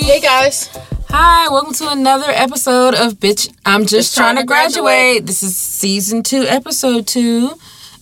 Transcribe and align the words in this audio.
Hey 0.00 0.20
guys. 0.20 0.68
Hi, 1.08 1.48
welcome 1.48 1.72
to 1.74 1.88
another 1.90 2.28
episode 2.28 2.94
of 2.94 3.14
Bitch. 3.14 3.48
I'm 3.64 3.82
just, 3.82 3.92
Just 3.92 4.16
trying, 4.16 4.34
trying 4.34 4.36
to 4.36 4.42
to 4.42 4.46
graduate. 4.46 4.82
graduate. 4.84 5.26
This 5.26 5.42
is 5.42 5.56
season 5.56 6.22
two, 6.22 6.42
episode 6.42 7.06
two, 7.06 7.52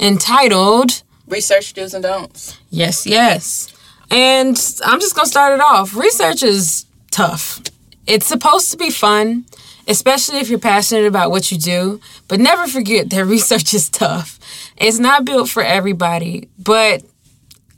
entitled 0.01 1.03
Research 1.29 1.75
do's 1.75 1.93
and 1.95 2.03
don'ts. 2.03 2.59
Yes, 2.71 3.07
yes. 3.07 3.69
And 4.11 4.57
I'm 4.85 5.01
just 5.01 5.15
gonna 5.15 5.27
start 5.27 5.53
it 5.55 5.61
off. 5.61 5.95
Research 5.95 6.43
is 6.43 6.87
tough. 7.11 7.61
It's 8.07 8.27
supposed 8.27 8.71
to 8.73 8.77
be 8.79 8.91
fun, 8.91 9.45
especially 9.87 10.39
if 10.39 10.49
you're 10.49 10.59
passionate 10.59 11.07
about 11.07 11.31
what 11.31 11.53
you 11.53 11.59
do. 11.59 12.01
But 12.27 12.41
never 12.41 12.67
forget 12.67 13.11
that 13.11 13.25
research 13.27 13.75
is 13.75 13.89
tough. 13.89 14.39
It's 14.77 14.99
not 14.99 15.25
built 15.25 15.49
for 15.51 15.63
everybody, 15.63 16.49
but 16.59 17.03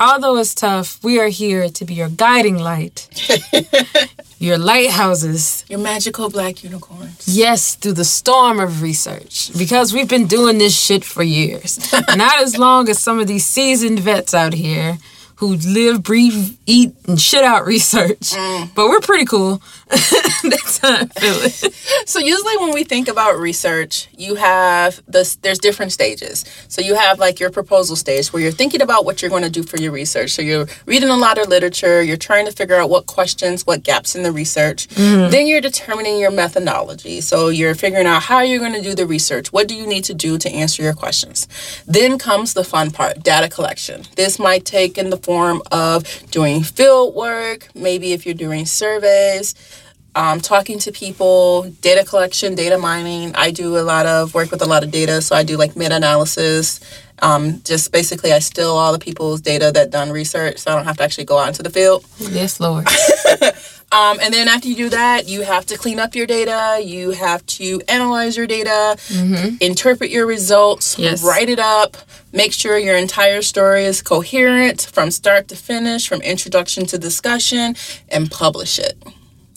although 0.00 0.36
it's 0.36 0.54
tough, 0.54 1.02
we 1.02 1.18
are 1.20 1.28
here 1.28 1.68
to 1.68 1.84
be 1.84 1.94
your 1.94 2.08
guiding 2.08 2.58
light, 2.58 3.08
your 4.38 4.58
lighthouses. 4.58 5.64
Your 5.68 5.78
magical 5.78 6.30
black 6.30 6.64
unicorns. 6.64 7.26
Yes, 7.26 7.74
through 7.76 7.94
the 7.94 8.04
storm 8.04 8.60
of 8.60 8.82
research. 8.82 9.50
Because 9.56 9.92
we've 9.92 10.08
been 10.08 10.26
doing 10.26 10.58
this 10.58 10.78
shit 10.78 11.04
for 11.04 11.22
years. 11.22 11.92
Not 12.16 12.42
as 12.42 12.56
long 12.58 12.88
as 12.88 12.98
some 12.98 13.18
of 13.20 13.26
these 13.26 13.46
seasoned 13.46 14.00
vets 14.00 14.34
out 14.34 14.54
here 14.54 14.98
who 15.36 15.56
live, 15.56 16.02
breathe, 16.02 16.56
eat, 16.66 16.94
and 17.06 17.20
shit 17.20 17.42
out 17.42 17.66
research. 17.66 18.30
Mm. 18.30 18.74
But 18.74 18.88
we're 18.88 19.00
pretty 19.00 19.24
cool. 19.24 19.60
That's 19.90 20.78
how 20.78 20.94
I 20.94 21.06
feel 21.06 21.34
it. 21.42 21.74
So 22.06 22.18
usually 22.18 22.56
when 22.58 22.72
we 22.72 22.84
think 22.84 23.08
about 23.08 23.38
research, 23.38 24.08
you 24.16 24.34
have 24.36 25.02
this 25.06 25.36
there's 25.36 25.58
different 25.58 25.92
stages. 25.92 26.44
So 26.68 26.80
you 26.80 26.94
have 26.94 27.18
like 27.18 27.38
your 27.40 27.50
proposal 27.50 27.96
stage 27.96 28.32
where 28.32 28.42
you're 28.42 28.52
thinking 28.52 28.82
about 28.82 29.04
what 29.04 29.20
you're 29.20 29.30
going 29.30 29.42
to 29.42 29.50
do 29.50 29.62
for 29.62 29.78
your 29.78 29.92
research. 29.92 30.30
So 30.30 30.42
you're 30.42 30.66
reading 30.86 31.10
a 31.10 31.16
lot 31.16 31.38
of 31.38 31.48
literature, 31.48 32.02
you're 32.02 32.16
trying 32.16 32.46
to 32.46 32.52
figure 32.52 32.76
out 32.76 32.90
what 32.90 33.06
questions, 33.06 33.66
what 33.66 33.82
gaps 33.82 34.14
in 34.16 34.22
the 34.22 34.32
research. 34.32 34.88
Mm-hmm. 34.88 35.30
Then 35.30 35.46
you're 35.46 35.60
determining 35.60 36.18
your 36.18 36.30
methodology. 36.30 37.20
So 37.20 37.48
you're 37.48 37.74
figuring 37.74 38.06
out 38.06 38.22
how 38.22 38.40
you're 38.40 38.60
going 38.60 38.74
to 38.74 38.82
do 38.82 38.94
the 38.94 39.06
research. 39.06 39.52
What 39.52 39.68
do 39.68 39.74
you 39.74 39.86
need 39.86 40.04
to 40.04 40.14
do 40.14 40.38
to 40.38 40.50
answer 40.50 40.82
your 40.82 40.94
questions? 40.94 41.46
Then 41.86 42.18
comes 42.18 42.54
the 42.54 42.64
fun 42.64 42.90
part, 42.90 43.22
data 43.22 43.48
collection. 43.48 44.04
This 44.16 44.38
might 44.38 44.64
take 44.64 44.98
in 44.98 45.10
the 45.10 45.18
form 45.18 45.62
of 45.70 46.04
doing 46.30 46.62
field 46.62 47.14
work, 47.14 47.68
maybe 47.74 48.12
if 48.12 48.24
you're 48.24 48.34
doing 48.34 48.66
surveys, 48.66 49.54
um, 50.14 50.40
talking 50.40 50.78
to 50.80 50.92
people, 50.92 51.70
data 51.80 52.04
collection, 52.04 52.54
data 52.54 52.78
mining. 52.78 53.34
I 53.34 53.50
do 53.50 53.76
a 53.78 53.82
lot 53.82 54.06
of 54.06 54.34
work 54.34 54.50
with 54.50 54.62
a 54.62 54.66
lot 54.66 54.84
of 54.84 54.90
data, 54.90 55.20
so 55.22 55.34
I 55.36 55.42
do 55.42 55.56
like 55.56 55.76
meta 55.76 55.96
analysis. 55.96 56.80
Um, 57.20 57.62
just 57.64 57.92
basically, 57.92 58.32
I 58.32 58.38
steal 58.40 58.70
all 58.70 58.92
the 58.92 58.98
people's 58.98 59.40
data 59.40 59.70
that 59.72 59.90
done 59.90 60.10
research, 60.10 60.58
so 60.58 60.72
I 60.72 60.74
don't 60.76 60.84
have 60.84 60.96
to 60.98 61.04
actually 61.04 61.24
go 61.24 61.38
out 61.38 61.48
into 61.48 61.62
the 61.62 61.70
field. 61.70 62.04
Yes, 62.18 62.60
Lord. 62.60 62.86
Um, 63.92 64.18
and 64.20 64.34
then 64.34 64.48
after 64.48 64.66
you 64.66 64.74
do 64.74 64.88
that, 64.88 65.28
you 65.28 65.42
have 65.42 65.66
to 65.66 65.78
clean 65.78 66.00
up 66.00 66.16
your 66.16 66.26
data. 66.26 66.82
You 66.82 67.12
have 67.12 67.46
to 67.46 67.80
analyze 67.86 68.36
your 68.36 68.48
data, 68.48 68.96
interpret 69.60 70.10
your 70.10 70.26
results, 70.26 70.98
Yes. 70.98 71.22
write 71.22 71.48
it 71.48 71.60
up, 71.60 71.96
make 72.32 72.52
sure 72.52 72.76
your 72.76 72.96
entire 72.96 73.40
story 73.40 73.84
is 73.84 74.02
coherent 74.02 74.88
from 74.92 75.12
start 75.12 75.46
to 75.48 75.54
finish, 75.54 76.08
from 76.08 76.22
introduction 76.22 76.86
to 76.86 76.98
discussion, 76.98 77.76
and 78.08 78.28
publish 78.32 78.80
it. 78.80 79.00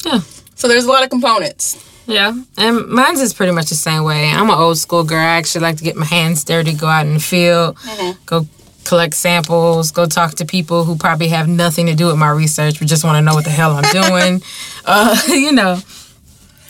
Yeah. 0.06 0.20
So 0.58 0.68
there's 0.68 0.86
a 0.86 0.90
lot 0.90 1.04
of 1.04 1.10
components. 1.10 1.84
Yeah, 2.08 2.34
and 2.58 2.88
mine's 2.88 3.22
is 3.22 3.34
pretty 3.34 3.52
much 3.52 3.70
the 3.70 3.76
same 3.76 4.04
way. 4.04 4.30
I'm 4.30 4.50
an 4.50 4.58
old 4.58 4.78
school 4.78 5.04
girl. 5.04 5.20
I 5.20 5.38
actually 5.38 5.62
like 5.62 5.78
to 5.78 5.84
get 5.84 5.96
my 5.96 6.06
hands 6.06 6.44
dirty, 6.44 6.74
go 6.74 6.88
out 6.88 7.06
in 7.06 7.14
the 7.14 7.20
field, 7.20 7.78
go 8.26 8.48
collect 8.86 9.14
samples, 9.14 9.92
go 9.92 10.06
talk 10.06 10.36
to 10.36 10.46
people 10.46 10.86
who 10.86 10.96
probably 10.96 11.28
have 11.28 11.48
nothing 11.48 11.86
to 11.88 11.96
do 11.96 12.08
with 12.08 12.16
my 12.16 12.30
research, 12.30 12.80
but 12.80 12.88
just 12.88 13.04
want 13.04 13.18
to 13.18 13.22
know 13.22 13.36
what 13.36 13.44
the 13.44 13.50
hell 13.50 13.74
I'm 13.74 13.92
doing. 13.92 14.42
uh, 14.86 15.22
you 15.28 15.52
know, 15.52 15.80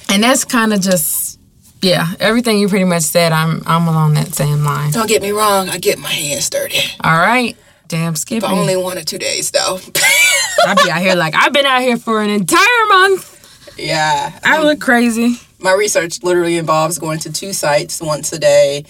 and 0.09 0.23
that's 0.23 0.44
kind 0.44 0.73
of 0.73 0.81
just 0.81 1.39
yeah, 1.81 2.13
everything 2.19 2.57
you 2.57 2.67
pretty 2.67 2.85
much 2.85 3.03
said. 3.03 3.31
I'm 3.31 3.62
I'm 3.67 3.88
along 3.88 4.16
that 4.16 4.33
same 4.33 4.66
line. 4.66 4.91
Don't 4.91 5.07
get 5.07 5.22
me 5.22 5.31
wrong, 5.31 5.69
I 5.69 5.78
get 5.78 5.97
my 5.97 6.12
hands 6.12 6.50
dirty. 6.50 6.79
All 7.03 7.17
right, 7.17 7.56
damn 7.88 8.16
Skippy. 8.16 8.41
But 8.41 8.51
only 8.51 8.75
one 8.75 8.97
or 8.97 9.03
two 9.03 9.19
days 9.19 9.51
though. 9.51 9.79
I'd 10.66 10.78
be 10.83 10.89
out 10.89 11.01
here 11.01 11.16
like 11.16 11.35
I've 11.35 11.53
been 11.53 11.67
out 11.67 11.83
here 11.83 11.97
for 11.97 12.22
an 12.22 12.31
entire 12.31 12.85
month. 12.89 13.37
Yeah. 13.77 14.39
I 14.43 14.61
look 14.61 14.79
crazy. 14.79 15.35
My 15.59 15.73
research 15.73 16.23
literally 16.23 16.57
involves 16.57 16.99
going 16.99 17.19
to 17.19 17.31
two 17.31 17.53
sites 17.53 18.01
once 18.01 18.31
a 18.31 18.39
day, 18.39 18.85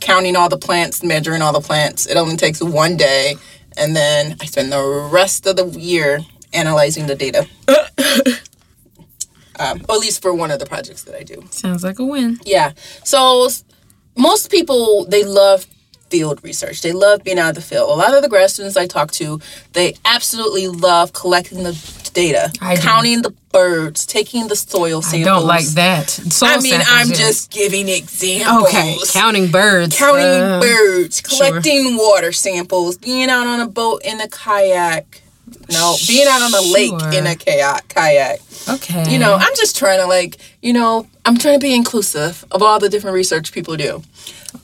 counting 0.00 0.36
all 0.36 0.48
the 0.48 0.58
plants, 0.58 1.02
measuring 1.02 1.42
all 1.42 1.52
the 1.52 1.60
plants. 1.60 2.06
It 2.06 2.16
only 2.16 2.36
takes 2.36 2.62
one 2.62 2.96
day, 2.96 3.36
and 3.76 3.94
then 3.96 4.36
I 4.40 4.46
spend 4.46 4.72
the 4.72 5.08
rest 5.12 5.46
of 5.46 5.56
the 5.56 5.66
year 5.66 6.20
analyzing 6.52 7.06
the 7.06 7.16
data. 7.16 7.46
um, 9.58 9.80
at 9.88 9.98
least 9.98 10.22
for 10.22 10.32
one 10.32 10.50
of 10.50 10.58
the 10.58 10.66
projects 10.66 11.04
that 11.04 11.14
I 11.14 11.22
do. 11.22 11.44
Sounds 11.50 11.84
like 11.84 11.98
a 11.98 12.04
win. 12.04 12.38
Yeah. 12.44 12.72
So 13.04 13.48
most 14.16 14.50
people 14.50 15.04
they 15.06 15.24
love 15.24 15.66
field 16.10 16.42
research. 16.42 16.82
They 16.82 16.92
love 16.92 17.22
being 17.24 17.38
out 17.38 17.50
of 17.50 17.54
the 17.54 17.62
field. 17.62 17.88
A 17.90 17.94
lot 17.94 18.14
of 18.14 18.22
the 18.22 18.28
grad 18.28 18.50
students 18.50 18.76
I 18.76 18.86
talk 18.86 19.12
to, 19.12 19.40
they 19.72 19.94
absolutely 20.04 20.68
love 20.68 21.12
collecting 21.12 21.62
the 21.62 21.72
data, 22.12 22.52
I 22.60 22.74
do. 22.74 22.82
counting 22.82 23.22
the 23.22 23.30
birds, 23.52 24.04
taking 24.04 24.48
the 24.48 24.56
soil 24.56 25.00
samples. 25.02 25.22
I 25.22 25.24
don't 25.24 25.46
like 25.46 25.66
that. 25.68 26.10
Soil 26.10 26.48
I 26.50 26.56
mean, 26.60 26.72
samples, 26.72 26.88
I'm 26.90 27.08
yes. 27.08 27.18
just 27.18 27.50
giving 27.52 27.88
examples. 27.88 28.68
Okay, 28.68 28.96
counting 29.12 29.50
birds. 29.50 29.96
Counting 29.96 30.24
Uh, 30.26 30.60
birds, 30.60 31.22
sure. 31.24 31.50
collecting 31.50 31.96
water 31.96 32.32
samples, 32.32 32.98
being 32.98 33.30
out 33.30 33.46
on 33.46 33.60
a 33.60 33.66
boat 33.68 34.02
in 34.04 34.20
a 34.20 34.28
kayak. 34.28 35.22
No, 35.72 35.96
being 36.06 36.26
out 36.28 36.42
on 36.42 36.54
a 36.54 36.72
lake 36.72 37.14
in 37.14 37.26
a 37.26 37.34
kayak. 37.36 37.88
Kayak. 37.88 38.40
Okay. 38.68 39.10
You 39.10 39.18
know, 39.18 39.34
I'm 39.34 39.54
just 39.56 39.76
trying 39.76 39.98
to 40.00 40.06
like, 40.06 40.36
you 40.62 40.72
know, 40.72 41.06
I'm 41.24 41.36
trying 41.38 41.58
to 41.58 41.62
be 41.62 41.74
inclusive 41.74 42.44
of 42.50 42.62
all 42.62 42.78
the 42.78 42.88
different 42.88 43.14
research 43.14 43.52
people 43.52 43.76
do. 43.76 44.02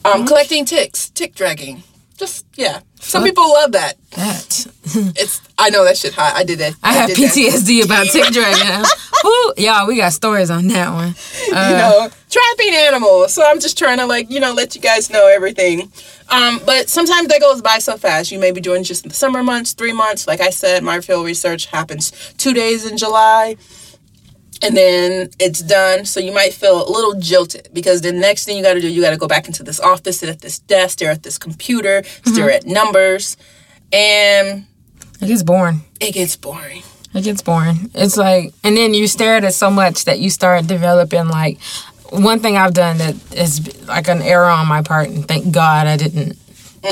Um, 0.04 0.26
collecting 0.26 0.64
ticks, 0.64 1.10
tick 1.10 1.34
dragging. 1.34 1.82
Just 2.16 2.47
yeah. 2.56 2.80
Some 3.00 3.22
Fuck. 3.22 3.28
people 3.30 3.48
love 3.52 3.72
that. 3.72 3.94
that. 4.12 4.66
It's 5.16 5.41
I 5.58 5.69
know 5.70 5.84
that 5.84 5.98
shit 5.98 6.14
hot. 6.14 6.34
I 6.34 6.44
did 6.44 6.60
it. 6.60 6.74
I 6.82 6.92
have 6.94 7.08
did 7.08 7.19
that. 7.19 7.34
PTSD 7.34 7.84
about 7.84 8.06
tick 8.06 8.32
dragging. 8.32 8.84
Woo, 9.25 9.52
y'all, 9.58 9.86
we 9.86 9.96
got 9.96 10.12
stories 10.12 10.48
on 10.50 10.69
that 10.69 10.92
one. 10.92 11.14
you 11.48 11.52
know, 11.52 12.08
trapping 12.30 12.75
animals. 12.75 13.34
So 13.34 13.44
I'm 13.44 13.60
just 13.60 13.76
trying 13.76 13.98
to 13.98 14.06
like, 14.06 14.30
you 14.30 14.41
know, 14.41 14.52
let 14.52 14.75
you 14.75 14.80
guys 14.80 15.10
know 15.10 15.26
everything. 15.28 15.92
Um, 16.30 16.60
but 16.64 16.88
sometimes 16.88 17.28
that 17.28 17.41
goes 17.41 17.60
by 17.60 17.78
so 17.78 17.96
fast. 17.96 18.30
You 18.30 18.38
may 18.38 18.52
be 18.52 18.60
doing 18.60 18.84
just 18.84 19.04
the 19.04 19.14
summer 19.14 19.42
months, 19.42 19.72
three 19.72 19.92
months. 19.92 20.26
Like 20.26 20.41
I 20.41 20.50
said, 20.50 20.82
my 20.82 21.00
field 21.00 21.26
research 21.26 21.66
happens 21.66 22.12
two 22.38 22.54
days 22.54 22.91
in 22.91 22.96
July. 22.96 23.56
And 24.62 24.77
then 24.77 25.31
it's 25.39 25.61
done. 25.61 26.05
So 26.05 26.21
you 26.21 26.33
might 26.33 26.53
feel 26.53 26.87
a 26.87 26.91
little 26.91 27.15
jilted 27.15 27.69
because 27.72 28.00
the 28.00 28.12
next 28.12 28.44
thing 28.44 28.56
you 28.56 28.62
got 28.62 28.75
to 28.75 28.81
do, 28.81 28.89
you 28.89 29.03
got 29.03 29.11
to 29.11 29.17
go 29.17 29.28
back 29.28 29.47
into 29.47 29.62
this 29.62 29.81
office, 29.81 30.21
sit 30.21 30.28
at 30.28 30.41
this 30.41 30.59
desk, 30.59 30.94
stare 30.94 31.11
at 31.11 31.22
this 31.22 31.39
computer, 31.39 32.03
mm-hmm. 32.03 32.33
stare 32.33 32.50
at 32.50 32.67
numbers. 32.67 33.37
And 33.93 34.67
It 35.21 35.27
gets 35.27 35.43
boring. 35.43 35.83
it 36.00 36.12
gets 36.12 36.37
boring. 36.37 36.83
It 37.15 37.25
gets 37.25 37.43
boring. 37.43 37.91
It's 37.94 38.17
like, 38.17 38.53
and 38.62 38.77
then 38.77 38.93
you 38.94 39.06
stare 39.06 39.37
at 39.37 39.44
it 39.44 39.53
so 39.55 39.71
much 39.71 40.05
that 40.05 40.19
you 40.19 40.31
start 40.31 40.67
developing 40.67 41.28
like. 41.28 41.59
One 42.11 42.38
thing 42.38 42.56
I've 42.56 42.73
done 42.73 42.99
that 42.99 43.17
is 43.34 43.84
like 43.88 44.06
an 44.06 44.23
error 44.23 44.49
on 44.49 44.69
my 44.69 44.81
part, 44.81 45.09
and 45.09 45.27
thank 45.27 45.53
God 45.53 45.88
I 45.88 45.97
didn't 45.97 46.38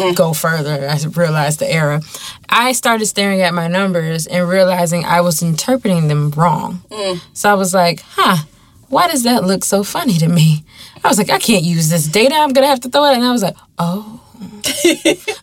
go 0.14 0.32
further. 0.32 0.88
I 0.88 0.98
realized 1.14 1.58
the 1.60 1.70
error. 1.70 2.00
I 2.48 2.72
started 2.72 3.06
staring 3.06 3.40
at 3.42 3.54
my 3.54 3.68
numbers 3.68 4.26
and 4.26 4.48
realizing 4.48 5.04
I 5.04 5.20
was 5.20 5.42
interpreting 5.42 6.08
them 6.08 6.30
wrong. 6.30 6.82
Mm. 6.90 7.20
So 7.32 7.50
I 7.50 7.54
was 7.54 7.74
like, 7.74 8.00
huh, 8.00 8.44
why 8.88 9.08
does 9.08 9.22
that 9.24 9.44
look 9.44 9.64
so 9.64 9.82
funny 9.84 10.14
to 10.18 10.28
me? 10.28 10.64
I 11.02 11.08
was 11.08 11.18
like, 11.18 11.30
I 11.30 11.38
can't 11.38 11.64
use 11.64 11.90
this 11.90 12.06
data. 12.06 12.34
I'm 12.34 12.52
going 12.52 12.64
to 12.64 12.68
have 12.68 12.80
to 12.80 12.88
throw 12.88 13.04
it. 13.04 13.14
And 13.14 13.24
I 13.24 13.32
was 13.32 13.42
like, 13.42 13.56
oh. 13.78 14.20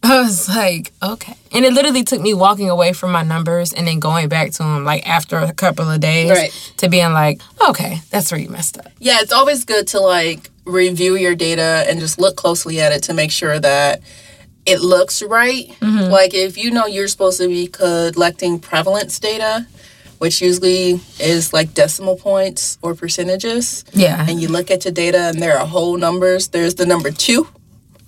I 0.03 0.21
was 0.21 0.47
like, 0.49 0.91
okay. 1.01 1.33
And 1.51 1.65
it 1.65 1.73
literally 1.73 2.03
took 2.03 2.21
me 2.21 2.33
walking 2.33 2.69
away 2.69 2.93
from 2.93 3.11
my 3.11 3.23
numbers 3.23 3.73
and 3.73 3.87
then 3.87 3.99
going 3.99 4.27
back 4.29 4.51
to 4.51 4.57
them 4.59 4.83
like 4.85 5.07
after 5.07 5.37
a 5.37 5.53
couple 5.53 5.89
of 5.89 5.99
days 5.99 6.29
Right. 6.29 6.73
to 6.77 6.89
being 6.89 7.11
like, 7.13 7.41
okay, 7.69 7.99
that's 8.09 8.31
where 8.31 8.39
you 8.39 8.49
messed 8.49 8.77
up. 8.77 8.87
Yeah, 8.99 9.17
it's 9.21 9.31
always 9.33 9.65
good 9.65 9.87
to 9.89 9.99
like 9.99 10.49
review 10.65 11.15
your 11.15 11.35
data 11.35 11.85
and 11.87 11.99
just 11.99 12.19
look 12.19 12.35
closely 12.35 12.79
at 12.79 12.91
it 12.91 13.03
to 13.03 13.13
make 13.13 13.31
sure 13.31 13.59
that 13.59 14.01
it 14.65 14.81
looks 14.81 15.21
right. 15.23 15.67
Mm-hmm. 15.79 16.11
Like 16.11 16.33
if 16.33 16.57
you 16.57 16.71
know 16.71 16.85
you're 16.85 17.07
supposed 17.07 17.39
to 17.41 17.47
be 17.47 17.67
collecting 17.67 18.59
prevalence 18.59 19.19
data, 19.19 19.65
which 20.19 20.41
usually 20.41 20.99
is 21.19 21.51
like 21.53 21.73
decimal 21.73 22.15
points 22.15 22.77
or 22.81 22.93
percentages, 22.93 23.83
Yeah. 23.93 24.23
and 24.29 24.39
you 24.41 24.47
look 24.49 24.69
at 24.69 24.85
your 24.85 24.93
data 24.93 25.17
and 25.19 25.41
there 25.41 25.57
are 25.57 25.65
whole 25.65 25.97
numbers. 25.97 26.49
There's 26.49 26.75
the 26.75 26.85
number 26.85 27.09
two, 27.11 27.47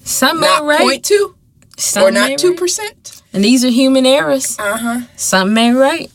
Some 0.04 0.40
not 0.40 0.60
ain't 0.60 0.68
right. 0.68 0.80
point 0.80 1.06
two, 1.06 1.36
Some 1.78 2.04
or 2.04 2.12
not 2.12 2.38
two 2.38 2.54
percent. 2.56 3.22
And 3.34 3.44
these 3.44 3.66
are 3.66 3.70
human 3.70 4.06
errors. 4.06 4.60
Uh 4.60 4.78
huh. 4.78 5.00
Something 5.16 5.58
ain't 5.58 5.78
right. 5.78 6.12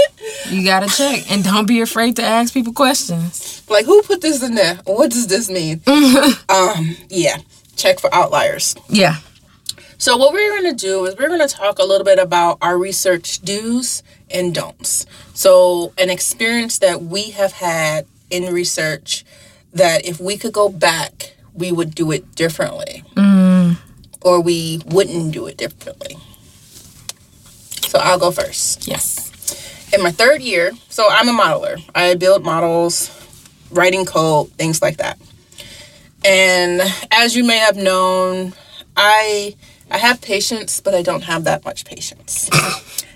you 0.50 0.64
gotta 0.64 0.86
check. 0.88 1.30
And 1.30 1.44
don't 1.44 1.66
be 1.68 1.82
afraid 1.82 2.16
to 2.16 2.22
ask 2.22 2.54
people 2.54 2.72
questions. 2.72 3.62
Like 3.68 3.84
who 3.84 4.00
put 4.02 4.22
this 4.22 4.42
in 4.42 4.54
there? 4.54 4.76
What 4.86 5.10
does 5.10 5.26
this 5.26 5.50
mean? 5.50 5.82
um, 6.48 6.96
yeah. 7.10 7.36
Check 7.76 8.00
for 8.00 8.08
outliers. 8.14 8.74
Yeah. 8.88 9.16
So, 9.98 10.18
what 10.18 10.34
we're 10.34 10.50
going 10.50 10.76
to 10.76 10.84
do 10.86 11.06
is 11.06 11.16
we're 11.16 11.28
going 11.28 11.46
to 11.46 11.54
talk 11.54 11.78
a 11.78 11.84
little 11.84 12.04
bit 12.04 12.18
about 12.18 12.58
our 12.60 12.76
research 12.76 13.40
do's 13.40 14.02
and 14.30 14.54
don'ts. 14.54 15.06
So, 15.32 15.94
an 15.96 16.10
experience 16.10 16.78
that 16.80 17.02
we 17.02 17.30
have 17.30 17.52
had 17.52 18.06
in 18.28 18.52
research 18.52 19.24
that 19.72 20.06
if 20.06 20.20
we 20.20 20.36
could 20.36 20.52
go 20.52 20.68
back, 20.68 21.34
we 21.54 21.72
would 21.72 21.94
do 21.94 22.12
it 22.12 22.34
differently, 22.34 23.04
mm. 23.14 23.78
or 24.20 24.40
we 24.42 24.82
wouldn't 24.84 25.32
do 25.32 25.46
it 25.46 25.56
differently. 25.56 26.18
So, 27.86 27.98
I'll 27.98 28.18
go 28.18 28.30
first. 28.30 28.86
Yes. 28.86 29.94
In 29.94 30.02
my 30.02 30.10
third 30.10 30.42
year, 30.42 30.72
so 30.90 31.08
I'm 31.10 31.28
a 31.28 31.32
modeler, 31.32 31.82
I 31.94 32.16
build 32.16 32.44
models, 32.44 33.10
writing 33.70 34.04
code, 34.04 34.50
things 34.52 34.82
like 34.82 34.98
that. 34.98 35.18
And 36.22 36.82
as 37.10 37.34
you 37.34 37.44
may 37.44 37.58
have 37.58 37.76
known, 37.76 38.52
I 38.94 39.54
I 39.90 39.98
have 39.98 40.20
patience, 40.20 40.80
but 40.80 40.94
I 40.94 41.02
don't 41.02 41.22
have 41.22 41.44
that 41.44 41.64
much 41.64 41.84
patience. 41.84 42.50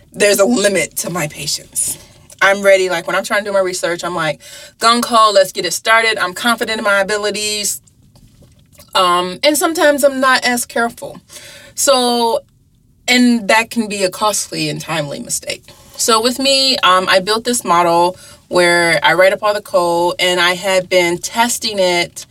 There's 0.13 0.39
a 0.39 0.45
limit 0.45 0.97
to 0.99 1.11
my 1.11 1.29
patience. 1.29 1.99
I'm 2.43 2.63
ready. 2.63 2.89
Like 2.89 3.07
when 3.07 3.17
I'm 3.17 3.25
trying 3.25 3.45
to 3.45 3.51
do 3.51 3.53
my 3.53 3.61
research, 3.61 4.03
I'm 4.05 4.15
like, 4.15 4.41
gung 4.79 5.05
ho, 5.05 5.31
let's 5.33 5.53
get 5.53 5.67
it 5.67 5.73
started. 5.73 6.19
I'm 6.19 6.33
confident 6.33 6.79
in 6.79 6.85
my 6.85 7.01
abilities. 7.01 7.83
Um, 8.95 9.39
and 9.43 9.57
sometimes 9.57 10.05
I'm 10.05 10.21
not 10.21 10.45
as 10.45 10.65
careful. 10.67 11.21
So, 11.75 12.41
and 13.07 13.49
that 13.49 13.71
can 13.71 13.89
be 13.89 14.05
a 14.05 14.11
costly 14.11 14.69
and 14.69 14.81
timely 14.81 15.21
mistake. 15.21 15.65
So 15.97 16.23
with 16.23 16.39
me, 16.39 16.79
um, 16.79 17.07
I 17.09 17.21
built 17.21 17.45
this 17.45 17.65
model 17.65 18.17
where 18.49 18.99
I 19.03 19.15
write 19.15 19.33
up 19.33 19.43
all 19.43 19.55
the 19.55 19.63
code 19.63 20.15
and 20.19 20.41
I 20.41 20.55
had 20.55 20.89
been 20.89 21.19
testing 21.19 21.79
it 21.79 22.27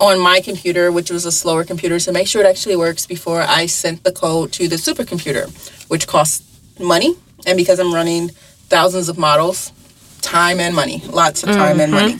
on 0.00 0.18
my 0.20 0.40
computer, 0.40 0.92
which 0.92 1.10
was 1.10 1.24
a 1.24 1.32
slower 1.32 1.64
computer, 1.64 1.98
to 1.98 2.12
make 2.12 2.26
sure 2.26 2.42
it 2.42 2.46
actually 2.46 2.76
works 2.76 3.06
before 3.06 3.40
I 3.42 3.66
sent 3.66 4.04
the 4.04 4.12
code 4.12 4.52
to 4.52 4.68
the 4.68 4.76
supercomputer, 4.76 5.48
which 5.88 6.06
costs 6.06 6.42
money. 6.78 7.16
And 7.46 7.56
because 7.56 7.78
I'm 7.78 7.94
running 7.94 8.30
thousands 8.68 9.08
of 9.08 9.18
models, 9.18 9.72
time 10.20 10.60
and 10.60 10.74
money, 10.74 11.02
lots 11.08 11.42
of 11.42 11.50
time 11.50 11.78
mm-hmm. 11.78 11.80
and 11.80 11.92
money. 11.92 12.18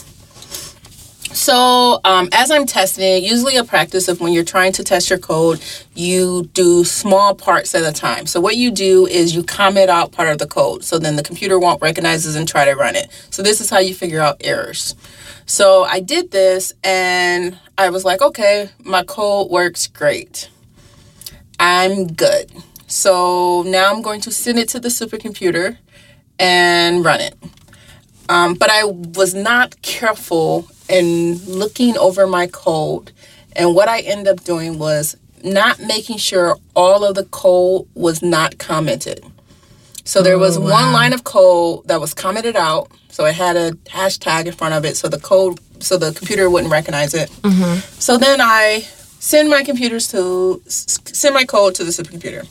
So, 1.37 2.01
um, 2.03 2.31
as 2.33 2.51
I'm 2.51 2.65
testing 2.65 3.23
usually 3.23 3.59
a 3.59 3.65
practice 3.65 4.09
of 4.09 4.23
when 4.23 4.33
you're 4.33 4.43
trying 4.43 4.73
to 4.73 4.83
test 4.83 5.11
your 5.11 5.19
code, 5.19 5.61
you 5.95 6.49
do 6.55 6.83
small 6.83 7.35
parts 7.35 7.75
at 7.75 7.85
a 7.85 7.93
time. 7.93 8.25
So, 8.25 8.41
what 8.41 8.57
you 8.57 8.71
do 8.71 9.07
is 9.07 9.35
you 9.35 9.43
comment 9.43 9.91
out 9.91 10.13
part 10.13 10.31
of 10.31 10.39
the 10.39 10.47
code. 10.47 10.83
So 10.83 10.99
then 10.99 11.17
the 11.17 11.23
computer 11.23 11.59
won't 11.59 11.83
recognize 11.83 12.25
it 12.25 12.39
and 12.39 12.49
try 12.49 12.65
to 12.65 12.73
run 12.73 12.97
it. 12.97 13.11
So, 13.29 13.43
this 13.43 13.61
is 13.61 13.69
how 13.69 13.81
you 13.81 13.95
figure 13.95 14.19
out 14.19 14.39
errors. 14.41 14.95
So, 15.45 15.85
I 15.85 16.01
did 16.01 16.31
this 16.31 16.73
and 16.83 17.59
I 17.77 17.91
was 17.91 18.03
like, 18.03 18.23
okay, 18.23 18.71
my 18.83 19.05
code 19.05 19.51
works 19.51 19.89
great. 19.89 20.49
I'm 21.61 22.15
good. 22.15 22.51
So, 22.87 23.63
now 23.67 23.93
I'm 23.93 24.01
going 24.01 24.23
to 24.23 24.31
send 24.31 24.59
it 24.59 24.71
to 24.71 24.81
the 24.81 24.89
supercomputer 24.89 25.77
and 26.39 27.05
run 27.05 27.21
it. 27.21 27.35
Um, 28.31 28.55
but 28.55 28.71
I 28.71 28.85
was 28.85 29.35
not 29.35 29.83
careful 29.83 30.71
in 30.89 31.39
looking 31.47 31.97
over 31.99 32.27
my 32.27 32.47
code. 32.47 33.13
And 33.55 33.75
what 33.75 33.89
I 33.89 34.01
ended 34.01 34.29
up 34.29 34.45
doing 34.45 34.79
was 34.79 35.17
not 35.43 35.81
making 35.81 36.19
sure 36.19 36.57
all 36.75 37.05
of 37.05 37.15
the 37.15 37.25
code 37.25 37.87
was 37.95 38.23
not 38.23 38.59
commented. 38.59 39.25
So 40.05 40.23
there 40.23 40.39
was 40.39 40.57
oh, 40.57 40.61
wow. 40.61 40.71
one 40.71 40.93
line 40.93 41.13
of 41.13 41.25
code 41.25 41.89
that 41.89 42.01
was 42.01 42.15
commented 42.15 42.57
out. 42.57 42.91
So 43.09 43.25
it 43.25 43.35
had 43.35 43.57
a 43.57 43.73
hashtag 43.87 44.47
in 44.47 44.53
front 44.53 44.75
of 44.75 44.85
it. 44.85 44.97
So 44.97 45.09
the 45.09 45.19
code, 45.19 45.59
so 45.83 45.97
the 45.97 46.13
computer 46.13 46.49
wouldn't 46.49 46.71
recognize 46.71 47.15
it. 47.15 47.31
Mm-hmm. 47.43 47.81
So 47.99 48.19
then 48.19 48.41
I 48.41 48.81
send 49.19 49.51
my 49.51 49.65
computers 49.65 50.07
to 50.09 50.63
send 50.67 51.35
my 51.35 51.45
code 51.45 51.75
to 51.75 51.85
the 51.85 51.91
supercomputer, 51.91 52.47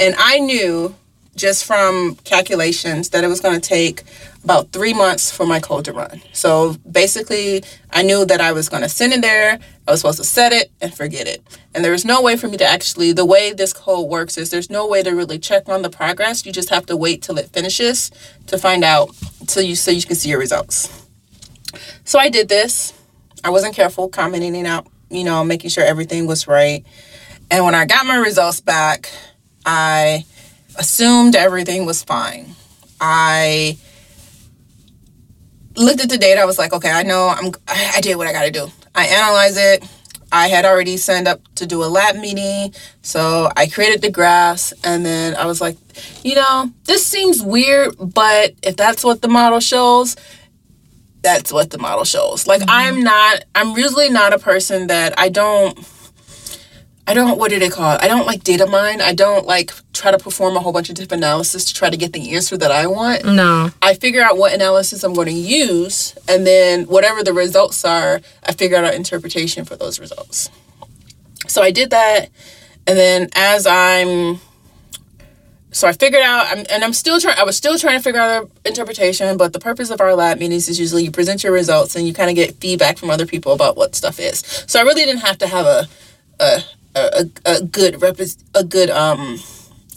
and 0.00 0.16
I 0.18 0.40
knew 0.40 0.94
just 1.38 1.64
from 1.64 2.16
calculations 2.24 3.10
that 3.10 3.24
it 3.24 3.28
was 3.28 3.40
going 3.40 3.58
to 3.58 3.66
take 3.66 4.02
about 4.44 4.72
three 4.72 4.92
months 4.94 5.30
for 5.30 5.46
my 5.46 5.60
code 5.60 5.84
to 5.86 5.92
run. 5.92 6.20
So 6.32 6.74
basically, 6.90 7.64
I 7.90 8.02
knew 8.02 8.24
that 8.24 8.40
I 8.40 8.52
was 8.52 8.68
going 8.68 8.82
to 8.82 8.88
send 8.88 9.12
it 9.12 9.22
there. 9.22 9.58
I 9.86 9.90
was 9.90 10.00
supposed 10.00 10.18
to 10.18 10.24
set 10.24 10.52
it 10.52 10.70
and 10.80 10.94
forget 10.94 11.26
it. 11.26 11.42
And 11.74 11.84
there 11.84 11.92
was 11.92 12.04
no 12.04 12.22
way 12.22 12.36
for 12.36 12.48
me 12.48 12.56
to 12.58 12.64
actually, 12.64 13.12
the 13.12 13.24
way 13.24 13.52
this 13.52 13.72
code 13.72 14.08
works 14.08 14.36
is 14.36 14.50
there's 14.50 14.70
no 14.70 14.86
way 14.86 15.02
to 15.02 15.10
really 15.10 15.38
check 15.38 15.68
on 15.68 15.82
the 15.82 15.90
progress. 15.90 16.44
You 16.44 16.52
just 16.52 16.70
have 16.70 16.86
to 16.86 16.96
wait 16.96 17.22
till 17.22 17.38
it 17.38 17.50
finishes 17.50 18.10
to 18.46 18.58
find 18.58 18.84
out 18.84 19.14
so 19.46 19.60
you 19.60 19.76
so 19.76 19.90
you 19.90 20.02
can 20.02 20.16
see 20.16 20.28
your 20.28 20.38
results. 20.38 21.06
So 22.04 22.18
I 22.18 22.28
did 22.28 22.48
this. 22.48 22.92
I 23.44 23.50
wasn't 23.50 23.74
careful 23.74 24.08
commenting 24.08 24.66
out, 24.66 24.86
you 25.10 25.24
know, 25.24 25.44
making 25.44 25.70
sure 25.70 25.84
everything 25.84 26.26
was 26.26 26.48
right. 26.48 26.84
And 27.50 27.64
when 27.64 27.74
I 27.74 27.86
got 27.86 28.06
my 28.06 28.16
results 28.16 28.60
back, 28.60 29.10
I 29.64 30.24
assumed 30.78 31.36
everything 31.36 31.84
was 31.84 32.02
fine. 32.02 32.54
I 33.00 33.78
looked 35.76 36.00
at 36.00 36.08
the 36.08 36.18
data. 36.18 36.40
I 36.40 36.44
was 36.44 36.58
like, 36.58 36.72
okay, 36.72 36.90
I 36.90 37.02
know 37.02 37.28
I'm. 37.28 37.52
I 37.66 38.00
did 38.00 38.16
what 38.16 38.26
I 38.26 38.32
got 38.32 38.44
to 38.44 38.50
do. 38.50 38.70
I 38.94 39.06
analyzed 39.06 39.58
it. 39.58 39.84
I 40.30 40.48
had 40.48 40.66
already 40.66 40.98
signed 40.98 41.26
up 41.26 41.40
to 41.54 41.66
do 41.66 41.82
a 41.82 41.86
lab 41.86 42.16
meeting, 42.16 42.74
so 43.00 43.50
I 43.56 43.66
created 43.66 44.02
the 44.02 44.10
graphs, 44.10 44.74
and 44.84 45.04
then 45.04 45.34
I 45.34 45.46
was 45.46 45.60
like, 45.60 45.78
you 46.22 46.34
know, 46.34 46.70
this 46.84 47.06
seems 47.06 47.42
weird, 47.42 47.94
but 47.98 48.54
if 48.62 48.76
that's 48.76 49.02
what 49.02 49.22
the 49.22 49.28
model 49.28 49.60
shows, 49.60 50.16
that's 51.22 51.50
what 51.50 51.70
the 51.70 51.78
model 51.78 52.04
shows. 52.04 52.46
Like, 52.46 52.60
mm-hmm. 52.60 52.70
I'm 52.70 53.02
not. 53.02 53.44
I'm 53.54 53.76
usually 53.76 54.10
not 54.10 54.34
a 54.34 54.38
person 54.38 54.88
that 54.88 55.18
I 55.18 55.30
don't 55.30 55.78
I 57.08 57.14
don't 57.14 57.38
what 57.38 57.48
do 57.48 57.58
they 57.58 57.70
call 57.70 57.94
it? 57.94 58.02
I 58.02 58.06
don't 58.06 58.26
like 58.26 58.44
data 58.44 58.66
mine. 58.66 59.00
I 59.00 59.14
don't 59.14 59.46
like 59.46 59.72
try 59.94 60.10
to 60.10 60.18
perform 60.18 60.56
a 60.56 60.60
whole 60.60 60.74
bunch 60.74 60.90
of 60.90 60.94
different 60.94 61.24
analysis 61.24 61.64
to 61.64 61.74
try 61.74 61.88
to 61.88 61.96
get 61.96 62.12
the 62.12 62.34
answer 62.34 62.54
that 62.58 62.70
I 62.70 62.86
want. 62.86 63.24
No. 63.24 63.70
I 63.80 63.94
figure 63.94 64.20
out 64.20 64.36
what 64.36 64.52
analysis 64.52 65.02
I'm 65.02 65.14
going 65.14 65.28
to 65.28 65.32
use 65.32 66.18
and 66.28 66.46
then 66.46 66.84
whatever 66.84 67.24
the 67.24 67.32
results 67.32 67.82
are, 67.86 68.20
I 68.44 68.52
figure 68.52 68.76
out 68.76 68.84
an 68.84 68.92
interpretation 68.92 69.64
for 69.64 69.74
those 69.74 69.98
results. 69.98 70.50
So 71.46 71.62
I 71.62 71.70
did 71.70 71.88
that 71.90 72.28
and 72.86 72.98
then 72.98 73.30
as 73.34 73.66
I'm 73.66 74.38
so 75.70 75.88
I 75.88 75.92
figured 75.92 76.22
out, 76.22 76.46
I'm, 76.50 76.66
and 76.70 76.84
I'm 76.84 76.92
still 76.92 77.20
trying. 77.20 77.38
I 77.38 77.44
was 77.44 77.56
still 77.56 77.78
trying 77.78 77.98
to 77.98 78.02
figure 78.02 78.20
out 78.20 78.42
an 78.42 78.50
interpretation. 78.64 79.36
But 79.36 79.52
the 79.52 79.60
purpose 79.60 79.90
of 79.90 80.00
our 80.00 80.14
lab 80.14 80.38
meetings 80.38 80.68
is 80.68 80.80
usually 80.80 81.04
you 81.04 81.10
present 81.10 81.44
your 81.44 81.52
results 81.52 81.94
and 81.94 82.06
you 82.06 82.12
kind 82.12 82.28
of 82.30 82.36
get 82.36 82.56
feedback 82.56 82.98
from 82.98 83.10
other 83.10 83.26
people 83.26 83.52
about 83.52 83.76
what 83.76 83.94
stuff 83.94 84.18
is. 84.18 84.40
So 84.66 84.80
I 84.80 84.82
really 84.82 85.04
didn't 85.04 85.20
have 85.20 85.38
to 85.38 85.46
have 85.46 85.66
a, 85.66 85.88
a 86.40 86.62
a, 87.12 87.26
a 87.46 87.62
good 87.62 88.00
rep- 88.02 88.20
a 88.54 88.64
good 88.64 88.90
um 88.90 89.38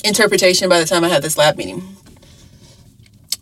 interpretation 0.04 0.70
by 0.70 0.80
the 0.80 0.86
time 0.86 1.04
I 1.04 1.10
had 1.10 1.22
this 1.22 1.38
lab 1.38 1.58
meeting. 1.58 1.84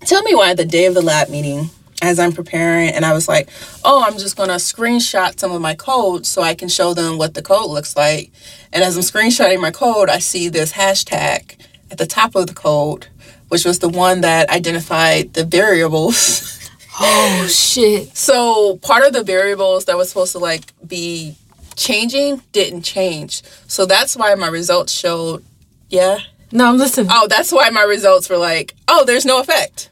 Tell 0.02 0.24
me 0.24 0.34
why 0.36 0.54
the 0.54 0.66
day 0.66 0.86
of 0.86 0.94
the 0.94 1.02
lab 1.02 1.30
meeting, 1.30 1.70
as 2.02 2.20
I'm 2.20 2.32
preparing, 2.32 2.90
and 2.90 3.06
I 3.06 3.14
was 3.14 3.28
like, 3.28 3.50
oh, 3.84 4.04
I'm 4.06 4.18
just 4.18 4.38
gonna 4.38 4.56
screenshot 4.56 5.40
some 5.40 5.52
of 5.52 5.62
my 5.62 5.76
code 5.76 6.26
so 6.26 6.42
I 6.42 6.56
can 6.56 6.70
show 6.70 6.94
them 6.94 7.18
what 7.18 7.34
the 7.34 7.42
code 7.42 7.70
looks 7.70 7.96
like. 7.96 8.32
And 8.72 8.84
as 8.84 8.96
I'm 8.96 9.04
screenshotting 9.04 9.62
my 9.62 9.72
code, 9.72 10.10
I 10.10 10.20
see 10.20 10.50
this 10.50 10.74
hashtag 10.74 11.56
at 11.92 11.98
the 11.98 12.06
top 12.06 12.36
of 12.36 12.48
the 12.48 12.54
code, 12.54 13.08
which 13.50 13.66
was 13.66 13.80
the 13.80 13.90
one 13.90 14.22
that 14.22 14.50
identified 14.50 15.34
the 15.34 15.44
variables. 15.44 16.56
Oh 17.00 17.48
shit. 17.48 18.10
So 18.16 18.78
part 18.78 19.06
of 19.06 19.14
the 19.14 19.24
variables 19.24 19.86
that 19.86 19.98
was 19.98 20.10
supposed 20.10 20.34
to 20.34 20.40
like 20.40 20.74
be 20.86 21.36
changing 21.80 22.44
didn't 22.52 22.84
change. 22.84 23.42
So 23.68 23.86
that's 23.86 24.16
why 24.16 24.36
my 24.36 24.48
results 24.48 24.94
showed, 24.94 25.44
yeah. 25.90 26.20
No, 26.52 26.68
I'm 26.68 26.78
listening. 26.78 27.08
Oh, 27.10 27.28
that's 27.28 27.52
why 27.52 27.70
my 27.70 27.84
results 27.84 28.30
were 28.30 28.38
like, 28.38 28.76
oh, 28.88 29.06
there's 29.06 29.26
no 29.26 29.40
effect. 29.40 29.90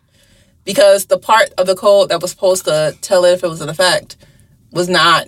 Because 0.66 1.06
the 1.06 1.18
part 1.18 1.54
of 1.58 1.66
the 1.66 1.76
code 1.76 2.10
that 2.10 2.22
was 2.22 2.32
supposed 2.32 2.66
to 2.66 2.96
tell 3.02 3.24
it 3.26 3.34
if 3.34 3.44
it 3.44 3.48
was 3.48 3.62
an 3.62 3.70
effect 3.70 4.18
was 4.72 4.90
not 4.90 5.28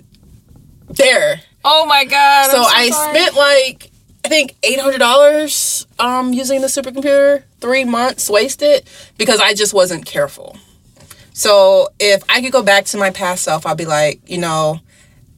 there. 0.88 1.40
Oh 1.64 1.86
my 1.86 2.04
god. 2.04 2.50
So, 2.50 2.62
so 2.62 2.62
I 2.62 2.90
sorry. 2.90 3.14
spent 3.14 3.36
like 3.36 3.90
I 4.24 4.28
think 4.28 4.54
eight 4.62 4.78
hundred 4.78 4.98
dollars 4.98 5.86
um 5.98 6.34
using 6.34 6.60
the 6.60 6.66
supercomputer, 6.66 7.44
three 7.60 7.84
months 7.84 8.28
wasted 8.28 8.88
because 9.16 9.40
I 9.40 9.54
just 9.54 9.72
wasn't 9.72 10.04
careful. 10.04 10.58
So 11.32 11.88
if 11.98 12.22
I 12.28 12.42
could 12.42 12.52
go 12.52 12.62
back 12.62 12.84
to 12.86 12.98
my 12.98 13.10
past 13.10 13.44
self, 13.44 13.64
I'd 13.64 13.78
be 13.78 13.86
like, 13.86 14.20
you 14.28 14.38
know, 14.38 14.80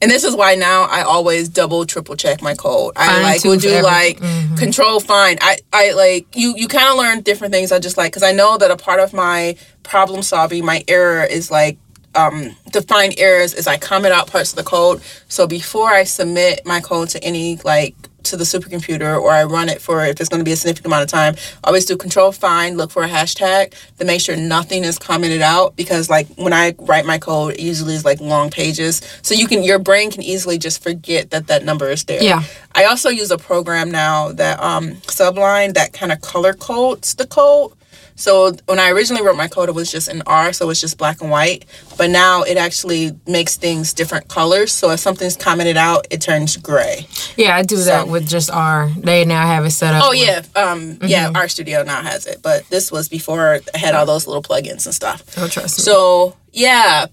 and 0.03 0.11
this 0.11 0.25
is 0.25 0.35
why 0.35 0.55
now 0.55 0.83
I 0.83 1.03
always 1.03 1.47
double 1.47 1.85
triple 1.85 2.17
check 2.17 2.41
my 2.41 2.55
code. 2.55 2.93
I 2.97 3.23
like 3.23 3.43
will 3.45 3.57
do 3.57 3.69
every, 3.69 3.81
like 3.81 4.19
mm-hmm. 4.19 4.55
control 4.55 4.99
find. 4.99 5.39
I 5.41 5.59
I 5.71 5.93
like 5.93 6.35
you 6.35 6.55
you 6.57 6.67
kind 6.67 6.89
of 6.89 6.97
learn 6.97 7.21
different 7.21 7.53
things. 7.53 7.71
I 7.71 7.79
just 7.79 7.95
like 7.97 8.11
because 8.11 8.21
I 8.21 8.33
know 8.33 8.57
that 8.57 8.69
a 8.69 8.75
part 8.75 8.99
of 8.99 9.13
my 9.13 9.55
problem 9.83 10.21
solving, 10.21 10.65
my 10.65 10.83
error 10.89 11.23
is 11.23 11.49
like 11.49 11.77
um, 12.15 12.53
to 12.73 12.81
find 12.81 13.13
errors 13.17 13.53
is 13.53 13.65
I 13.65 13.77
comment 13.77 14.13
out 14.13 14.27
parts 14.27 14.51
of 14.51 14.57
the 14.57 14.63
code. 14.63 15.01
So 15.29 15.47
before 15.47 15.89
I 15.89 16.03
submit 16.03 16.65
my 16.65 16.81
code 16.81 17.09
to 17.09 17.23
any 17.23 17.55
like 17.63 17.95
to 18.23 18.37
the 18.37 18.43
supercomputer 18.43 19.19
or 19.19 19.31
I 19.31 19.43
run 19.43 19.69
it 19.69 19.81
for 19.81 20.03
if 20.05 20.19
it's 20.19 20.29
going 20.29 20.39
to 20.39 20.45
be 20.45 20.51
a 20.51 20.55
significant 20.55 20.87
amount 20.87 21.03
of 21.03 21.09
time, 21.09 21.35
always 21.63 21.85
do 21.85 21.97
control 21.97 22.31
find, 22.31 22.77
look 22.77 22.91
for 22.91 23.03
a 23.03 23.07
hashtag 23.07 23.73
to 23.99 24.05
make 24.05 24.21
sure 24.21 24.35
nothing 24.35 24.83
is 24.83 24.97
commented 24.97 25.41
out 25.41 25.75
because 25.75 26.09
like 26.09 26.27
when 26.35 26.53
I 26.53 26.75
write 26.79 27.05
my 27.05 27.17
code, 27.17 27.53
it 27.53 27.59
usually 27.59 27.95
is 27.95 28.05
like 28.05 28.19
long 28.19 28.49
pages. 28.49 29.01
So 29.21 29.35
you 29.35 29.47
can 29.47 29.63
your 29.63 29.79
brain 29.79 30.11
can 30.11 30.23
easily 30.23 30.57
just 30.57 30.81
forget 30.81 31.31
that 31.31 31.47
that 31.47 31.63
number 31.63 31.89
is 31.89 32.03
there. 32.05 32.21
Yeah. 32.21 32.43
I 32.75 32.85
also 32.85 33.09
use 33.09 33.31
a 33.31 33.37
program 33.37 33.91
now 33.91 34.31
that 34.33 34.59
um 34.61 34.95
Sublime 35.07 35.73
that 35.73 35.93
kind 35.93 36.11
of 36.11 36.21
color 36.21 36.53
codes 36.53 37.15
the 37.15 37.27
code. 37.27 37.73
So 38.15 38.53
when 38.65 38.79
I 38.79 38.89
originally 38.91 39.23
wrote 39.25 39.35
my 39.37 39.47
code, 39.47 39.69
it 39.69 39.75
was 39.75 39.91
just 39.91 40.07
in 40.07 40.21
R, 40.27 40.53
so 40.53 40.69
it's 40.69 40.79
just 40.79 40.97
black 40.97 41.21
and 41.21 41.31
white. 41.31 41.65
But 41.97 42.09
now 42.09 42.43
it 42.43 42.57
actually 42.57 43.11
makes 43.27 43.57
things 43.57 43.93
different 43.93 44.27
colors. 44.27 44.71
So 44.71 44.91
if 44.91 44.99
something's 44.99 45.35
commented 45.35 45.77
out, 45.77 46.05
it 46.11 46.21
turns 46.21 46.55
gray. 46.57 47.07
Yeah, 47.37 47.55
I 47.55 47.63
do 47.63 47.77
that 47.77 48.07
with 48.07 48.27
just 48.27 48.51
R. 48.51 48.89
They 48.97 49.25
now 49.25 49.45
have 49.47 49.65
it 49.65 49.71
set 49.71 49.93
up. 49.95 50.03
Oh 50.05 50.09
with- 50.11 50.19
yeah, 50.19 50.41
um, 50.61 50.97
yeah. 51.01 51.31
RStudio 51.31 51.85
now 51.85 52.01
has 52.01 52.25
it, 52.27 52.41
but 52.43 52.67
this 52.69 52.91
was 52.91 53.09
before 53.09 53.59
I 53.73 53.77
had 53.77 53.95
all 53.95 54.05
those 54.05 54.27
little 54.27 54.43
plugins 54.43 54.85
and 54.85 54.93
stuff. 54.93 55.23
Oh, 55.37 55.47
trust 55.47 55.79
me. 55.79 55.83
So 55.83 56.35
yeah, 56.51 57.07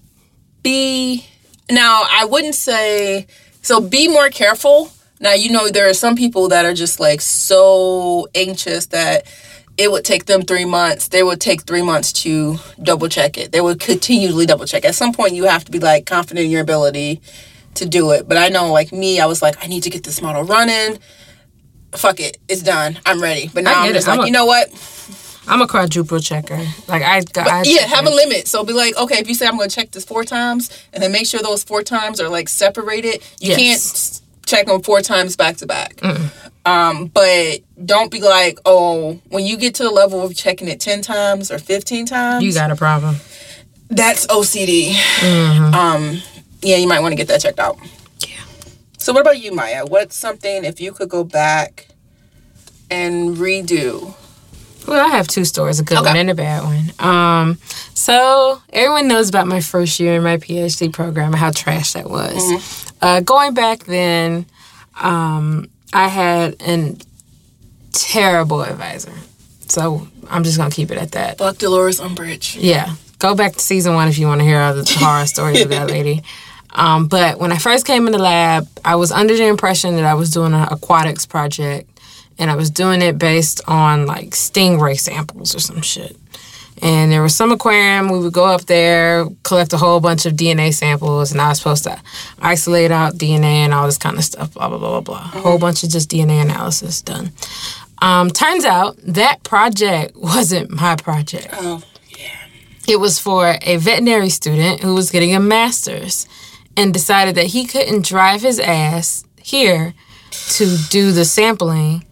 be 0.63 1.25
now. 1.69 2.03
I 2.09 2.25
wouldn't 2.25 2.55
say 2.55 3.27
so. 3.61 3.81
Be 3.81 4.07
more 4.07 4.29
careful. 4.29 4.91
Now 5.19 5.33
you 5.33 5.51
know 5.51 5.69
there 5.69 5.89
are 5.89 5.93
some 5.93 6.15
people 6.15 6.49
that 6.49 6.65
are 6.65 6.73
just 6.73 6.99
like 6.99 7.21
so 7.21 8.27
anxious 8.35 8.87
that 8.87 9.25
it 9.77 9.91
would 9.91 10.05
take 10.05 10.25
them 10.25 10.41
three 10.43 10.65
months. 10.65 11.07
They 11.07 11.23
would 11.23 11.39
take 11.41 11.63
three 11.63 11.81
months 11.81 12.11
to 12.23 12.57
double 12.81 13.07
check 13.09 13.37
it. 13.37 13.51
They 13.51 13.61
would 13.61 13.79
continually 13.79 14.45
double 14.45 14.65
check. 14.65 14.85
At 14.85 14.95
some 14.95 15.13
point, 15.13 15.33
you 15.33 15.45
have 15.45 15.65
to 15.65 15.71
be 15.71 15.79
like 15.79 16.05
confident 16.05 16.45
in 16.45 16.51
your 16.51 16.61
ability 16.61 17.21
to 17.75 17.85
do 17.87 18.11
it. 18.11 18.27
But 18.27 18.37
I 18.37 18.49
know, 18.49 18.71
like 18.71 18.91
me, 18.91 19.19
I 19.19 19.25
was 19.25 19.41
like, 19.41 19.63
I 19.63 19.67
need 19.67 19.83
to 19.83 19.89
get 19.89 20.03
this 20.03 20.21
model 20.21 20.43
running. 20.43 20.99
Fuck 21.93 22.19
it, 22.19 22.37
it's 22.47 22.61
done. 22.63 22.99
I'm 23.05 23.21
ready. 23.21 23.49
But 23.53 23.63
now 23.65 23.81
I'm 23.83 23.93
just 23.93 24.07
it. 24.07 24.11
I'm 24.11 24.17
like, 24.19 24.25
a- 24.25 24.27
you 24.27 24.33
know 24.33 24.45
what? 24.45 24.69
I'm 25.47 25.61
a 25.61 25.67
quadruple 25.67 26.19
checker. 26.19 26.59
Like 26.87 27.01
I, 27.01 27.21
got 27.21 27.47
I 27.47 27.63
yeah, 27.63 27.81
have 27.87 28.05
a 28.05 28.09
limit. 28.11 28.47
So 28.47 28.63
be 28.63 28.73
like, 28.73 28.95
okay, 28.95 29.17
if 29.17 29.27
you 29.27 29.33
say 29.33 29.47
I'm 29.47 29.57
going 29.57 29.69
to 29.69 29.75
check 29.75 29.91
this 29.91 30.05
four 30.05 30.23
times, 30.23 30.69
and 30.93 31.01
then 31.01 31.11
make 31.11 31.25
sure 31.25 31.41
those 31.41 31.63
four 31.63 31.81
times 31.81 32.21
are 32.21 32.29
like 32.29 32.47
separated. 32.47 33.23
You 33.39 33.55
Yes. 33.55 33.57
can't 33.57 34.45
check 34.45 34.67
them 34.67 34.81
four 34.83 35.01
times 35.01 35.35
back 35.35 35.57
to 35.57 35.65
back. 35.65 35.99
Um, 36.65 37.07
but 37.07 37.61
don't 37.83 38.11
be 38.11 38.21
like, 38.21 38.59
oh, 38.65 39.19
when 39.29 39.45
you 39.45 39.57
get 39.57 39.73
to 39.75 39.83
the 39.83 39.89
level 39.89 40.21
of 40.21 40.35
checking 40.35 40.67
it 40.67 40.79
ten 40.79 41.01
times 41.01 41.49
or 41.51 41.57
fifteen 41.57 42.05
times, 42.05 42.43
You 42.43 42.53
got 42.53 42.69
a 42.71 42.75
problem. 42.75 43.15
that's 43.89 44.27
OCD. 44.27 44.91
Mm-hmm. 44.91 45.73
Um, 45.73 46.21
yeah, 46.61 46.77
you 46.77 46.87
might 46.87 46.99
want 46.99 47.13
to 47.13 47.15
get 47.15 47.27
that 47.29 47.41
checked 47.41 47.59
out. 47.59 47.77
Yeah. 48.19 48.37
So 48.99 49.11
what 49.13 49.21
about 49.21 49.39
you, 49.39 49.51
Maya? 49.53 49.85
What's 49.85 50.15
something 50.15 50.63
if 50.63 50.79
you 50.79 50.91
could 50.91 51.09
go 51.09 51.23
back 51.23 51.87
and 52.91 53.35
redo? 53.37 54.13
Well, 54.87 55.03
I 55.03 55.09
have 55.15 55.27
two 55.27 55.45
stories, 55.45 55.79
a 55.79 55.83
good 55.83 55.97
Okay. 55.99 56.07
one 56.09 56.17
and 56.17 56.29
a 56.29 56.35
bad 56.35 56.63
one. 56.63 56.91
Um, 56.99 57.57
so 57.95 58.61
everyone 58.71 59.07
knows 59.07 59.29
about 59.29 59.47
my 59.47 59.61
first 59.61 59.99
year 59.99 60.15
in 60.15 60.23
my 60.23 60.37
PhD 60.37 60.91
program 60.93 61.27
and 61.27 61.35
how 61.35 61.49
trash 61.51 61.93
that 61.93 62.09
was. 62.09 62.33
Mm-hmm. 62.35 62.97
Uh, 63.01 63.19
going 63.21 63.53
back 63.55 63.85
then, 63.85 64.45
um, 64.99 65.69
I 65.93 66.07
had 66.07 66.61
an 66.61 66.97
terrible 67.91 68.61
advisor. 68.61 69.13
So 69.67 70.07
I'm 70.29 70.43
just 70.43 70.57
gonna 70.57 70.71
keep 70.71 70.91
it 70.91 70.97
at 70.97 71.11
that. 71.11 71.37
Fuck 71.37 71.57
Dolores 71.57 71.99
Umbridge. 71.99 72.57
Yeah. 72.59 72.95
Go 73.19 73.35
back 73.35 73.53
to 73.53 73.59
season 73.59 73.93
one 73.93 74.07
if 74.07 74.17
you 74.17 74.27
want 74.27 74.39
to 74.41 74.45
hear 74.45 74.59
all 74.59 74.73
the 74.73 74.97
horror 74.99 75.25
stories 75.27 75.61
of 75.61 75.69
that 75.69 75.89
lady. 75.89 76.23
Um, 76.73 77.07
but 77.07 77.37
when 77.37 77.51
I 77.51 77.57
first 77.57 77.85
came 77.85 78.05
in 78.05 78.13
the 78.13 78.17
lab, 78.17 78.65
I 78.85 78.95
was 78.95 79.11
under 79.11 79.35
the 79.35 79.45
impression 79.45 79.97
that 79.97 80.05
I 80.05 80.13
was 80.13 80.31
doing 80.31 80.53
an 80.53 80.69
aquatics 80.71 81.25
project 81.25 81.99
and 82.39 82.49
I 82.49 82.55
was 82.55 82.69
doing 82.69 83.01
it 83.01 83.17
based 83.17 83.59
on 83.67 84.05
like 84.05 84.29
stingray 84.29 84.97
samples 84.97 85.53
or 85.53 85.59
some 85.59 85.81
shit. 85.81 86.15
And 86.81 87.11
there 87.11 87.21
was 87.21 87.35
some 87.35 87.51
aquarium, 87.51 88.09
we 88.09 88.19
would 88.19 88.33
go 88.33 88.45
up 88.45 88.65
there, 88.65 89.27
collect 89.43 89.71
a 89.73 89.77
whole 89.77 89.99
bunch 89.99 90.25
of 90.25 90.33
DNA 90.33 90.73
samples, 90.73 91.31
and 91.31 91.39
I 91.39 91.49
was 91.49 91.59
supposed 91.59 91.83
to 91.83 92.01
isolate 92.39 92.89
out 92.91 93.15
DNA 93.15 93.63
and 93.63 93.73
all 93.73 93.85
this 93.85 93.99
kind 93.99 94.17
of 94.17 94.23
stuff, 94.23 94.53
blah, 94.55 94.67
blah, 94.67 94.79
blah, 94.79 94.99
blah, 94.99 95.01
blah. 95.01 95.39
A 95.39 95.43
whole 95.43 95.59
bunch 95.59 95.83
of 95.83 95.91
just 95.91 96.09
DNA 96.09 96.41
analysis 96.41 97.01
done. 97.01 97.31
Um, 98.01 98.31
turns 98.31 98.65
out 98.65 98.97
that 99.03 99.43
project 99.43 100.15
wasn't 100.15 100.71
my 100.71 100.95
project. 100.95 101.49
Oh, 101.53 101.83
yeah. 102.17 102.35
It 102.87 102.99
was 102.99 103.19
for 103.19 103.57
a 103.61 103.77
veterinary 103.77 104.29
student 104.29 104.81
who 104.81 104.95
was 104.95 105.11
getting 105.11 105.35
a 105.35 105.39
master's 105.39 106.27
and 106.75 106.93
decided 106.93 107.35
that 107.35 107.47
he 107.47 107.65
couldn't 107.65 108.05
drive 108.05 108.41
his 108.41 108.59
ass 108.59 109.23
here 109.41 109.93
to 110.31 110.77
do 110.89 111.11
the 111.11 111.25
sampling. 111.25 112.05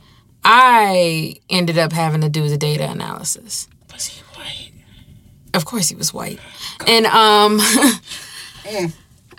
I 0.43 1.35
ended 1.49 1.77
up 1.77 1.91
having 1.91 2.21
to 2.21 2.29
do 2.29 2.47
the 2.49 2.57
data 2.57 2.89
analysis. 2.89 3.67
was 3.91 4.05
he 4.07 4.21
white? 4.23 4.28
Of 5.53 5.65
course 5.65 5.89
he 5.89 5.95
was 5.95 6.13
white. 6.13 6.39
And 6.87 7.05
um 7.05 7.59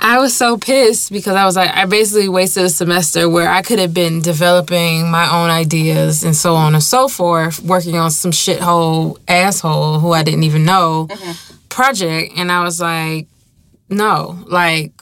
I 0.02 0.18
was 0.18 0.34
so 0.34 0.56
pissed 0.56 1.12
because 1.12 1.34
I 1.34 1.44
was 1.44 1.56
like 1.56 1.70
I 1.76 1.84
basically 1.86 2.28
wasted 2.28 2.64
a 2.64 2.70
semester 2.70 3.28
where 3.28 3.48
I 3.48 3.62
could 3.62 3.78
have 3.78 3.92
been 3.92 4.20
developing 4.20 5.10
my 5.10 5.30
own 5.30 5.50
ideas 5.50 6.24
and 6.24 6.34
so 6.34 6.54
on 6.54 6.74
and 6.74 6.82
so 6.82 7.08
forth, 7.08 7.60
working 7.62 7.96
on 7.96 8.10
some 8.10 8.30
shithole 8.30 9.18
asshole 9.28 10.00
who 10.00 10.12
I 10.12 10.22
didn't 10.22 10.44
even 10.44 10.64
know 10.64 11.08
project 11.68 12.32
and 12.36 12.50
I 12.50 12.64
was 12.64 12.80
like 12.80 13.28
no, 13.90 14.38
like 14.46 14.92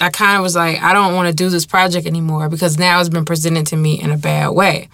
I 0.00 0.10
kind 0.10 0.36
of 0.36 0.42
was 0.42 0.56
like, 0.56 0.82
I 0.82 0.92
don't 0.94 1.14
want 1.14 1.28
to 1.28 1.34
do 1.34 1.48
this 1.48 1.64
project 1.64 2.06
anymore 2.06 2.48
because 2.48 2.76
now 2.76 2.98
it's 2.98 3.08
been 3.08 3.24
presented 3.24 3.68
to 3.68 3.76
me 3.76 4.00
in 4.00 4.10
a 4.10 4.16
bad 4.16 4.48
way. 4.48 4.88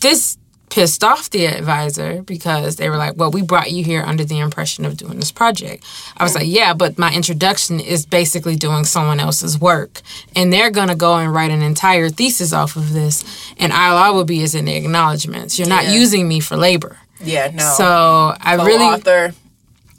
This 0.00 0.38
pissed 0.74 1.04
off 1.04 1.30
the 1.30 1.46
advisor 1.46 2.20
because 2.22 2.74
they 2.76 2.90
were 2.90 2.96
like, 2.96 3.14
Well, 3.16 3.30
we 3.30 3.42
brought 3.42 3.70
you 3.70 3.84
here 3.84 4.02
under 4.02 4.24
the 4.24 4.40
impression 4.40 4.84
of 4.84 4.96
doing 4.96 5.20
this 5.20 5.30
project. 5.30 5.84
I 6.16 6.24
was 6.24 6.34
like, 6.34 6.48
Yeah, 6.48 6.74
but 6.74 6.98
my 6.98 7.12
introduction 7.14 7.78
is 7.78 8.04
basically 8.04 8.56
doing 8.56 8.82
someone 8.84 9.20
else's 9.20 9.56
work. 9.56 10.02
And 10.34 10.52
they're 10.52 10.72
going 10.72 10.88
to 10.88 10.96
go 10.96 11.14
and 11.14 11.32
write 11.32 11.52
an 11.52 11.62
entire 11.62 12.08
thesis 12.08 12.52
off 12.52 12.74
of 12.74 12.92
this. 12.92 13.22
And 13.56 13.72
all 13.72 13.96
I 13.96 14.10
will 14.10 14.24
be 14.24 14.42
is 14.42 14.56
in 14.56 14.64
the 14.64 14.74
acknowledgments. 14.74 15.58
You're 15.60 15.68
not 15.68 15.84
Yeah. 15.84 15.92
using 15.92 16.26
me 16.26 16.40
for 16.40 16.56
labor. 16.56 16.98
Yeah, 17.22 17.52
no. 17.54 17.72
So 17.78 18.34
I 18.40 18.54
really. 18.56 18.84
author. 18.84 19.32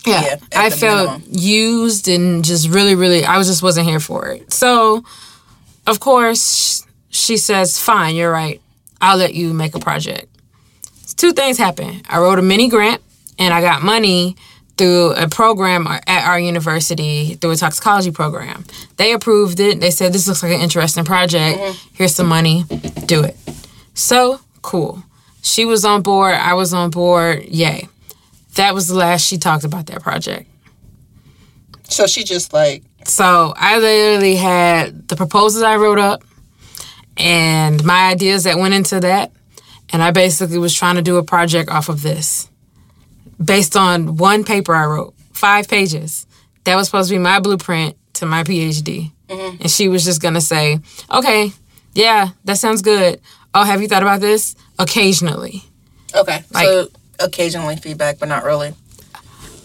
Yeah, 0.06 0.22
Yeah, 0.24 0.36
I 0.56 0.70
felt 0.72 1.08
minimum. 1.22 1.24
used 1.32 2.08
and 2.10 2.44
just 2.44 2.68
really, 2.70 2.96
really, 2.96 3.24
I 3.24 3.38
was 3.38 3.48
just 3.48 3.64
wasn't 3.64 3.88
here 3.88 4.02
for 4.02 4.28
it. 4.28 4.52
So, 4.54 5.04
of 5.88 6.00
course, 6.02 6.86
she 7.10 7.38
says, 7.38 7.80
"Fine, 7.80 8.16
you're 8.16 8.32
right. 8.32 8.60
I'll 9.02 9.18
let 9.18 9.34
you 9.34 9.54
make 9.54 9.74
a 9.74 9.80
project." 9.80 10.28
Two 11.18 11.32
things 11.32 11.58
happened. 11.58 12.04
I 12.10 12.20
wrote 12.20 12.40
a 12.40 12.42
mini 12.42 12.68
grant, 12.70 13.02
and 13.40 13.54
I 13.54 13.62
got 13.62 13.82
money 13.82 14.36
through 14.78 15.14
a 15.14 15.30
program 15.30 15.88
at 15.88 16.28
our 16.28 16.40
university 16.40 17.36
through 17.36 17.52
a 17.52 17.56
toxicology 17.56 18.12
program. 18.12 18.66
They 18.98 19.14
approved 19.14 19.60
it. 19.60 19.80
They 19.80 19.92
said, 19.92 20.14
"This 20.14 20.28
looks 20.28 20.44
like 20.44 20.52
an 20.54 20.62
interesting 20.62 21.06
project. 21.06 21.60
Mm-hmm. 21.60 21.96
Here's 21.96 22.14
some 22.16 22.28
money. 22.28 22.64
Do 23.06 23.24
it." 23.24 23.38
So 23.94 24.42
cool. 24.62 25.04
She 25.42 25.64
was 25.64 25.86
on 25.86 26.02
board. 26.02 26.34
I 26.34 26.56
was 26.56 26.74
on 26.74 26.90
board. 26.90 27.46
Yay. 27.46 27.88
That 28.56 28.74
was 28.74 28.88
the 28.88 28.96
last 28.96 29.26
she 29.26 29.38
talked 29.38 29.64
about 29.64 29.86
that 29.88 30.02
project. 30.02 30.50
So 31.84 32.08
she 32.08 32.24
just 32.24 32.52
like 32.52 32.84
So 33.06 33.54
I 33.56 33.78
literally 33.78 34.36
had 34.36 35.08
the 35.08 35.16
proposals 35.16 35.64
I 35.64 35.78
wrote 35.78 36.00
up 36.00 36.24
and 37.16 37.84
my 37.84 38.10
ideas 38.10 38.46
that 38.46 38.58
went 38.58 38.74
into 38.74 39.00
that. 39.02 39.32
And 39.92 40.02
I 40.02 40.12
basically 40.12 40.58
was 40.58 40.74
trying 40.74 40.96
to 40.96 41.02
do 41.02 41.18
a 41.18 41.24
project 41.24 41.70
off 41.70 41.90
of 41.90 42.02
this 42.02 42.50
based 43.44 43.76
on 43.76 44.18
one 44.18 44.44
paper 44.44 44.74
I 44.74 44.86
wrote, 44.86 45.14
five 45.34 45.68
pages. 45.68 46.26
That 46.64 46.76
was 46.76 46.88
supposed 46.88 47.10
to 47.10 47.16
be 47.16 47.20
my 47.20 47.40
blueprint 47.40 47.96
to 48.14 48.26
my 48.26 48.44
PhD. 48.44 49.12
Mm-hmm. 49.28 49.62
And 49.62 49.72
she 49.72 49.88
was 49.88 50.04
just 50.04 50.22
going 50.22 50.34
to 50.34 50.42
say, 50.42 50.80
okay, 51.12 51.52
yeah, 51.94 52.30
that 52.46 52.58
sounds 52.58 52.82
good. 52.82 53.22
Oh, 53.54 53.64
have 53.64 53.82
you 53.82 53.88
thought 53.88 54.02
about 54.04 54.22
this? 54.22 54.56
Occasionally. 54.80 55.64
okay. 56.14 56.44
Like- 56.52 56.66
so 56.66 56.88
occasionally 57.20 57.76
feedback, 57.78 58.20
but 58.20 58.28
not 58.30 58.44
really. 58.44 58.74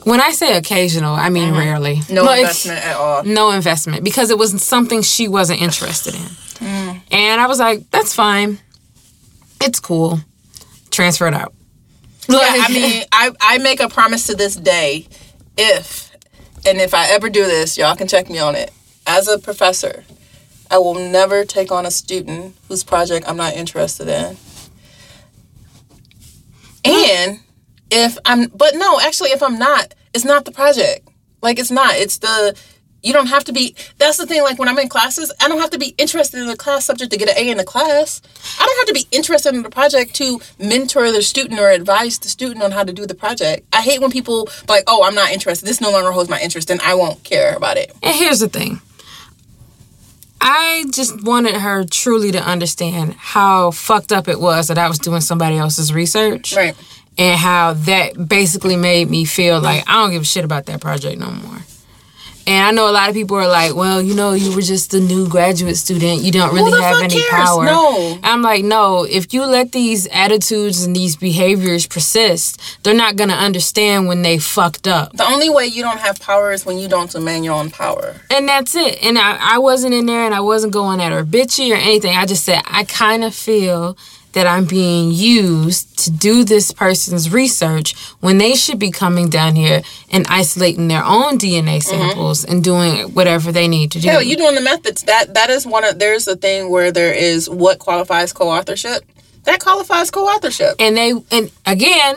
When 0.05 0.21
I 0.21 0.31
say 0.31 0.57
occasional, 0.57 1.15
I 1.15 1.29
mean 1.29 1.51
mm-hmm. 1.51 1.59
rarely. 1.59 2.01
No 2.11 2.25
Like- 2.25 2.41
investment 2.41 2.85
at 2.87 2.97
all. 2.97 3.25
no 3.25 3.51
investment 3.51 4.05
because 4.05 4.31
it 4.31 4.39
was 4.39 4.63
something 4.63 5.03
she 5.03 5.29
wasn't 5.29 5.61
interested 5.61 6.15
in. 6.15 6.21
Mm. 6.21 7.01
And 7.11 7.41
I 7.41 7.47
was 7.47 7.59
like, 7.59 7.91
that's 7.91 8.15
fine. 8.15 8.59
It's 9.61 9.81
cool. 9.81 10.21
Transfer 10.91 11.27
it 11.29 11.35
out. 11.35 11.55
Yeah, 12.29 12.39
I 12.43 12.69
mean, 12.73 13.05
I, 13.13 13.31
I 13.41 13.59
make 13.59 13.81
a 13.81 13.89
promise 13.89 14.27
to 14.27 14.35
this 14.35 14.57
day, 14.57 15.07
if 15.57 16.11
and 16.67 16.79
if 16.79 16.95
I 16.95 17.09
ever 17.11 17.31
do 17.31 17.45
this, 17.45 17.79
y'all 17.79 17.97
can 17.97 18.09
check 18.09 18.29
me 18.29 18.39
on 18.39 18.55
it. 18.55 18.71
As 19.07 19.29
a 19.29 19.39
professor, 19.39 20.05
I 20.71 20.79
will 20.79 20.95
never 20.95 21.45
take 21.45 21.73
on 21.73 21.87
a 21.87 21.91
student 21.91 22.55
whose 22.69 22.85
project 22.85 23.29
I'm 23.29 23.37
not 23.37 23.55
interested 23.55 24.09
in. 24.09 24.37
And 26.85 27.41
if 27.91 28.19
I'm, 28.25 28.47
but 28.49 28.75
no, 28.75 29.01
actually, 29.01 29.31
if 29.31 29.43
I'm 29.43 29.59
not, 29.59 29.95
it's 30.15 30.25
not 30.25 30.45
the 30.45 30.53
project. 30.53 31.09
Like 31.43 31.59
it's 31.59 31.71
not. 31.71 31.95
It's 31.95 32.19
the 32.19 32.57
You 33.03 33.13
don't 33.13 33.29
have 33.29 33.45
to 33.45 33.53
be. 33.53 33.75
That's 33.99 34.19
the 34.19 34.27
thing. 34.27 34.43
Like 34.43 34.59
when 34.59 34.69
I'm 34.69 34.79
in 34.79 34.89
classes, 34.89 35.33
I 35.41 35.49
don't 35.49 35.61
have 35.61 35.71
to 35.71 35.79
be 35.79 35.95
interested 35.97 36.41
in 36.41 36.47
the 36.47 36.57
class 36.57 36.85
subject 36.85 37.11
to 37.13 37.19
get 37.19 37.29
an 37.29 37.35
A 37.39 37.51
in 37.51 37.57
the 37.57 37.65
class. 37.65 38.21
I 38.59 38.67
don't 38.67 38.77
have 38.79 38.95
to 38.95 38.95
be 38.95 39.07
interested 39.17 39.55
in 39.55 39.63
the 39.63 39.71
project 39.71 40.15
to 40.17 40.41
mentor 40.59 41.11
the 41.11 41.23
student 41.23 41.59
or 41.59 41.71
advise 41.71 42.19
the 42.19 42.29
student 42.29 42.63
on 42.63 42.73
how 42.73 42.85
to 42.85 42.93
do 42.93 43.07
the 43.07 43.15
project. 43.15 43.67
I 43.73 43.81
hate 43.81 44.01
when 44.01 44.11
people 44.11 44.49
like, 44.69 44.85
"Oh, 44.87 45.03
I'm 45.03 45.15
not 45.15 45.31
interested. 45.31 45.67
This 45.67 45.81
no 45.81 45.91
longer 45.91 46.13
holds 46.13 46.29
my 46.29 46.41
interest, 46.41 46.71
and 46.71 46.81
I 46.83 46.95
won't 46.95 47.25
care 47.25 47.55
about 47.55 47.77
it." 47.79 47.95
And 48.03 48.15
here's 48.15 48.41
the 48.41 48.49
thing. 48.49 48.81
I 50.41 50.85
just 50.91 51.23
wanted 51.23 51.57
her 51.57 51.85
truly 51.85 52.33
to 52.33 52.43
understand 52.43 53.15
how 53.15 53.73
fucked 53.73 54.11
up 54.11 54.27
it 54.27 54.41
was 54.41 54.69
that 54.69 54.79
I 54.79 54.89
was 54.89 54.99
doing 54.99 55.21
somebody 55.21 55.59
else's 55.59 55.93
research. 55.93 56.55
Right. 56.57 56.75
And 57.19 57.39
how 57.39 57.75
that 57.75 58.29
basically 58.29 58.77
made 58.77 59.11
me 59.11 59.27
feel 59.27 59.61
like 59.61 59.85
I 59.87 59.95
don't 59.95 60.13
give 60.13 60.23
a 60.23 60.25
shit 60.25 60.45
about 60.45 60.67
that 60.67 60.81
project 60.81 61.19
no 61.19 61.31
more. 61.31 61.59
And 62.47 62.67
I 62.67 62.71
know 62.71 62.89
a 62.89 62.93
lot 62.93 63.09
of 63.09 63.15
people 63.15 63.37
are 63.37 63.49
like, 63.49 63.75
well, 63.75 64.03
you 64.03 64.15
know, 64.15 64.33
you 64.33 64.55
were 64.55 64.63
just 64.63 64.95
a 64.95 65.01
new 65.01 65.29
graduate 65.29 65.77
student. 65.77 66.23
You 66.23 66.33
don't 66.33 66.55
really 66.55 66.81
have 66.81 67.03
any 67.03 67.15
cares? 67.15 67.31
power. 67.31 67.65
No. 67.65 68.19
I'm 68.23 68.43
like, 68.43 68.65
no, 68.65 69.05
if 69.05 69.33
you 69.33 69.45
let 69.45 69.73
these 69.73 70.07
attitudes 70.09 70.85
and 70.85 70.95
these 70.95 71.17
behaviors 71.17 71.87
persist, 71.87 72.61
they're 72.83 72.95
not 72.95 73.17
going 73.17 73.31
to 73.31 73.37
understand 73.37 74.09
when 74.09 74.23
they 74.23 74.39
fucked 74.39 74.89
up. 74.89 75.13
The 75.13 75.27
only 75.27 75.51
way 75.51 75.67
you 75.67 75.83
don't 75.83 76.01
have 76.01 76.21
power 76.21 76.53
is 76.53 76.65
when 76.67 76.79
you 76.79 76.89
don't 76.89 77.11
demand 77.11 77.45
your 77.45 77.55
own 77.55 77.71
power. 77.71 78.17
And 78.31 78.49
that's 78.49 78.75
it. 78.75 79.03
And 79.03 79.19
I, 79.19 79.55
I 79.55 79.59
wasn't 79.59 79.95
in 79.95 80.07
there 80.07 80.25
and 80.25 80.35
I 80.35 80.41
wasn't 80.41 80.73
going 80.73 81.01
at 81.01 81.13
her 81.13 81.25
bitchy 81.25 81.71
or 81.73 81.77
anything. 81.77 82.17
I 82.17 82.27
just 82.27 82.45
said, 82.45 82.63
I 82.67 82.85
kind 82.85 83.25
of 83.25 83.35
feel 83.35 83.97
that 84.33 84.47
I'm 84.47 84.65
being 84.65 85.11
used 85.11 85.99
to 86.05 86.11
do 86.11 86.45
this 86.45 86.71
person's 86.71 87.33
research 87.33 87.97
when 88.21 88.39
they 88.39 88.55
should 88.55 88.79
be 88.79 88.91
coming 88.91 89.29
down 89.29 89.57
here 89.57 89.83
and 90.13 90.27
isolating 90.29 90.89
their 90.89 91.05
own 91.05 91.39
DNA 91.39 91.79
mm-hmm. 91.79 91.81
samples 91.81 92.45
and 92.45 92.63
doing 92.63 93.13
whatever 93.15 93.51
they 93.53 93.67
need 93.69 93.91
to 93.93 94.01
do. 94.01 94.09
Hell, 94.09 94.23
you 94.23 94.37
doing 94.37 94.55
the 94.55 94.61
methods. 94.61 95.03
That 95.03 95.35
that 95.35 95.51
is 95.51 95.67
one 95.67 95.85
of 95.85 95.99
there's 95.99 96.29
a 96.29 96.37
thing 96.37 96.71
where 96.71 96.93
there 96.93 97.13
is 97.13 97.51
what 97.51 97.79
qualifies 97.79 98.33
co-authorship. 98.33 99.05
That 99.45 99.61
qualifies 99.61 100.11
co-authorship. 100.11 100.77
and 100.79 100.97
they, 100.97 101.13
and 101.31 101.51
again, 101.67 102.17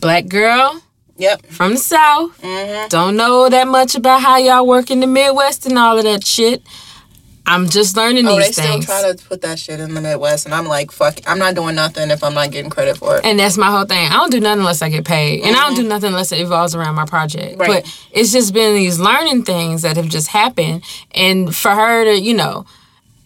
black 0.00 0.28
girl 0.28 0.80
Yep. 1.16 1.46
from 1.46 1.72
the 1.72 1.78
South, 1.78 2.40
mm-hmm. 2.42 2.88
don't 2.88 3.16
know 3.16 3.48
that 3.48 3.68
much 3.68 3.94
about 3.94 4.20
how 4.20 4.36
y'all 4.36 4.66
work 4.66 4.90
in 4.90 4.98
the 4.98 5.06
Midwest 5.06 5.64
and 5.64 5.78
all 5.78 5.96
of 5.96 6.04
that 6.04 6.26
shit. 6.26 6.62
I'm 7.46 7.68
just 7.68 7.96
learning 7.96 8.24
these 8.24 8.56
things. 8.56 8.58
Oh, 8.58 8.62
they 8.62 8.80
still 8.80 9.00
try 9.00 9.12
to 9.12 9.24
put 9.28 9.42
that 9.42 9.58
shit 9.58 9.78
in 9.78 9.94
the 9.94 10.00
Midwest, 10.00 10.46
and 10.46 10.54
I'm 10.54 10.66
like, 10.66 10.90
fuck, 10.90 11.18
I'm 11.26 11.38
not 11.38 11.54
doing 11.54 11.74
nothing 11.74 12.10
if 12.10 12.24
I'm 12.24 12.32
not 12.32 12.50
getting 12.50 12.70
credit 12.70 12.96
for 12.96 13.18
it. 13.18 13.24
And 13.24 13.38
that's 13.38 13.58
my 13.58 13.70
whole 13.70 13.84
thing. 13.84 14.08
I 14.08 14.14
don't 14.14 14.30
do 14.30 14.40
nothing 14.40 14.60
unless 14.60 14.80
I 14.80 14.88
get 14.88 15.04
paid. 15.04 15.42
And 15.42 15.54
I 15.54 15.60
don't 15.60 15.74
do 15.74 15.82
mm-hmm. 15.82 15.90
nothing 15.90 16.08
unless 16.08 16.32
it 16.32 16.40
evolves 16.40 16.74
around 16.74 16.94
my 16.94 17.04
project. 17.04 17.58
Right. 17.58 17.84
But 17.84 18.00
it's 18.12 18.32
just 18.32 18.54
been 18.54 18.74
these 18.74 18.98
learning 18.98 19.44
things 19.44 19.82
that 19.82 19.96
have 19.96 20.08
just 20.08 20.28
happened. 20.28 20.84
And 21.14 21.54
for 21.54 21.70
her 21.70 22.04
to, 22.04 22.18
you 22.18 22.34
know, 22.34 22.64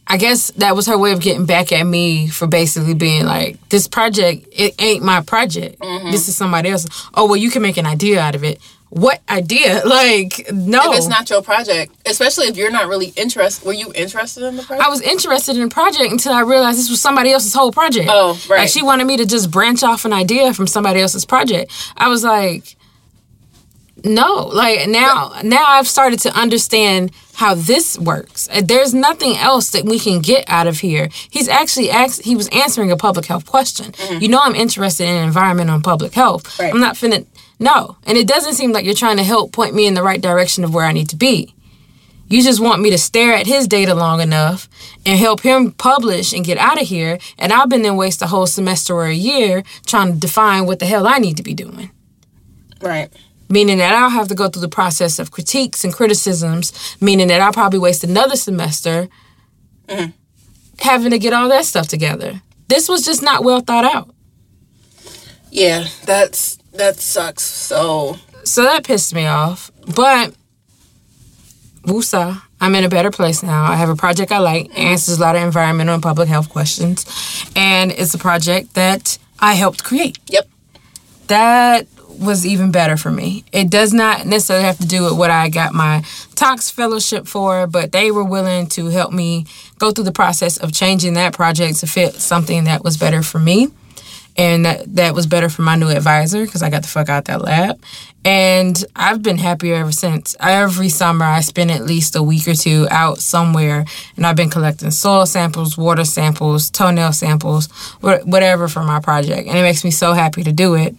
I 0.09 0.17
guess 0.17 0.51
that 0.53 0.75
was 0.75 0.87
her 0.87 0.97
way 0.97 1.13
of 1.13 1.21
getting 1.21 1.45
back 1.47 1.71
at 1.71 1.85
me 1.85 2.29
for 2.29 2.47
basically 2.47 2.95
being 2.95 3.27
like, 3.27 3.57
this 3.69 3.87
project, 3.87 4.49
it 4.51 4.75
ain't 4.81 5.05
my 5.05 5.21
project. 5.21 5.79
Mm-hmm. 5.79 6.11
This 6.11 6.29
is 6.29 6.37
somebody 6.37 6.71
else. 6.71 6.87
Oh, 7.15 7.27
well, 7.27 7.37
you 7.37 7.51
can 7.51 7.63
make 7.63 7.77
an 7.77 7.87
idea 7.87 8.21
out 8.21 8.35
of 8.35 8.43
it. 8.43 8.59
What 8.91 9.21
idea? 9.29 9.83
Like, 9.89 10.51
no. 10.53 10.93
If 10.93 10.99
it's 10.99 11.07
not 11.09 11.29
your 11.31 11.43
project, 11.43 11.93
especially 12.07 12.47
if 12.47 12.57
you're 12.57 12.71
not 12.71 12.89
really 12.89 13.13
interested, 13.17 13.65
were 13.67 13.73
you 13.73 13.93
interested 13.95 14.43
in 14.45 14.57
the 14.57 14.63
project? 14.63 14.87
I 14.87 14.91
was 14.91 15.01
interested 15.01 15.57
in 15.57 15.63
the 15.63 15.69
project 15.75 16.11
until 16.13 16.33
I 16.33 16.41
realized 16.41 16.79
this 16.79 16.91
was 16.91 17.01
somebody 17.01 17.33
else's 17.33 17.55
whole 17.55 17.73
project. 17.73 18.09
Oh, 18.11 18.39
right. 18.49 18.61
Like 18.61 18.69
she 18.69 18.83
wanted 18.83 19.07
me 19.07 19.17
to 19.17 19.27
just 19.27 19.51
branch 19.51 19.83
off 19.83 20.05
an 20.05 20.13
idea 20.13 20.53
from 20.55 20.67
somebody 20.67 21.01
else's 21.01 21.25
project. 21.25 21.73
I 21.97 22.09
was 22.09 22.23
like, 22.23 22.77
no. 24.05 24.47
Like 24.47 24.89
now, 24.89 25.33
now 25.43 25.65
I've 25.67 25.89
started 25.89 26.21
to 26.21 26.31
understand 26.39 27.11
how 27.35 27.55
this 27.55 27.99
works. 27.99 28.49
Uh, 28.53 28.61
There's 28.65 28.95
nothing 28.95 29.37
else 29.37 29.71
that 29.71 29.85
we 29.85 29.99
can 29.99 30.21
get 30.21 30.45
out 30.49 30.67
of 30.67 30.81
here. 30.81 31.09
He's 31.31 31.49
actually 31.49 31.91
asked. 31.91 32.23
He 32.23 32.37
was 32.37 32.49
answering 32.49 32.91
a 32.91 32.97
public 32.97 33.27
health 33.27 33.47
question. 33.47 33.95
You 34.21 34.29
know, 34.29 34.41
I'm 34.41 34.55
interested 34.55 35.09
in 35.09 35.17
environmental 35.25 35.75
and 35.77 35.85
public 35.85 36.13
health. 36.15 36.45
Mm-hmm. 36.45 36.63
Right. 36.63 36.75
I'm 36.75 36.81
not 36.81 36.95
finna. 36.95 37.27
No, 37.59 37.97
and 38.07 38.17
it 38.17 38.29
doesn't 38.29 38.55
seem 38.55 38.73
like 38.73 38.85
you're 38.85 38.95
trying 38.95 39.17
to 39.17 39.25
help 39.25 39.53
point 39.53 39.75
me 39.75 39.87
in 39.87 39.95
the 39.95 40.03
right 40.03 40.21
direction 40.21 40.65
of 40.65 40.73
where 40.73 40.85
I 40.85 40.93
need 40.93 41.09
to 41.09 41.17
be. 41.17 41.55
You 42.29 42.43
just 42.43 42.61
want 42.61 42.83
me 42.83 42.91
to 42.91 42.99
stare 42.99 43.33
at 43.33 43.47
his 43.47 43.67
data 43.67 43.95
long 43.95 44.21
enough 44.21 44.69
and 45.07 45.19
help 45.19 45.41
him 45.41 45.73
publish 45.73 46.35
and 46.35 46.45
get 46.45 46.59
out 46.59 46.81
of 46.81 46.87
here. 46.87 47.19
And 47.39 47.53
I've 47.53 47.71
been 47.71 47.83
then 47.83 47.97
waste 47.97 48.21
a 48.21 48.27
whole 48.27 48.47
semester 48.47 48.95
or 48.95 49.07
a 49.07 49.15
year 49.15 49.63
trying 49.87 50.13
to 50.13 50.19
define 50.19 50.67
what 50.67 50.79
the 50.79 50.87
hell 50.87 51.07
I 51.07 51.19
need 51.19 51.39
to 51.39 51.43
be 51.43 51.55
doing. 51.55 51.91
right. 52.83 53.11
Meaning 53.51 53.79
that 53.79 53.95
I'll 53.95 54.11
have 54.11 54.29
to 54.29 54.35
go 54.35 54.49
through 54.49 54.61
the 54.61 54.69
process 54.69 55.19
of 55.19 55.31
critiques 55.31 55.83
and 55.83 55.95
criticisms, 55.95 56.97
meaning 57.01 57.29
that 57.29 57.41
I'll 57.41 57.51
probably 57.51 57.79
waste 57.79 58.05
another 58.05 58.37
semester 58.37 59.09
mm-hmm. 59.89 60.11
having 60.81 61.13
to 61.13 61.19
get 61.19 61.33
all 61.33 61.49
that 61.49 61.65
stuff 61.65 61.89
together. 61.89 62.43
This 62.69 62.91
was 62.91 63.07
just 63.07 63.23
not 63.23 63.43
well 63.43 63.61
thought 63.61 63.87
out. 63.87 64.15
Yeah, 65.51 65.87
that's 66.05 66.58
that 66.79 66.97
sucks. 66.97 67.43
So 67.43 68.17
So 68.45 68.63
that 68.63 68.85
pissed 68.85 69.15
me 69.15 69.27
off. 69.27 69.71
But 69.95 70.35
Wusa, 71.83 72.41
I'm 72.61 72.75
in 72.75 72.85
a 72.85 72.89
better 72.89 73.11
place 73.11 73.43
now. 73.43 73.65
I 73.65 73.77
have 73.77 73.89
a 73.89 73.97
project 73.97 74.33
I 74.33 74.39
like, 74.39 74.77
answers 74.79 75.19
a 75.19 75.21
lot 75.21 75.37
of 75.37 75.43
environmental 75.43 75.95
and 75.95 76.03
public 76.03 76.29
health 76.29 76.49
questions. 76.49 77.05
And 77.55 77.93
it's 77.93 78.15
a 78.15 78.19
project 78.19 78.75
that 78.75 79.19
I 79.39 79.55
helped 79.55 79.85
create. 79.85 80.19
yep. 80.29 80.49
That 81.29 81.87
was 82.19 82.45
even 82.47 82.73
better 82.73 82.97
for 82.97 83.11
me. 83.11 83.45
It 83.53 83.71
does 83.71 83.93
not 83.93 84.27
necessarily 84.27 84.65
have 84.65 84.79
to 84.79 84.87
do 84.87 85.05
with 85.05 85.17
what 85.17 85.31
I 85.31 85.49
got 85.49 85.73
my 85.73 86.03
Tox 86.35 86.71
fellowship 86.71 87.29
for, 87.29 87.67
but 87.67 87.93
they 87.93 88.11
were 88.11 88.25
willing 88.25 88.67
to 88.71 88.87
help 88.87 89.13
me 89.13 89.47
go 89.79 89.93
through 89.93 90.05
the 90.05 90.13
process 90.13 90.57
of 90.57 90.73
changing 90.73 91.15
that 91.15 91.33
project 91.33 91.79
to 91.81 91.87
fit 91.87 92.15
something 92.15 92.65
that 92.65 92.83
was 92.83 92.97
better 92.97 93.23
for 93.23 93.39
me. 93.39 93.69
And 94.39 94.65
that, 94.65 94.95
that 94.95 95.15
was 95.15 95.27
better 95.27 95.49
for 95.49 95.63
my 95.63 95.75
new 95.75 95.89
advisor 95.89 96.45
because 96.45 96.63
I 96.63 96.71
got 96.71 96.83
the 96.83 96.89
fuck 96.89 97.09
out 97.09 97.25
that 97.25 97.43
lab. 97.43 97.83
And 98.25 98.83
I've 98.95 99.21
been 99.21 99.37
happier 99.39 99.75
ever 99.75 99.91
since. 99.91 100.37
Every 100.39 100.89
summer, 100.89 101.25
I 101.25 101.41
spend 101.41 101.73
at 101.73 101.85
least 101.85 102.15
a 102.15 102.23
week 102.23 102.47
or 102.47 102.55
two 102.55 102.87
out 102.89 103.19
somewhere, 103.19 103.85
and 104.17 104.25
I've 104.25 104.37
been 104.37 104.49
collecting 104.49 104.93
soil 104.93 105.27
samples, 105.27 105.77
water 105.77 106.05
samples, 106.05 106.71
toenail 106.71 107.13
samples, 107.15 107.67
whatever 108.01 108.69
for 108.69 108.85
my 108.85 109.01
project. 109.01 109.49
And 109.49 109.59
it 109.59 109.63
makes 109.63 109.83
me 109.83 109.91
so 109.91 110.13
happy 110.13 110.45
to 110.45 110.53
do 110.53 110.75
it. 110.75 110.95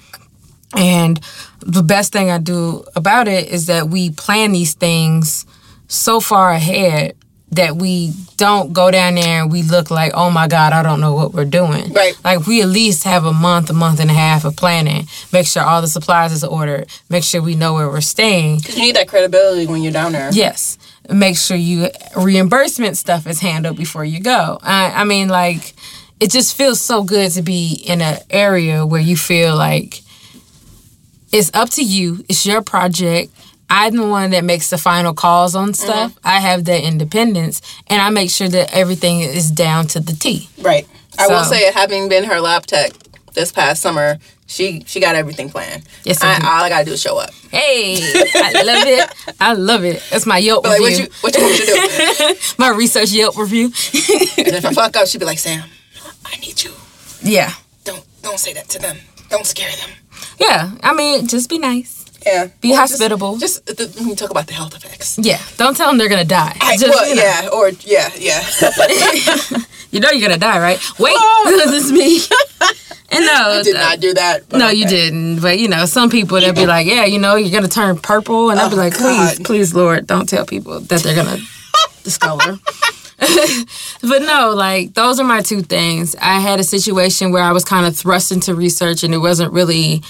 And 0.75 1.19
the 1.61 1.83
best 1.83 2.11
thing 2.11 2.29
I 2.29 2.39
do 2.39 2.83
about 2.95 3.27
it 3.27 3.47
is 3.47 3.67
that 3.67 3.87
we 3.87 4.11
plan 4.11 4.51
these 4.51 4.73
things 4.73 5.45
so 5.87 6.19
far 6.19 6.51
ahead 6.51 7.15
that 7.51 7.75
we 7.75 8.13
don't 8.37 8.73
go 8.73 8.91
down 8.91 9.15
there 9.15 9.41
and 9.41 9.51
we 9.51 9.63
look 9.63 9.89
like, 9.89 10.11
oh 10.13 10.29
my 10.29 10.47
God, 10.47 10.71
I 10.71 10.83
don't 10.83 11.01
know 11.01 11.13
what 11.13 11.33
we're 11.33 11.45
doing. 11.45 11.91
Right. 11.91 12.13
Like 12.23 12.45
we 12.45 12.61
at 12.61 12.67
least 12.67 13.03
have 13.05 13.25
a 13.25 13.33
month, 13.33 13.69
a 13.69 13.73
month 13.73 13.99
and 13.99 14.09
a 14.09 14.13
half 14.13 14.45
of 14.45 14.55
planning. 14.55 15.07
Make 15.33 15.47
sure 15.47 15.63
all 15.63 15.81
the 15.81 15.87
supplies 15.87 16.31
is 16.31 16.43
ordered. 16.43 16.87
Make 17.09 17.23
sure 17.23 17.41
we 17.41 17.55
know 17.55 17.73
where 17.73 17.89
we're 17.89 18.01
staying. 18.01 18.59
Because 18.59 18.77
you 18.77 18.83
need 18.83 18.95
that 18.95 19.07
credibility 19.07 19.65
when 19.65 19.81
you're 19.81 19.91
down 19.91 20.11
there. 20.11 20.29
Yes. 20.31 20.77
Make 21.09 21.37
sure 21.37 21.57
you 21.57 21.89
reimbursement 22.15 22.97
stuff 22.97 23.25
is 23.25 23.39
handled 23.39 23.77
before 23.77 24.05
you 24.05 24.19
go. 24.19 24.59
I, 24.61 24.91
I 25.01 25.03
mean, 25.03 25.27
like, 25.27 25.73
it 26.19 26.29
just 26.29 26.55
feels 26.55 26.79
so 26.79 27.03
good 27.03 27.31
to 27.31 27.41
be 27.41 27.83
in 27.87 28.01
an 28.01 28.19
area 28.29 28.85
where 28.85 29.01
you 29.01 29.17
feel 29.17 29.55
like 29.55 30.01
it's 31.31 31.49
up 31.53 31.69
to 31.71 31.83
you. 31.83 32.23
It's 32.29 32.45
your 32.45 32.61
project. 32.61 33.31
I'm 33.69 33.95
the 33.95 34.07
one 34.07 34.31
that 34.31 34.43
makes 34.43 34.69
the 34.69 34.77
final 34.77 35.13
calls 35.13 35.55
on 35.55 35.69
mm-hmm. 35.69 35.73
stuff. 35.73 36.17
I 36.23 36.39
have 36.39 36.65
that 36.65 36.83
independence, 36.83 37.61
and 37.87 38.01
I 38.01 38.09
make 38.09 38.29
sure 38.29 38.49
that 38.49 38.73
everything 38.73 39.21
is 39.21 39.51
down 39.51 39.87
to 39.87 39.99
the 39.99 40.13
T. 40.13 40.49
Right. 40.59 40.87
I 41.17 41.27
will 41.27 41.43
So- 41.43 41.51
say, 41.51 41.71
having 41.71 42.09
been 42.09 42.23
her 42.25 42.39
lab 42.39 42.65
tech 42.65 42.91
this 43.33 43.51
past 43.51 43.81
summer, 43.81 44.17
she 44.47 44.83
she 44.87 44.99
got 44.99 45.15
everything 45.15 45.49
planned. 45.51 45.83
Yes, 46.03 46.23
I 46.23 46.33
all 46.37 46.63
I 46.63 46.69
gotta 46.69 46.83
do 46.85 46.93
is 46.93 47.01
show 47.01 47.17
up. 47.19 47.29
Hey, 47.51 47.97
I 48.33 48.63
love 48.65 48.87
it. 48.87 49.35
I 49.39 49.53
love 49.53 49.83
it. 49.83 50.03
That's 50.09 50.25
my 50.25 50.39
Yelp 50.39 50.63
But 50.63 50.69
like, 50.71 50.79
what 50.81 50.89
review. 50.89 51.05
you 51.05 51.11
what 51.21 51.37
you 51.37 51.43
want 51.43 51.55
to 51.57 52.27
do? 52.33 52.35
my 52.57 52.69
research 52.69 53.11
Yelp 53.11 53.37
review. 53.37 53.65
and 53.65 53.73
if 54.55 54.65
I 54.65 54.73
fuck 54.73 54.97
up, 54.97 55.07
she'd 55.09 55.19
be 55.19 55.25
like, 55.25 55.37
Sam, 55.37 55.69
I 56.25 56.35
need 56.37 56.63
you. 56.63 56.71
yeah. 57.21 57.53
Don't 57.83 58.03
don't 58.23 58.39
say 58.39 58.53
that 58.53 58.67
to 58.69 58.79
them. 58.79 58.97
Don't 59.29 59.45
scare 59.45 59.69
them. 59.69 59.89
Yeah. 60.39 60.71
I 60.81 60.93
mean, 60.95 61.27
just 61.27 61.47
be 61.47 61.59
nice. 61.59 61.98
Yeah. 62.29 62.47
Be 62.61 62.73
Or 62.73 62.77
hospitable. 62.77 63.37
Just, 63.37 63.69
uh, 63.69 63.73
the, 63.73 63.85
we 64.07 64.15
talk 64.15 64.29
about 64.29 64.47
the 64.47 64.53
health 64.53 64.75
effects. 64.75 65.17
Yeah, 65.21 65.39
don't 65.57 65.75
tell 65.75 65.87
them 65.89 65.97
they're 65.97 66.09
gonna 66.15 66.25
die. 66.41 66.55
I, 66.61 66.77
Just, 66.77 66.89
well, 66.93 67.07
you 67.09 67.15
know, 67.15 67.23
yeah, 67.23 67.49
or 67.57 67.69
yeah, 67.95 68.09
yeah. 68.17 68.41
you 69.91 69.99
know 69.99 70.09
you're 70.11 70.27
gonna 70.27 70.37
die, 70.39 70.59
right? 70.59 70.79
Wait, 70.99 71.15
Oh. 71.17 71.43
this 71.71 71.83
is 71.85 71.91
me. 71.91 72.19
and 73.11 73.25
no, 73.25 73.59
I 73.59 73.61
did 73.63 73.75
not 73.75 73.99
do 73.99 74.13
that. 74.13 74.51
no, 74.51 74.69
you 74.69 74.85
didn't. 74.87 75.41
But 75.41 75.59
you 75.59 75.67
know, 75.67 75.85
some 75.85 76.09
people 76.09 76.39
they'll 76.39 76.53
be 76.53 76.65
like, 76.67 76.85
yeah, 76.87 77.05
you 77.05 77.19
know, 77.19 77.35
you're 77.35 77.51
gonna 77.51 77.67
turn 77.81 77.97
purple, 77.97 78.49
and 78.51 78.59
I'll 78.59 78.69
be 78.69 78.75
Oh, 78.75 78.85
like, 78.85 78.93
please, 78.93 79.37
God. 79.37 79.45
please, 79.45 79.73
Lord, 79.73 80.05
don't 80.07 80.27
tell 80.29 80.45
people 80.45 80.79
that 80.79 81.01
they're 81.03 81.15
gonna 81.15 81.39
discolor. 82.03 82.57
but 84.01 84.19
no, 84.21 84.53
like 84.55 84.93
those 84.93 85.19
are 85.19 85.25
my 85.25 85.41
two 85.41 85.61
things. 85.61 86.15
I 86.21 86.39
had 86.39 86.59
a 86.59 86.63
situation 86.63 87.31
where 87.31 87.43
I 87.43 87.51
was 87.51 87.65
kind 87.65 87.85
of 87.85 87.95
thrust 87.97 88.31
into 88.31 88.55
research, 88.55 89.03
and 89.03 89.13
it 89.13 89.17
wasn't 89.17 89.51
really 89.51 90.01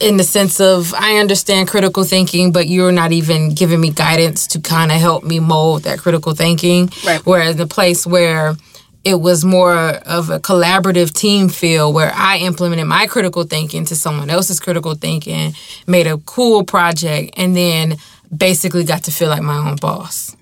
in 0.00 0.16
the 0.16 0.24
sense 0.24 0.60
of 0.60 0.94
I 0.94 1.16
understand 1.18 1.68
critical 1.68 2.04
thinking, 2.04 2.52
but 2.52 2.68
you're 2.68 2.92
not 2.92 3.12
even 3.12 3.54
giving 3.54 3.80
me 3.80 3.90
guidance 3.90 4.46
to 4.48 4.60
kind 4.60 4.92
of 4.92 4.98
help 4.98 5.24
me 5.24 5.40
mold 5.40 5.84
that 5.84 5.98
critical 5.98 6.34
thinking. 6.34 6.90
Right. 7.04 7.24
Whereas 7.24 7.56
the 7.56 7.66
place 7.66 8.06
where 8.06 8.56
it 9.04 9.20
was 9.20 9.44
more 9.44 9.74
of 9.74 10.30
a 10.30 10.38
collaborative 10.38 11.12
team 11.12 11.48
feel 11.48 11.92
where 11.92 12.12
I 12.14 12.38
implemented 12.38 12.86
my 12.86 13.06
critical 13.06 13.44
thinking 13.44 13.84
to 13.86 13.96
someone 13.96 14.28
else's 14.28 14.60
critical 14.60 14.94
thinking, 14.94 15.54
made 15.86 16.06
a 16.06 16.18
cool 16.18 16.64
project, 16.64 17.34
and 17.36 17.56
then 17.56 17.96
basically 18.36 18.84
got 18.84 19.04
to 19.04 19.10
feel 19.10 19.28
like 19.28 19.42
my 19.42 19.56
own 19.56 19.76
boss. 19.76 20.36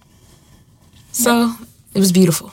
So 1.12 1.52
it 1.94 2.00
was 2.00 2.12
beautiful. 2.12 2.52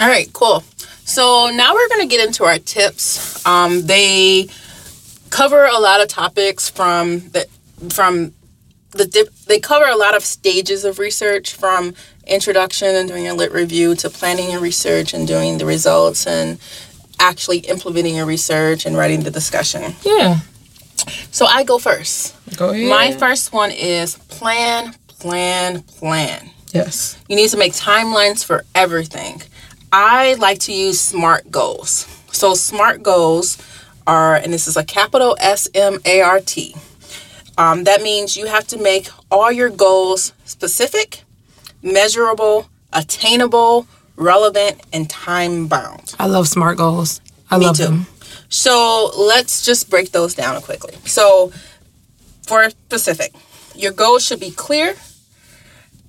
All 0.00 0.08
right, 0.08 0.30
cool. 0.32 0.62
So 1.04 1.50
now 1.54 1.72
we're 1.72 1.88
going 1.88 2.02
to 2.02 2.06
get 2.06 2.26
into 2.26 2.44
our 2.44 2.58
tips. 2.58 3.44
Um, 3.46 3.86
they 3.86 4.48
cover 5.36 5.66
a 5.66 5.78
lot 5.78 6.00
of 6.00 6.08
topics 6.08 6.70
from 6.70 7.20
the 7.30 7.46
from 7.90 8.32
the 8.92 9.04
dip, 9.04 9.28
they 9.46 9.60
cover 9.60 9.84
a 9.84 9.96
lot 9.96 10.16
of 10.16 10.24
stages 10.24 10.82
of 10.86 10.98
research 10.98 11.52
from 11.52 11.92
introduction 12.26 12.94
and 12.96 13.06
doing 13.06 13.28
a 13.28 13.34
lit 13.34 13.52
review 13.52 13.94
to 13.94 14.08
planning 14.08 14.50
your 14.50 14.60
research 14.60 15.12
and 15.12 15.28
doing 15.28 15.58
the 15.58 15.66
results 15.66 16.26
and 16.26 16.58
actually 17.20 17.58
implementing 17.58 18.16
your 18.16 18.24
research 18.24 18.86
and 18.86 18.96
writing 18.96 19.24
the 19.24 19.30
discussion. 19.30 19.94
Yeah. 20.02 20.38
So 21.30 21.44
I 21.44 21.64
go 21.64 21.78
first. 21.78 22.34
Go 22.56 22.70
ahead. 22.70 22.88
My 22.88 23.12
first 23.12 23.52
one 23.52 23.70
is 23.70 24.16
plan, 24.16 24.94
plan, 25.08 25.82
plan. 25.82 26.48
Yes. 26.72 27.22
You 27.28 27.36
need 27.36 27.50
to 27.50 27.58
make 27.58 27.74
timelines 27.74 28.42
for 28.42 28.64
everything. 28.74 29.42
I 29.92 30.34
like 30.34 30.60
to 30.60 30.72
use 30.72 30.98
SMART 30.98 31.50
goals. 31.50 32.06
So, 32.32 32.54
SMART 32.54 33.02
goals 33.02 33.56
are, 34.06 34.34
and 34.36 34.52
this 34.52 34.66
is 34.68 34.76
a 34.76 34.84
capital 34.84 35.36
S 35.40 35.68
M 35.74 35.98
A 36.04 36.20
R 36.20 36.40
T. 36.40 36.74
Um, 37.58 37.84
that 37.84 38.02
means 38.02 38.36
you 38.36 38.46
have 38.46 38.66
to 38.68 38.78
make 38.78 39.08
all 39.30 39.50
your 39.50 39.70
goals 39.70 40.32
specific, 40.44 41.22
measurable, 41.82 42.68
attainable, 42.92 43.86
relevant, 44.16 44.80
and 44.92 45.08
time 45.08 45.66
bound. 45.66 46.14
I 46.18 46.26
love 46.26 46.48
smart 46.48 46.76
goals. 46.76 47.20
I 47.50 47.58
Me 47.58 47.66
love 47.66 47.76
too. 47.76 47.84
them. 47.84 48.06
So 48.48 49.10
let's 49.16 49.64
just 49.64 49.88
break 49.90 50.12
those 50.12 50.34
down 50.34 50.60
quickly. 50.62 50.94
So, 51.04 51.52
for 52.46 52.68
specific, 52.70 53.32
your 53.74 53.92
goals 53.92 54.24
should 54.24 54.40
be 54.40 54.50
clear 54.50 54.94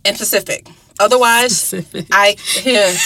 and 0.06 0.16
specific. 0.16 0.68
Otherwise, 1.00 1.58
Specific. 1.60 2.08
I 2.12 2.36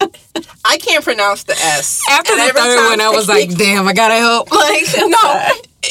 I 0.68 0.78
can't 0.78 1.04
pronounce 1.04 1.44
the 1.44 1.52
S. 1.52 2.02
After 2.10 2.32
And 2.32 2.40
the 2.48 2.52
third 2.52 2.90
one, 2.90 3.00
I 3.00 3.10
was 3.10 3.28
like, 3.28 3.54
damn, 3.56 3.86
I 3.86 3.92
gotta 3.92 4.14
help. 4.18 4.48
Like, 4.52 4.84
no, 4.96 5.50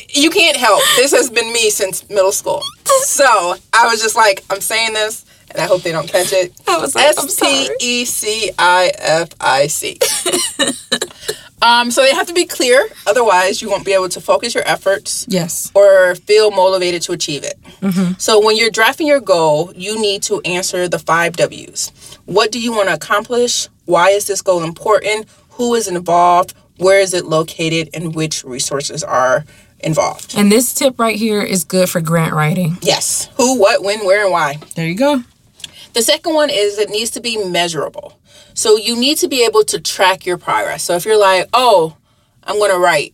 you 0.10 0.30
can't 0.30 0.58
help. 0.58 0.82
This 0.98 1.12
has 1.14 1.30
been 1.30 1.52
me 1.54 1.70
since 1.70 2.08
middle 2.10 2.32
school. 2.32 2.62
So 3.04 3.56
I 3.74 3.88
was 3.88 4.02
just 4.02 4.16
like, 4.16 4.44
I'm 4.50 4.60
saying 4.62 4.94
this, 4.94 5.26
and 5.52 5.60
I 5.62 5.66
hope 5.66 5.82
they 5.84 5.92
don't 5.92 6.08
catch 6.08 6.34
it. 6.34 6.52
I 6.68 6.78
was 6.80 6.96
like, 6.96 7.06
S. 7.18 7.40
P 7.40 7.70
E 7.80 8.06
C 8.06 8.52
I 8.60 8.92
F 8.98 9.30
I 9.40 9.68
C. 9.68 9.98
Um, 11.62 11.90
so 11.90 12.02
they 12.04 12.14
have 12.14 12.28
to 12.28 12.34
be 12.34 12.46
clear, 12.46 12.88
otherwise 13.08 13.60
you 13.62 13.70
won't 13.70 13.86
be 13.86 13.94
able 13.94 14.10
to 14.10 14.22
focus 14.22 14.54
your 14.54 14.68
efforts 14.68 15.26
Yes. 15.30 15.72
or 15.74 16.14
feel 16.14 16.52
motivated 16.52 17.02
to 17.04 17.14
achieve 17.14 17.44
it. 17.44 17.58
So 18.22 18.44
when 18.46 18.56
you're 18.58 18.70
drafting 18.70 19.08
your 19.08 19.22
goal, 19.22 19.72
you 19.76 20.00
need 20.00 20.22
to 20.24 20.42
answer 20.42 20.88
the 20.88 21.00
five 21.00 21.38
W's. 21.38 21.92
What 22.26 22.52
do 22.52 22.60
you 22.60 22.72
want 22.72 22.90
to 22.90 22.94
accomplish? 22.94 23.70
Why 23.86 24.10
is 24.10 24.28
this 24.28 24.42
goal 24.42 24.64
important? 24.64 25.28
Who 25.52 25.74
is 25.76 25.88
involved? 25.88 26.54
Where 26.78 27.00
is 27.00 27.14
it 27.14 27.26
located? 27.26 27.90
And 27.94 28.14
which 28.16 28.44
resources 28.44 29.04
are 29.04 29.46
involved? 29.80 30.36
And 30.38 30.52
this 30.52 30.74
tip 30.74 31.00
right 31.00 31.16
here 31.16 31.42
is 31.42 31.64
good 31.64 31.90
for 31.90 32.02
grant 32.02 32.34
writing. 32.34 32.78
Yes. 32.82 33.30
Who, 33.38 33.60
what, 33.60 33.84
when, 33.84 34.06
where, 34.06 34.24
and 34.24 34.32
why. 34.32 34.58
There 34.76 34.88
you 34.88 34.96
go. 34.96 35.24
The 35.94 36.02
second 36.02 36.34
one 36.34 36.50
is 36.50 36.78
it 36.78 36.90
needs 36.90 37.12
to 37.12 37.22
be 37.22 37.38
measurable. 37.38 38.20
So 38.54 38.78
you 38.78 38.98
need 38.98 39.18
to 39.20 39.28
be 39.28 39.46
able 39.46 39.64
to 39.66 39.80
track 39.80 40.26
your 40.26 40.38
progress. 40.38 40.84
So 40.84 40.96
if 40.96 41.06
you're 41.06 41.20
like, 41.20 41.48
oh, 41.54 41.96
I'm 42.44 42.58
going 42.58 42.72
to 42.72 42.78
write, 42.78 43.14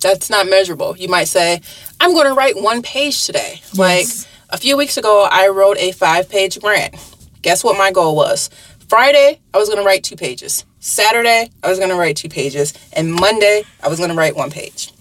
that's 0.00 0.30
not 0.30 0.48
measurable. 0.48 0.96
You 0.96 1.08
might 1.08 1.28
say, 1.28 1.60
I'm 2.00 2.12
going 2.12 2.26
to 2.26 2.34
write 2.34 2.60
one 2.60 2.82
page 2.82 3.24
today. 3.24 3.60
Like 3.76 4.06
a 4.50 4.56
few 4.56 4.76
weeks 4.76 4.96
ago, 4.96 5.28
I 5.30 5.48
wrote 5.48 5.78
a 5.78 5.92
five 5.92 6.28
page 6.28 6.60
grant. 6.60 6.94
Guess 7.42 7.64
what 7.64 7.76
my 7.76 7.90
goal 7.90 8.14
was? 8.14 8.50
Friday, 8.92 9.40
I 9.54 9.56
was 9.56 9.70
going 9.70 9.78
to 9.78 9.86
write 9.86 10.04
two 10.04 10.16
pages. 10.16 10.66
Saturday, 10.78 11.48
I 11.62 11.70
was 11.70 11.78
going 11.78 11.88
to 11.88 11.96
write 11.96 12.14
two 12.14 12.28
pages. 12.28 12.74
And 12.92 13.10
Monday, 13.10 13.64
I 13.82 13.88
was 13.88 13.96
going 13.96 14.10
to 14.10 14.14
write 14.14 14.36
one 14.36 14.50
page. 14.50 14.92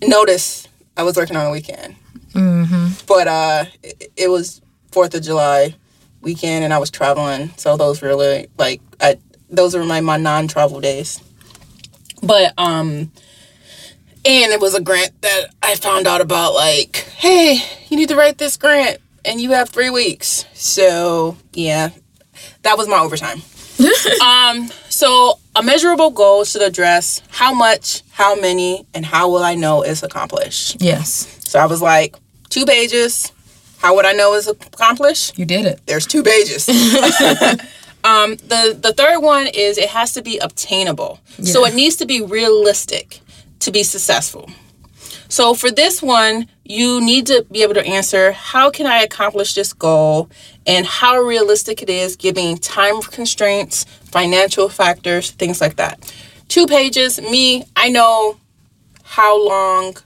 Notice 0.00 0.68
I 0.96 1.02
was 1.02 1.16
working 1.16 1.34
on 1.34 1.44
a 1.44 1.50
weekend. 1.50 1.96
But 3.08 3.26
uh, 3.26 3.64
it, 3.82 4.12
it 4.16 4.28
was 4.28 4.60
Fourth 4.92 5.12
of 5.12 5.22
July 5.22 5.74
weekend, 6.20 6.62
and 6.62 6.72
I 6.72 6.78
was 6.78 6.88
traveling, 6.88 7.50
so 7.56 7.76
those 7.76 8.00
really 8.00 8.46
like 8.56 8.80
I 9.00 9.18
those 9.50 9.74
are 9.74 9.82
my 9.82 10.00
my 10.00 10.16
non 10.16 10.46
travel 10.46 10.80
days. 10.80 11.20
But 12.22 12.54
um, 12.58 13.10
and 14.24 14.52
it 14.52 14.60
was 14.60 14.76
a 14.76 14.80
grant 14.80 15.20
that 15.22 15.46
I 15.64 15.74
found 15.74 16.06
out 16.06 16.20
about. 16.20 16.54
Like, 16.54 16.94
hey, 17.16 17.58
you 17.88 17.96
need 17.96 18.10
to 18.10 18.16
write 18.16 18.38
this 18.38 18.56
grant, 18.56 18.98
and 19.24 19.40
you 19.40 19.50
have 19.50 19.70
three 19.70 19.90
weeks. 19.90 20.44
So 20.54 21.36
yeah, 21.54 21.90
that 22.62 22.78
was 22.78 22.88
my 22.88 22.98
overtime. 22.98 23.42
um, 24.22 24.68
so 24.88 25.38
a 25.56 25.62
measurable 25.62 26.10
goal 26.10 26.44
should 26.44 26.62
address 26.62 27.22
how 27.30 27.52
much, 27.52 28.02
how 28.10 28.34
many, 28.34 28.86
and 28.94 29.04
how 29.04 29.30
will 29.30 29.42
I 29.42 29.54
know 29.54 29.82
it's 29.82 30.02
accomplished. 30.02 30.76
Yes. 30.80 31.38
So 31.44 31.58
I 31.58 31.66
was 31.66 31.82
like, 31.82 32.16
two 32.48 32.64
pages. 32.64 33.32
How 33.78 33.96
would 33.96 34.06
I 34.06 34.12
know 34.12 34.34
it's 34.34 34.46
accomplished? 34.46 35.38
You 35.38 35.44
did 35.44 35.66
it. 35.66 35.80
There's 35.86 36.06
two 36.06 36.22
pages. 36.22 36.68
um, 38.04 38.36
the 38.36 38.78
the 38.80 38.94
third 38.96 39.18
one 39.18 39.48
is 39.48 39.76
it 39.76 39.88
has 39.88 40.12
to 40.12 40.22
be 40.22 40.38
obtainable. 40.38 41.18
So 41.42 41.64
it 41.64 41.74
needs 41.74 41.96
to 41.96 42.06
be 42.06 42.20
realistic 42.20 43.20
to 43.60 43.72
be 43.72 43.82
successful. 43.82 44.48
So 45.28 45.54
for 45.54 45.70
this 45.70 46.02
one, 46.02 46.46
you 46.64 47.00
need 47.00 47.26
to 47.26 47.46
be 47.50 47.62
able 47.62 47.74
to 47.74 47.84
answer 47.84 48.32
how 48.32 48.70
can 48.70 48.86
I 48.86 49.02
accomplish 49.02 49.54
this 49.54 49.72
goal 49.72 50.28
and 50.66 50.86
how 50.86 51.18
realistic 51.20 51.82
it 51.82 51.90
is 51.90 52.16
given 52.16 52.56
time 52.58 53.00
constraints, 53.02 53.84
financial 53.84 54.68
factors, 54.68 55.30
things 55.32 55.60
like 55.60 55.76
that. 55.76 56.14
Two 56.48 56.66
pages, 56.66 57.20
me, 57.20 57.64
I 57.76 57.88
know 57.88 58.36
how 59.02 59.46
long 59.46 59.96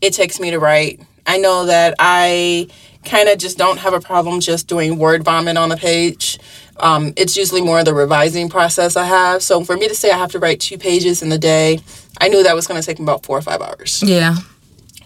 it 0.00 0.12
takes 0.12 0.38
me 0.38 0.50
to 0.50 0.58
write. 0.58 1.00
I 1.26 1.38
know 1.38 1.66
that 1.66 1.94
I 1.98 2.68
kind 3.04 3.28
of 3.28 3.38
just 3.38 3.58
don't 3.58 3.78
have 3.78 3.92
a 3.92 4.00
problem 4.00 4.40
just 4.40 4.66
doing 4.66 4.98
word 4.98 5.24
vomit 5.24 5.56
on 5.56 5.72
a 5.72 5.76
page. 5.76 6.38
Um, 6.76 7.12
it's 7.16 7.36
usually 7.36 7.60
more 7.60 7.84
the 7.84 7.94
revising 7.94 8.48
process 8.48 8.96
I 8.96 9.04
have. 9.04 9.42
So 9.42 9.62
for 9.64 9.76
me 9.76 9.88
to 9.88 9.94
say 9.94 10.10
I 10.10 10.18
have 10.18 10.32
to 10.32 10.38
write 10.38 10.60
two 10.60 10.78
pages 10.78 11.22
in 11.22 11.28
the 11.28 11.38
day, 11.38 11.80
I 12.20 12.28
knew 12.28 12.42
that 12.42 12.54
was 12.54 12.66
going 12.66 12.80
to 12.80 12.86
take 12.86 12.98
me 12.98 13.04
about 13.04 13.24
four 13.24 13.38
or 13.38 13.42
five 13.42 13.60
hours. 13.60 14.02
Yeah. 14.02 14.36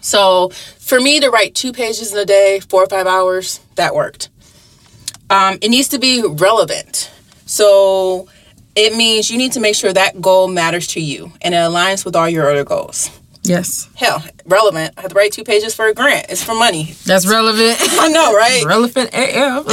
So 0.01 0.49
for 0.79 1.01
me 1.01 1.21
to 1.21 1.29
write 1.29 1.55
two 1.55 1.73
pages 1.73 2.13
in 2.13 2.19
a 2.19 2.25
day, 2.25 2.61
four 2.61 2.85
or 2.85 2.87
five 2.87 3.07
hours, 3.07 3.61
that 3.75 3.95
worked. 3.95 4.31
Um, 5.31 5.59
it 5.61 5.69
needs 5.69 5.89
to 5.89 5.99
be 5.99 6.23
relevant. 6.27 7.11
So 7.47 8.29
it 8.75 8.95
means 8.95 9.31
you 9.31 9.39
need 9.39 9.53
to 9.53 9.61
make 9.61 9.75
sure 9.75 9.93
that 9.93 10.21
goal 10.21 10.49
matters 10.49 10.87
to 10.89 11.01
you 11.01 11.33
and 11.43 11.55
it 11.55 11.59
aligns 11.59 12.05
with 12.05 12.15
all 12.17 12.29
your 12.29 12.51
other 12.51 12.65
goals. 12.65 13.11
Yes. 13.43 13.89
Hell, 13.95 14.23
relevant. 14.47 14.95
I 14.99 15.01
have 15.03 15.11
to 15.11 15.17
write 15.17 15.33
two 15.33 15.45
pages 15.45 15.75
for 15.75 15.87
a 15.87 15.95
grant. 15.95 16.27
It's 16.29 16.43
for 16.45 16.55
money. 16.55 16.95
That's 17.07 17.27
relevant. 17.27 17.79
I 17.81 18.09
know, 18.09 18.35
right? 18.35 18.63
relevant 18.67 19.11
AF. 19.13 19.65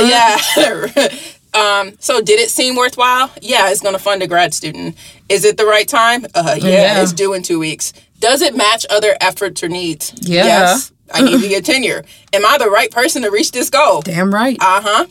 yeah. 0.56 1.08
um, 1.54 1.94
so 2.00 2.22
did 2.22 2.40
it 2.40 2.50
seem 2.50 2.76
worthwhile? 2.76 3.32
Yeah, 3.42 3.70
it's 3.72 3.82
gonna 3.82 4.00
fund 4.00 4.22
a 4.24 4.28
grad 4.28 4.54
student. 4.54 4.96
Is 5.28 5.44
it 5.46 5.58
the 5.58 5.66
right 5.66 5.88
time? 5.88 6.26
Uh 6.34 6.56
yeah, 6.58 6.70
Yeah. 6.70 7.02
it's 7.02 7.12
due 7.14 7.34
in 7.34 7.44
two 7.44 7.60
weeks. 7.60 7.92
Does 8.20 8.42
it 8.42 8.56
match 8.56 8.86
other 8.90 9.16
efforts 9.20 9.62
or 9.64 9.68
needs? 9.68 10.14
Yeah. 10.22 10.46
Yes. 10.46 10.92
I 11.14 11.22
need 11.22 11.42
to 11.42 11.48
get 11.56 11.66
tenure. 11.66 12.04
Am 12.34 12.46
I 12.46 12.58
the 12.58 12.70
right 12.70 12.90
person 12.92 13.24
to 13.24 13.30
reach 13.30 13.52
this 13.52 13.70
goal? 13.70 14.02
Damn 14.02 14.34
right. 14.34 14.58
Uh-huh. 14.62 15.06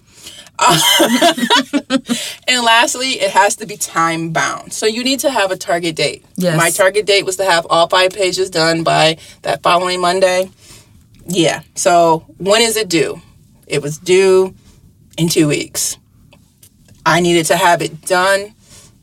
and 2.49 2.65
lastly, 2.65 3.21
it 3.21 3.31
has 3.31 3.57
to 3.57 3.67
be 3.67 3.77
time 3.77 4.31
bound. 4.31 4.73
So 4.73 4.87
you 4.87 5.03
need 5.03 5.21
to 5.21 5.31
have 5.31 5.51
a 5.51 5.57
target 5.57 5.97
date. 5.97 6.25
Yes. 6.37 6.57
My 6.57 6.71
target 6.71 7.07
date 7.07 7.25
was 7.25 7.37
to 7.37 7.45
have 7.45 7.67
all 7.69 7.89
five 7.89 8.13
pages 8.13 8.51
done 8.51 8.85
by 8.85 9.19
that 9.43 9.63
following 9.63 10.01
Monday. 10.01 10.51
Yeah. 11.27 11.63
So 11.75 12.25
when 12.39 12.63
is 12.63 12.77
it 12.77 12.89
due? 12.89 13.21
It 13.67 13.83
was 13.83 13.99
due 13.99 14.55
in 15.19 15.29
two 15.29 15.49
weeks. 15.49 15.97
I 17.07 17.21
needed 17.21 17.47
to 17.47 17.57
have 17.57 17.83
it 17.83 18.03
done 18.03 18.55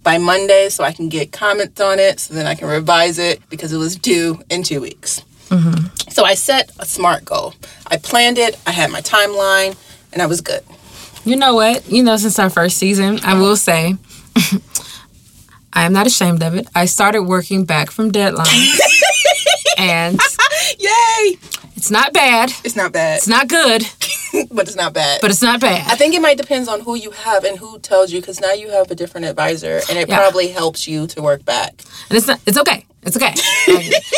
by 0.04 0.18
Monday 0.18 0.70
so 0.70 0.84
I 0.84 0.92
can 0.92 1.10
get 1.10 1.32
comments 1.32 1.80
on 1.80 2.00
it 2.00 2.20
so 2.20 2.34
then 2.34 2.48
I 2.48 2.56
can 2.56 2.68
revise 2.68 3.20
it 3.20 3.48
because 3.50 3.74
it 3.74 3.78
was 3.78 3.96
due 3.96 4.42
in 4.50 4.64
two 4.64 4.82
weeks. 4.82 5.22
Mm-hmm. 5.50 6.10
So 6.10 6.24
I 6.24 6.34
set 6.34 6.72
a 6.80 6.86
SMART 6.86 7.26
goal. 7.26 7.54
I 7.88 7.98
planned 7.98 8.38
it, 8.38 8.58
I 8.66 8.72
had 8.72 8.90
my 8.90 9.02
timeline, 9.02 9.78
and 10.14 10.22
I 10.22 10.26
was 10.26 10.42
good. 10.42 10.64
You 11.24 11.36
know 11.36 11.54
what? 11.56 11.90
You 11.92 12.04
know, 12.04 12.18
since 12.18 12.40
our 12.40 12.50
first 12.50 12.78
season, 12.78 13.20
I 13.24 13.36
will 13.40 13.56
say, 13.56 13.96
I 15.74 15.84
am 15.86 15.94
not 15.94 16.08
ashamed 16.08 16.42
of 16.44 16.56
it. 16.56 16.68
I 16.76 16.86
started 16.86 17.24
working 17.24 17.64
back 17.66 17.92
from 17.92 18.12
deadline. 18.12 18.46
and 19.78 20.20
Yay! 20.80 21.38
it's 21.76 21.92
not 21.92 22.14
bad. 22.14 22.52
It's 22.64 22.76
not 22.76 22.92
bad, 22.92 23.18
It's 23.18 23.28
not 23.28 23.48
good, 23.48 23.84
but 24.52 24.68
it's 24.68 24.76
not 24.76 24.94
bad. 24.94 25.22
but 25.22 25.30
it's 25.32 25.42
not 25.42 25.62
bad. 25.62 25.90
I 25.92 25.96
think 25.96 26.14
it 26.16 26.22
might 26.22 26.38
depends 26.38 26.68
on 26.68 26.82
who 26.82 26.96
you 26.96 27.12
have 27.12 27.44
and 27.44 27.58
who 27.58 27.80
tells 27.80 28.12
you, 28.12 28.20
because 28.20 28.42
now 28.42 28.52
you 28.54 28.70
have 28.70 28.90
a 28.92 28.96
different 28.96 29.28
advisor, 29.28 29.80
and 29.90 29.98
it 29.98 30.10
Yeah. 30.10 30.18
probably 30.18 30.48
helps 30.50 30.88
you 30.88 31.08
to 31.08 31.22
work 31.22 31.46
back. 31.46 31.74
And 32.10 32.18
it's 32.18 32.28
not. 32.28 32.40
It's 32.46 32.58
okay. 32.58 32.86
It's 33.04 33.16
okay. 33.18 33.34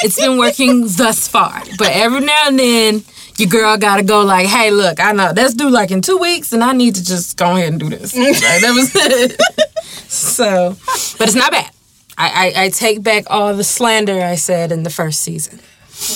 It's 0.04 0.20
been 0.20 0.38
working 0.38 0.88
thus 0.88 1.28
far. 1.28 1.62
But 1.78 1.89
every 1.92 2.20
now 2.22 2.44
and 2.48 2.60
then, 2.60 3.04
your 3.38 3.50
girl 3.50 3.78
got 3.78 3.98
to 3.98 4.04
go 4.04 4.22
like, 4.22 4.48
"Hey, 4.48 4.72
look, 4.72 5.00
I 5.00 5.12
know 5.12 5.34
that's 5.34 5.54
due 5.54 5.69
like 5.69 5.91
in 5.91 6.02
two 6.02 6.17
weeks, 6.17 6.54
and 6.54 6.63
I 6.63 6.74
need 6.74 6.96
to 6.96 7.04
just 7.04 7.38
go 7.38 7.52
ahead 7.56 7.69
and 7.69 7.80
do 7.80 7.89
this." 7.89 8.13
Like, 8.17 8.39
that 8.62 8.74
was 8.74 8.91
it. 8.96 9.41
so, 10.10 10.76
but 11.17 11.28
it's 11.28 11.36
not 11.36 11.52
bad. 11.52 11.69
I, 12.17 12.54
I 12.56 12.63
I 12.65 12.69
take 12.69 13.02
back 13.02 13.26
all 13.30 13.54
the 13.56 13.63
slander 13.63 14.22
I 14.22 14.36
said 14.36 14.72
in 14.72 14.84
the 14.84 14.89
first 14.89 15.22
season. 15.22 15.60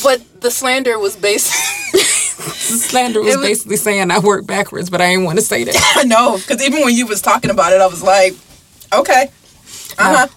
But 0.04 0.42
the 0.42 0.52
slander 0.52 0.98
was 1.00 1.16
based. 1.16 1.54
The 2.38 2.44
slander 2.78 3.22
was, 3.22 3.36
was- 3.38 3.46
basically 3.46 3.78
saying 3.78 4.12
I 4.12 4.20
work 4.20 4.46
backwards, 4.46 4.90
but 4.90 5.02
I 5.02 5.08
didn't 5.10 5.26
want 5.26 5.40
to 5.40 5.44
say 5.44 5.64
that. 5.64 5.94
I 5.96 6.04
know, 6.04 6.38
because 6.38 6.62
even 6.62 6.82
when 6.82 6.94
you 6.96 7.08
was 7.08 7.22
talking 7.22 7.50
about 7.50 7.74
it, 7.74 7.82
I 7.82 7.88
was 7.88 8.04
like, 8.04 8.34
okay, 8.94 9.30
uh 9.98 10.16
huh. 10.16 10.28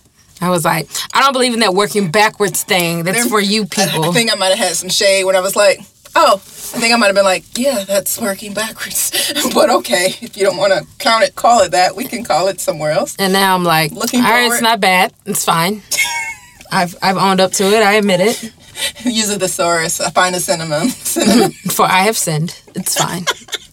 I 0.41 0.49
was 0.49 0.65
like, 0.65 0.89
I 1.13 1.21
don't 1.21 1.33
believe 1.33 1.53
in 1.53 1.61
that 1.61 1.75
working 1.75 2.11
backwards 2.11 2.63
thing. 2.65 3.03
That's 3.05 3.29
for 3.29 3.41
you 3.41 3.67
people. 3.67 4.07
I 4.07 4.13
think 4.13 4.33
I 4.33 4.37
might 4.37 4.49
have 4.49 4.59
had 4.59 4.77
some 4.77 4.89
shade 4.89 5.25
when 5.25 5.37
I 5.37 5.41
was 5.41 5.55
like, 5.57 5.81
oh, 6.15 6.35
I 6.35 6.79
think 6.79 6.95
I 6.95 6.97
might 6.97 7.07
have 7.07 7.15
been 7.15 7.25
like, 7.25 7.45
yeah, 7.59 7.85
that's 7.85 8.21
working 8.21 8.55
backwards. 8.55 9.11
but 9.55 9.71
okay, 9.71 10.15
if 10.21 10.37
you 10.37 10.45
don't 10.45 10.57
want 10.57 10.73
to 10.73 10.87
count 10.99 11.25
it, 11.25 11.35
call 11.35 11.61
it 11.63 11.73
that. 11.73 11.97
We 11.97 12.05
can 12.05 12.25
call 12.25 12.49
it 12.49 12.61
somewhere 12.61 12.93
else. 12.93 13.17
And 13.19 13.33
now 13.33 13.55
I'm 13.55 13.65
like, 13.65 13.93
Looking 13.93 14.21
all 14.21 14.31
right, 14.31 14.51
it's 14.51 14.63
not 14.63 14.81
bad. 14.81 15.13
It's 15.27 15.45
fine. 15.45 15.83
I've 16.73 16.97
I've 17.03 17.17
owned 17.17 17.41
up 17.41 17.53
to 17.53 17.65
it. 17.65 17.83
I 17.83 17.95
admit 17.95 18.21
it. 18.21 18.53
Use 19.05 19.29
a 19.31 19.39
thesaurus. 19.39 20.01
I 20.01 20.11
find 20.11 20.35
a 20.37 20.41
synonym. 20.41 20.89
synonym. 20.89 21.51
For 21.51 21.85
I 21.85 22.03
have 22.03 22.17
sinned. 22.17 22.61
It's 22.77 22.97
fine. 22.97 23.25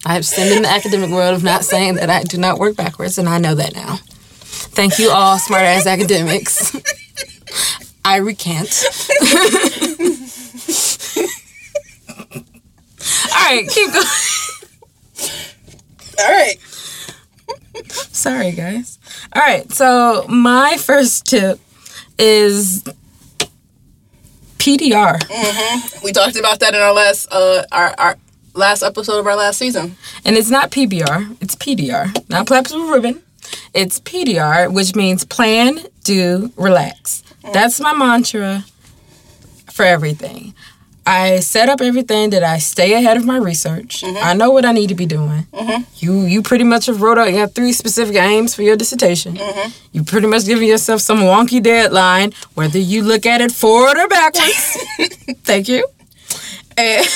I 0.04 0.14
have 0.14 0.26
sinned 0.26 0.50
in 0.50 0.62
the 0.62 0.68
academic 0.68 1.10
world 1.10 1.34
of 1.34 1.44
not 1.44 1.64
saying 1.64 1.94
that 1.96 2.10
I 2.10 2.24
do 2.24 2.38
not 2.38 2.58
work 2.58 2.76
backwards, 2.76 3.16
and 3.18 3.28
I 3.28 3.38
know 3.38 3.54
that 3.54 3.74
now. 3.74 3.98
Thank 4.42 4.98
you, 4.98 5.10
all 5.10 5.38
smart 5.38 5.62
ass 5.62 5.86
academics. 5.86 6.74
I 8.04 8.16
recant. 8.16 8.68
All 13.30 13.44
right, 13.44 13.68
keep 13.68 13.92
going. 13.92 14.06
All 16.18 16.28
right. 16.30 16.56
Sorry, 17.90 18.52
guys. 18.52 18.98
All 19.34 19.42
right, 19.42 19.70
so 19.72 20.26
my 20.28 20.76
first 20.78 21.26
tip 21.26 21.60
is 22.18 22.82
PDR. 24.58 25.22
We 26.02 26.12
talked 26.12 26.36
about 26.36 26.60
that 26.60 26.74
in 26.74 26.80
our 26.80 26.92
last 26.92 27.28
uh 27.30 27.64
our, 27.70 27.94
our 27.98 28.16
last 28.54 28.82
episode 28.82 29.18
of 29.20 29.26
our 29.26 29.36
last 29.36 29.58
season. 29.58 29.96
And 30.24 30.36
it's 30.36 30.50
not 30.50 30.70
PBR, 30.70 31.36
it's 31.40 31.54
PDR. 31.54 32.28
Not 32.28 32.48
Pabst 32.48 32.72
Blue 32.74 32.92
Ribbon. 32.92 33.22
It's 33.72 34.00
PDR, 34.00 34.72
which 34.72 34.94
means 34.94 35.24
plan, 35.24 35.78
do, 36.04 36.52
relax. 36.56 37.22
That's 37.52 37.80
my 37.80 37.94
mantra 37.94 38.64
for 39.72 39.84
everything. 39.84 40.54
I 41.08 41.40
set 41.40 41.70
up 41.70 41.80
everything 41.80 42.30
that 42.30 42.44
I 42.44 42.58
stay 42.58 42.92
ahead 42.92 43.16
of 43.16 43.24
my 43.24 43.38
research. 43.38 44.02
Mm-hmm. 44.02 44.18
I 44.22 44.34
know 44.34 44.50
what 44.50 44.66
I 44.66 44.72
need 44.72 44.88
to 44.88 44.94
be 44.94 45.06
doing. 45.06 45.46
Mm-hmm. 45.54 45.82
You 45.96 46.26
you 46.26 46.42
pretty 46.42 46.64
much 46.64 46.84
have 46.86 47.00
wrote 47.00 47.16
out 47.16 47.32
you 47.32 47.38
have 47.38 47.54
three 47.54 47.72
specific 47.72 48.16
aims 48.16 48.54
for 48.54 48.62
your 48.62 48.76
dissertation. 48.76 49.36
Mm-hmm. 49.36 49.70
You 49.92 50.04
pretty 50.04 50.26
much 50.26 50.44
giving 50.44 50.68
yourself 50.68 51.00
some 51.00 51.20
wonky 51.20 51.62
deadline, 51.62 52.32
whether 52.54 52.78
you 52.78 53.02
look 53.02 53.24
at 53.24 53.40
it 53.40 53.52
forward 53.52 53.96
or 53.96 54.06
backwards. 54.08 54.76
Thank 55.44 55.68
you. 55.68 55.86
And 56.78 57.06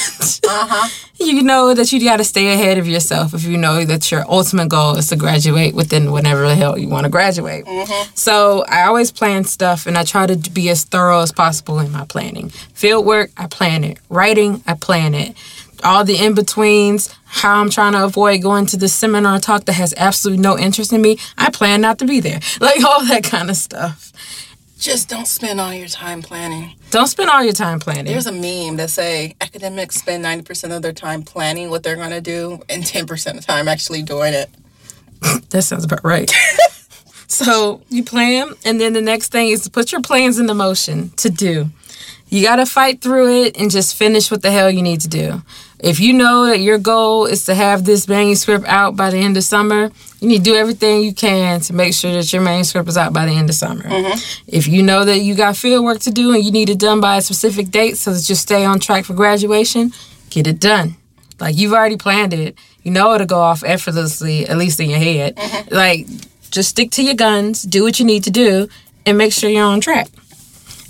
Uh-huh. 0.45 0.89
you 1.25 1.43
know 1.43 1.73
that 1.73 1.93
you 1.93 2.03
got 2.03 2.17
to 2.17 2.25
stay 2.25 2.53
ahead 2.53 2.79
of 2.79 2.89
yourself 2.89 3.33
if 3.33 3.45
you 3.45 3.57
know 3.57 3.85
that 3.85 4.11
your 4.11 4.25
ultimate 4.29 4.69
goal 4.69 4.97
is 4.97 5.07
to 5.09 5.17
graduate 5.17 5.73
within 5.75 6.11
whenever 6.11 6.43
the 6.49 6.55
hell 6.57 6.77
you 6.77 6.89
want 6.89 7.05
to 7.05 7.11
graduate. 7.11 7.65
So 8.15 8.65
I 8.69 8.83
always 8.83 9.13
plan 9.13 9.45
stuff 9.45 9.87
and 9.87 9.97
I 9.97 10.03
try 10.05 10.27
to 10.27 10.37
be 10.51 10.69
as 10.69 10.85
thorough 10.85 11.21
as 11.21 11.31
possible 11.31 11.79
in 11.79 11.93
my 11.93 12.05
planning. 12.07 12.49
Field 12.75 13.07
work, 13.07 13.31
I 13.37 13.47
plan 13.47 13.85
it. 13.85 13.99
Writing, 14.09 14.63
I 14.67 14.75
plan 14.75 15.15
it. 15.15 15.37
All 15.85 16.05
the 16.05 16.17
in 16.17 16.35
betweens, 16.35 17.13
how 17.25 17.61
I'm 17.61 17.71
trying 17.71 17.93
to 17.93 18.05
avoid 18.05 18.43
going 18.43 18.67
to 18.67 18.77
the 18.77 18.89
seminar 18.89 19.39
talk 19.41 19.65
that 19.67 19.73
has 19.75 19.95
absolutely 19.97 20.43
no 20.43 20.59
interest 20.59 20.93
in 20.93 21.03
me, 21.03 21.19
I 21.39 21.51
plan 21.51 21.81
not 21.81 21.99
to 22.01 22.05
be 22.05 22.21
there. 22.21 22.41
Like 22.61 22.85
all 22.85 23.05
that 23.07 23.25
kind 23.25 23.49
of 23.51 23.57
stuff. 23.57 24.13
Just 24.83 25.09
don't 25.09 25.29
spend 25.29 25.61
all 25.61 25.73
your 25.73 25.87
time 25.87 26.23
planning. 26.23 26.75
Don't 26.91 27.07
spend 27.07 27.31
all 27.31 27.45
your 27.45 27.53
time 27.53 27.79
planning. 27.79 28.07
There's 28.07 28.27
a 28.27 28.33
meme 28.33 28.79
that 28.79 28.91
say 28.91 29.37
academics 29.41 29.95
spend 29.95 30.25
90% 30.25 30.75
of 30.75 30.83
their 30.83 30.93
time 30.93 31.23
planning 31.23 31.71
what 31.71 31.85
they're 31.85 31.95
going 31.95 32.11
to 32.11 32.21
do 32.21 32.59
and 32.69 32.83
10% 32.83 33.31
of 33.31 33.37
the 33.37 33.43
time 33.43 33.69
actually 33.69 34.03
doing 34.03 34.35
it. 34.35 34.51
That 35.51 35.63
sounds 35.63 35.85
about 35.85 36.03
right. 36.03 36.29
so 37.29 37.81
you 37.91 38.03
plan, 38.03 38.55
and 38.65 38.81
then 38.81 38.93
the 38.93 39.01
next 39.01 39.31
thing 39.31 39.51
is 39.51 39.63
to 39.63 39.71
put 39.71 39.93
your 39.93 40.01
plans 40.01 40.41
into 40.41 40.53
motion 40.53 41.11
to 41.11 41.31
do. 41.31 41.71
You 42.29 42.43
got 42.43 42.57
to 42.57 42.67
fight 42.67 43.03
through 43.03 43.43
it 43.43 43.57
and 43.57 43.71
just 43.71 43.95
finish 43.95 44.33
what 44.33 44.43
the 44.43 44.51
hell 44.51 44.69
you 44.69 44.83
need 44.83 45.01
to 45.03 45.09
do. 45.09 45.43
If 45.83 45.99
you 45.99 46.13
know 46.13 46.47
that 46.47 46.61
your 46.61 46.79
goal 46.79 47.27
is 47.27 47.45
to 47.47 47.57
have 47.57 47.85
this 47.85 48.07
manuscript 48.07 48.65
out 48.67 48.95
by 48.95 49.11
the 49.11 49.19
end 49.19 49.37
of 49.37 49.43
summer, 49.43 49.91
you 50.21 50.29
need 50.29 50.39
to 50.39 50.45
do 50.45 50.55
everything 50.55 51.03
you 51.03 51.13
can 51.13 51.59
to 51.63 51.73
make 51.73 51.93
sure 51.93 52.13
that 52.13 52.33
your 52.33 52.41
manuscript 52.41 52.89
is 52.89 52.97
out 52.97 53.13
by 53.13 53.27
the 53.27 53.33
end 53.33 53.51
of 53.51 53.57
summer. 53.57 53.83
Mm-hmm. 53.83 54.45
If 54.47 54.69
you 54.69 54.85
know 54.85 55.05
that 55.05 55.19
you 55.19 55.35
got 55.35 55.57
field 55.57 55.85
work 55.85 55.99
to 56.01 56.13
do 56.13 56.33
and 56.35 56.45
you 56.45 56.53
need 56.53 56.71
it 56.71 56.79
done 56.79 57.01
by 57.01 57.17
a 57.17 57.21
specific 57.21 57.71
date 57.71 57.97
so 57.97 58.13
that 58.13 58.29
you 58.29 58.37
stay 58.37 58.65
on 58.65 58.79
track 58.79 59.05
for 59.05 59.15
graduation, 59.15 59.93
get 60.31 60.47
it 60.47 60.61
done. 60.61 60.95
Like 61.41 61.57
you've 61.57 61.73
already 61.73 61.97
planned 61.97 62.33
it. 62.33 62.57
You 62.85 62.93
know 62.93 63.13
it'll 63.15 63.27
go 63.27 63.41
off 63.41 63.65
effortlessly, 63.65 64.47
at 64.47 64.57
least 64.57 64.79
in 64.79 64.89
your 64.89 65.01
head. 65.01 65.35
Mm-hmm. 65.35 65.75
Like 65.75 66.07
just 66.53 66.69
stick 66.71 66.93
to 66.93 67.03
your 67.03 67.15
guns, 67.15 67.65
do 67.65 67.83
what 67.83 67.99
you 67.99 68.07
need 68.07 68.23
to 68.23 68.31
do, 68.31 68.69
and 69.05 69.19
make 69.19 69.33
sure 69.33 69.51
you're 69.51 69.65
on 69.65 69.81
track. 69.81 70.07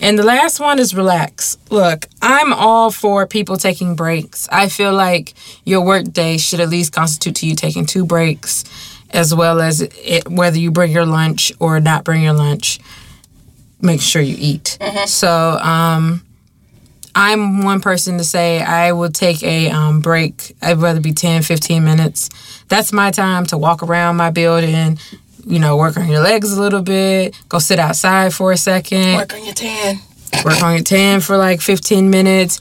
And 0.03 0.19
the 0.19 0.25
last 0.25 0.59
one 0.59 0.81
is 0.81 0.97
relax. 0.97 1.57
Look, 1.71 2.07
I'm 2.21 2.53
all 2.53 2.91
for 2.91 3.25
people 3.25 3.57
taking 3.57 3.95
breaks. 3.95 4.49
I 4.51 4.69
feel 4.69 4.93
like 4.93 5.33
your 5.65 5.81
work 5.85 6.13
day 6.13 6.39
should 6.39 6.59
at 6.59 6.69
least 6.69 6.93
constitute 6.93 7.37
to 7.37 7.47
you 7.47 7.55
taking 7.55 7.87
two 7.87 8.05
breaks, 8.05 8.65
as 9.11 9.33
well 9.33 9.61
as 9.61 9.81
it, 9.81 10.29
whether 10.29 10.59
you 10.59 10.73
bring 10.73 10.91
your 10.91 11.07
lunch 11.07 11.53
or 11.61 11.79
not 11.79 12.03
bring 12.03 12.23
your 12.23 12.33
lunch. 12.33 12.81
Make 13.81 14.01
sure 14.01 14.21
you 14.21 14.37
eat. 14.39 14.77
So, 15.07 15.29
um, 15.61 16.25
I'm 17.15 17.63
one 17.63 17.81
person 17.81 18.19
to 18.19 18.25
say 18.25 18.63
I 18.63 18.93
will 18.93 19.11
take 19.11 19.43
a 19.43 19.71
um, 19.71 20.01
break. 20.01 20.57
I'd 20.63 20.79
rather 20.79 21.01
be 21.01 21.13
10, 21.13 21.43
15 21.43 21.85
minutes. 21.85 22.31
That's 22.69 22.93
my 22.93 23.11
time 23.11 23.45
to 23.47 23.59
walk 23.59 23.83
around 23.83 24.17
my 24.17 24.31
building, 24.31 24.99
you 25.47 25.59
know, 25.59 25.77
work 25.77 25.97
on 25.97 26.09
your 26.09 26.21
legs 26.21 26.53
a 26.53 26.61
little 26.61 26.83
bit, 26.83 27.35
go 27.49 27.59
sit 27.59 27.79
outside 27.79 28.33
for 28.35 28.53
a 28.53 28.57
second 28.57 29.17
Work 29.17 29.35
on 29.35 29.45
your 29.45 29.55
tan. 29.55 29.99
work 30.45 30.63
on 30.63 30.75
your 30.75 30.85
tan 30.85 31.21
for 31.21 31.37
like 31.37 31.61
15 31.61 32.11
minutes 32.11 32.61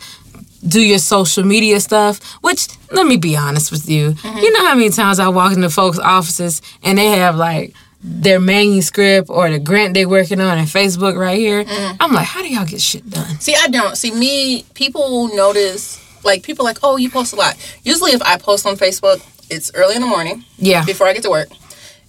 do 0.67 0.79
your 0.79 0.99
social 0.99 1.43
media 1.43 1.79
stuff 1.79 2.21
which 2.41 2.67
let 2.91 3.07
me 3.07 3.17
be 3.17 3.35
honest 3.35 3.71
with 3.71 3.89
you 3.89 4.11
mm-hmm. 4.11 4.37
you 4.37 4.51
know 4.51 4.67
how 4.67 4.75
many 4.75 4.91
times 4.91 5.17
i 5.17 5.27
walk 5.27 5.53
into 5.53 5.69
folks 5.71 5.97
offices 5.97 6.61
and 6.83 6.99
they 6.99 7.07
have 7.07 7.35
like 7.35 7.73
their 8.03 8.39
manuscript 8.39 9.27
or 9.31 9.49
the 9.49 9.57
grant 9.57 9.95
they're 9.95 10.07
working 10.07 10.39
on 10.39 10.59
on 10.59 10.65
facebook 10.65 11.17
right 11.17 11.39
here 11.39 11.63
mm-hmm. 11.63 11.95
i'm 11.99 12.13
like 12.13 12.27
how 12.27 12.43
do 12.43 12.49
y'all 12.53 12.63
get 12.65 12.79
shit 12.79 13.09
done 13.09 13.39
See, 13.41 13.55
I 13.59 13.69
don't. 13.69 13.97
See, 13.97 14.11
me, 14.11 14.65
people 14.75 15.35
notice, 15.35 15.99
like, 16.23 16.43
people 16.43 16.63
like, 16.63 16.77
oh, 16.83 16.97
you 16.97 17.09
post 17.09 17.33
a 17.33 17.35
lot. 17.35 17.57
Usually, 17.83 18.11
if 18.11 18.21
I 18.21 18.37
post 18.37 18.67
on 18.67 18.75
Facebook, 18.75 19.19
it's 19.49 19.71
early 19.73 19.95
in 19.95 20.01
the 20.01 20.07
morning 20.07 20.45
yeah 20.57 20.85
before 20.85 21.07
I 21.07 21.13
get 21.13 21.23
to 21.23 21.29
work. 21.31 21.49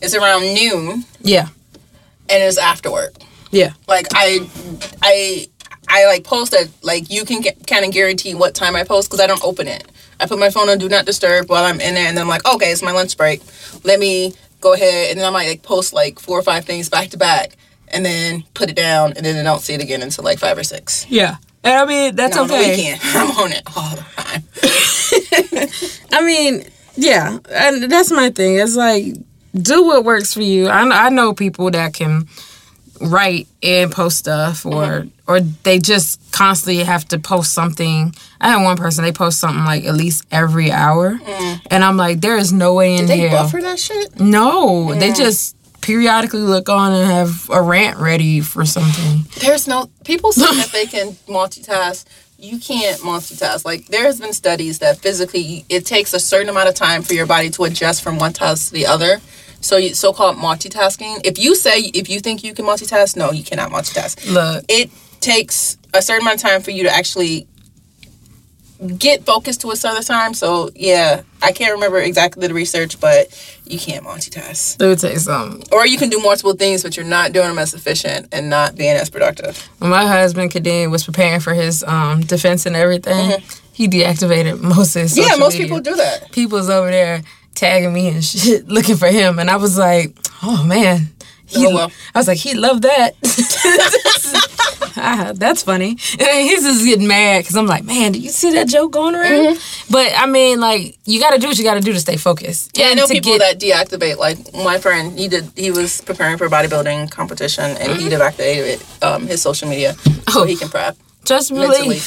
It's 0.02 0.14
around 0.14 0.42
noon 0.54 1.04
yeah 1.20 1.48
and 2.28 2.42
it's 2.42 2.58
after 2.58 2.90
work. 2.90 3.14
yeah 3.50 3.72
Like, 3.88 4.06
I, 4.14 4.46
I, 5.02 5.46
I 5.88 6.06
like 6.06 6.24
post 6.24 6.52
that, 6.52 6.68
like, 6.82 7.10
you 7.10 7.24
can 7.24 7.40
get, 7.42 7.66
kind 7.66 7.84
of 7.84 7.92
guarantee 7.92 8.34
what 8.34 8.54
time 8.54 8.74
I 8.76 8.84
post 8.84 9.08
because 9.10 9.20
I 9.20 9.26
don't 9.26 9.42
open 9.44 9.68
it. 9.68 9.84
I 10.18 10.26
put 10.26 10.38
my 10.38 10.48
phone 10.50 10.68
on 10.70 10.78
Do 10.78 10.88
Not 10.88 11.04
Disturb 11.04 11.50
while 11.50 11.64
I'm 11.64 11.80
in 11.80 11.94
there 11.94 12.06
and 12.06 12.16
then 12.16 12.22
I'm 12.22 12.28
like, 12.28 12.46
okay, 12.46 12.70
it's 12.72 12.82
my 12.82 12.92
lunch 12.92 13.16
break. 13.16 13.42
Let 13.84 13.98
me 14.00 14.34
go 14.60 14.72
ahead 14.72 15.10
and 15.10 15.18
then 15.20 15.26
I 15.26 15.30
might, 15.30 15.48
like, 15.48 15.62
post, 15.62 15.92
like, 15.92 16.18
four 16.20 16.38
or 16.38 16.42
five 16.42 16.64
things 16.64 16.88
back 16.88 17.10
to 17.10 17.18
back 17.18 17.56
and 17.88 18.04
then 18.06 18.44
put 18.54 18.70
it 18.70 18.76
down 18.76 19.12
and 19.14 19.26
then 19.26 19.36
I 19.36 19.42
don't 19.50 19.60
see 19.60 19.74
it 19.74 19.82
again 19.82 20.00
until, 20.02 20.24
like, 20.24 20.38
five 20.38 20.56
or 20.56 20.64
six. 20.64 21.06
yeah 21.10 21.36
and 21.64 21.74
i 21.74 21.84
mean 21.84 22.16
that's 22.16 22.36
on 22.36 22.48
the 22.48 22.54
okay 22.54 22.76
weekend. 22.76 23.00
I'm 23.04 23.30
on 23.38 23.52
it 23.52 23.62
all 23.76 23.94
the 23.94 24.04
time. 24.16 24.42
I 26.12 26.24
mean, 26.24 26.64
yeah, 26.96 27.38
and 27.50 27.90
that's 27.90 28.10
my 28.10 28.30
thing. 28.30 28.58
It's 28.58 28.74
like 28.76 29.14
do 29.54 29.84
what 29.84 30.04
works 30.04 30.34
for 30.34 30.42
you. 30.42 30.68
I 30.68 31.06
I 31.06 31.08
know 31.10 31.34
people 31.34 31.70
that 31.70 31.94
can 31.94 32.28
write 33.00 33.48
and 33.62 33.90
post 33.90 34.18
stuff, 34.18 34.64
or 34.64 34.72
mm-hmm. 34.72 35.08
or 35.26 35.40
they 35.40 35.78
just 35.78 36.20
constantly 36.32 36.84
have 36.84 37.06
to 37.08 37.18
post 37.18 37.52
something. 37.52 38.14
I 38.40 38.50
had 38.50 38.62
one 38.62 38.76
person 38.76 39.04
they 39.04 39.12
post 39.12 39.38
something 39.38 39.64
like 39.64 39.84
at 39.84 39.94
least 39.94 40.24
every 40.30 40.70
hour, 40.70 41.14
mm. 41.14 41.60
and 41.70 41.84
I'm 41.84 41.96
like, 41.96 42.20
there 42.20 42.36
is 42.36 42.52
no 42.52 42.74
way 42.74 42.96
in 42.96 43.06
They 43.06 43.28
hell. 43.28 43.44
buffer 43.44 43.60
that 43.60 43.78
shit? 43.78 44.18
No, 44.20 44.94
they 44.94 45.12
just 45.12 45.56
periodically 45.80 46.40
look 46.40 46.68
on 46.68 46.92
and 46.92 47.10
have 47.10 47.50
a 47.50 47.60
rant 47.60 47.98
ready 47.98 48.40
for 48.40 48.64
something. 48.64 49.26
There's 49.40 49.66
no 49.66 49.90
people 50.04 50.32
say 50.32 50.46
that 50.56 50.70
they 50.72 50.86
can 50.86 51.12
multitask. 51.26 52.04
You 52.42 52.58
can't 52.58 53.00
multitask. 53.00 53.64
Like 53.64 53.86
there 53.86 54.04
has 54.04 54.20
been 54.20 54.32
studies 54.32 54.80
that 54.80 54.98
physically 54.98 55.64
it 55.68 55.86
takes 55.86 56.12
a 56.12 56.18
certain 56.20 56.48
amount 56.48 56.68
of 56.68 56.74
time 56.74 57.02
for 57.02 57.14
your 57.14 57.26
body 57.26 57.50
to 57.50 57.64
adjust 57.64 58.02
from 58.02 58.18
one 58.18 58.32
task 58.32 58.68
to 58.68 58.72
the 58.74 58.86
other. 58.86 59.20
So 59.60 59.76
you 59.76 59.94
so-called 59.94 60.36
multitasking. 60.36 61.20
If 61.24 61.38
you 61.38 61.54
say 61.54 61.78
if 61.94 62.10
you 62.10 62.18
think 62.18 62.42
you 62.42 62.52
can 62.52 62.64
multitask, 62.64 63.16
no, 63.16 63.30
you 63.30 63.44
cannot 63.44 63.70
multitask. 63.70 64.32
Look, 64.32 64.64
It 64.68 64.90
takes 65.20 65.78
a 65.94 66.02
certain 66.02 66.22
amount 66.22 66.42
of 66.42 66.50
time 66.50 66.62
for 66.62 66.72
you 66.72 66.82
to 66.82 66.90
actually 66.90 67.46
get 68.98 69.24
focused 69.24 69.60
to 69.62 69.70
a 69.70 69.76
certain 69.76 70.02
time. 70.02 70.34
So 70.34 70.70
yeah, 70.74 71.22
I 71.42 71.52
can't 71.52 71.72
remember 71.72 71.98
exactly 71.98 72.46
the 72.48 72.54
research, 72.54 73.00
but 73.00 73.28
you 73.66 73.78
can't 73.78 74.04
multitask. 74.04 74.80
let 74.80 74.88
me 74.90 74.96
tell 74.96 75.12
you 75.12 75.18
something. 75.18 75.62
Or 75.72 75.86
you 75.86 75.98
can 75.98 76.08
do 76.10 76.18
multiple 76.20 76.54
things, 76.54 76.82
but 76.82 76.96
you're 76.96 77.06
not 77.06 77.32
doing 77.32 77.48
them 77.48 77.58
as 77.58 77.74
efficient 77.74 78.28
and 78.32 78.50
not 78.50 78.74
being 78.76 78.96
as 78.96 79.10
productive. 79.10 79.56
When 79.78 79.90
my 79.90 80.06
husband 80.06 80.50
Kadeem 80.50 80.90
was 80.90 81.04
preparing 81.04 81.40
for 81.40 81.54
his 81.54 81.82
um, 81.84 82.20
defense 82.22 82.66
and 82.66 82.74
everything, 82.76 83.40
he 83.72 83.88
deactivated 83.88 84.60
most 84.60 84.96
of 84.96 85.02
his 85.02 85.14
Mm-hmm. 85.16 85.28
yeah, 85.30 85.36
most 85.36 85.54
media. 85.54 85.66
people 85.66 85.80
do 85.80 85.96
that. 85.96 86.30
People's 86.32 86.68
over 86.68 86.90
there 86.90 87.22
tagging 87.54 87.92
me 87.92 88.08
and 88.08 88.24
shit, 88.24 88.68
looking 88.68 88.96
for 88.96 89.08
him, 89.08 89.38
and 89.38 89.48
I 89.50 89.56
was 89.56 89.76
like, 89.78 90.16
oh 90.42 90.64
man. 90.64 91.08
He, 91.44 91.66
Oh, 91.66 91.74
well. 91.74 91.92
I 92.14 92.18
was 92.18 92.28
like, 92.28 92.38
he 92.38 92.54
loved 92.54 92.82
that. 92.84 93.14
That's 95.34 95.62
funny. 95.62 95.96
He's 95.96 96.62
just 96.62 96.84
getting 96.84 97.06
mad 97.08 97.40
because 97.42 97.56
I'm 97.56 97.66
like, 97.66 97.84
man, 97.84 98.12
did 98.12 98.22
you 98.22 98.30
see 98.30 98.52
that 98.52 98.68
joke 98.68 98.92
going 98.92 99.14
around? 99.14 99.58
But 99.90 100.12
I 100.16 100.26
mean, 100.26 100.60
like, 100.60 100.96
you 101.04 101.18
got 101.20 101.30
to 101.32 101.38
do 101.38 101.48
what 101.48 101.58
you 101.58 101.64
got 101.64 101.74
to 101.74 101.80
do 101.80 101.92
to 101.92 102.00
stay 102.00 102.16
focused. 102.16 102.72
Mm-hmm. 102.72 102.80
Yeah, 102.80 102.88
I 102.90 102.94
know 102.94 103.06
people 103.08 103.36
get- 103.38 103.58
that 103.60 103.60
deactivate. 103.60 104.18
Like 104.18 104.38
my 104.54 104.78
friend, 104.78 105.18
he 105.18 105.28
did. 105.28 105.50
He 105.56 105.70
was 105.70 106.00
preparing 106.02 106.38
for 106.38 106.46
a 106.46 106.50
bodybuilding 106.50 107.10
competition, 107.10 107.64
and 107.64 108.00
he 108.00 108.08
deactivated 108.08 109.02
um, 109.02 109.26
his 109.26 109.42
social 109.42 109.68
media 109.68 109.94
so 109.94 110.42
Oh. 110.42 110.44
he 110.44 110.56
can 110.56 110.68
prep. 110.68 110.96
Just 111.24 111.50
believe. 111.50 111.68
mentally. 111.70 112.00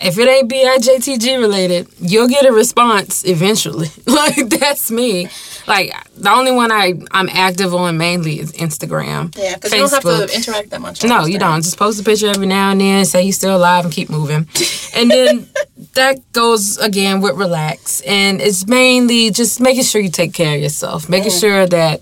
If 0.00 0.16
it 0.18 0.28
ain't 0.28 0.50
BIJTG 0.50 1.38
related, 1.40 1.88
you'll 2.00 2.28
get 2.28 2.46
a 2.46 2.52
response 2.52 3.24
eventually. 3.24 3.88
like 4.06 4.48
that's 4.48 4.90
me. 4.90 5.28
Like 5.66 5.92
the 6.16 6.30
only 6.30 6.52
one 6.52 6.70
I 6.72 6.94
I'm 7.10 7.28
active 7.28 7.74
on 7.74 7.98
mainly 7.98 8.38
is 8.40 8.52
Instagram. 8.52 9.36
Yeah, 9.36 9.54
because 9.56 9.72
you 9.72 9.78
don't 9.78 9.90
have 9.90 10.02
to 10.02 10.34
interact 10.34 10.70
that 10.70 10.80
much. 10.80 11.04
No, 11.04 11.26
you 11.26 11.38
don't. 11.38 11.62
Just 11.62 11.76
post 11.78 12.00
a 12.00 12.04
picture 12.04 12.28
every 12.28 12.46
now 12.46 12.70
and 12.70 12.80
then, 12.80 13.04
say 13.04 13.22
you're 13.22 13.32
still 13.32 13.56
alive, 13.56 13.84
and 13.84 13.92
keep 13.92 14.08
moving. 14.08 14.48
And 14.94 15.10
then 15.10 15.48
that 15.94 16.20
goes 16.32 16.78
again 16.78 17.20
with 17.20 17.36
relax, 17.36 18.00
and 18.02 18.40
it's 18.40 18.66
mainly 18.66 19.30
just 19.30 19.60
making 19.60 19.82
sure 19.84 20.00
you 20.00 20.10
take 20.10 20.32
care 20.32 20.54
of 20.56 20.62
yourself, 20.62 21.08
making 21.08 21.28
Mm-hmm. 21.32 21.40
sure 21.40 21.66
that 21.66 22.00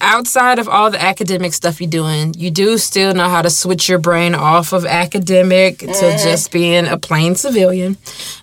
outside 0.00 0.58
of 0.58 0.68
all 0.68 0.90
the 0.90 1.00
academic 1.02 1.52
stuff 1.52 1.80
you're 1.80 1.90
doing, 1.90 2.34
you 2.36 2.50
do 2.50 2.78
still 2.78 3.14
know 3.14 3.28
how 3.28 3.42
to 3.42 3.50
switch 3.50 3.88
your 3.88 3.98
brain 3.98 4.34
off 4.34 4.72
of 4.72 4.84
academic 4.86 5.78
to 5.78 5.86
Mm-hmm. 5.86 6.22
just 6.24 6.52
being 6.52 6.86
a 6.86 6.96
plain 6.96 7.34
civilian 7.34 7.96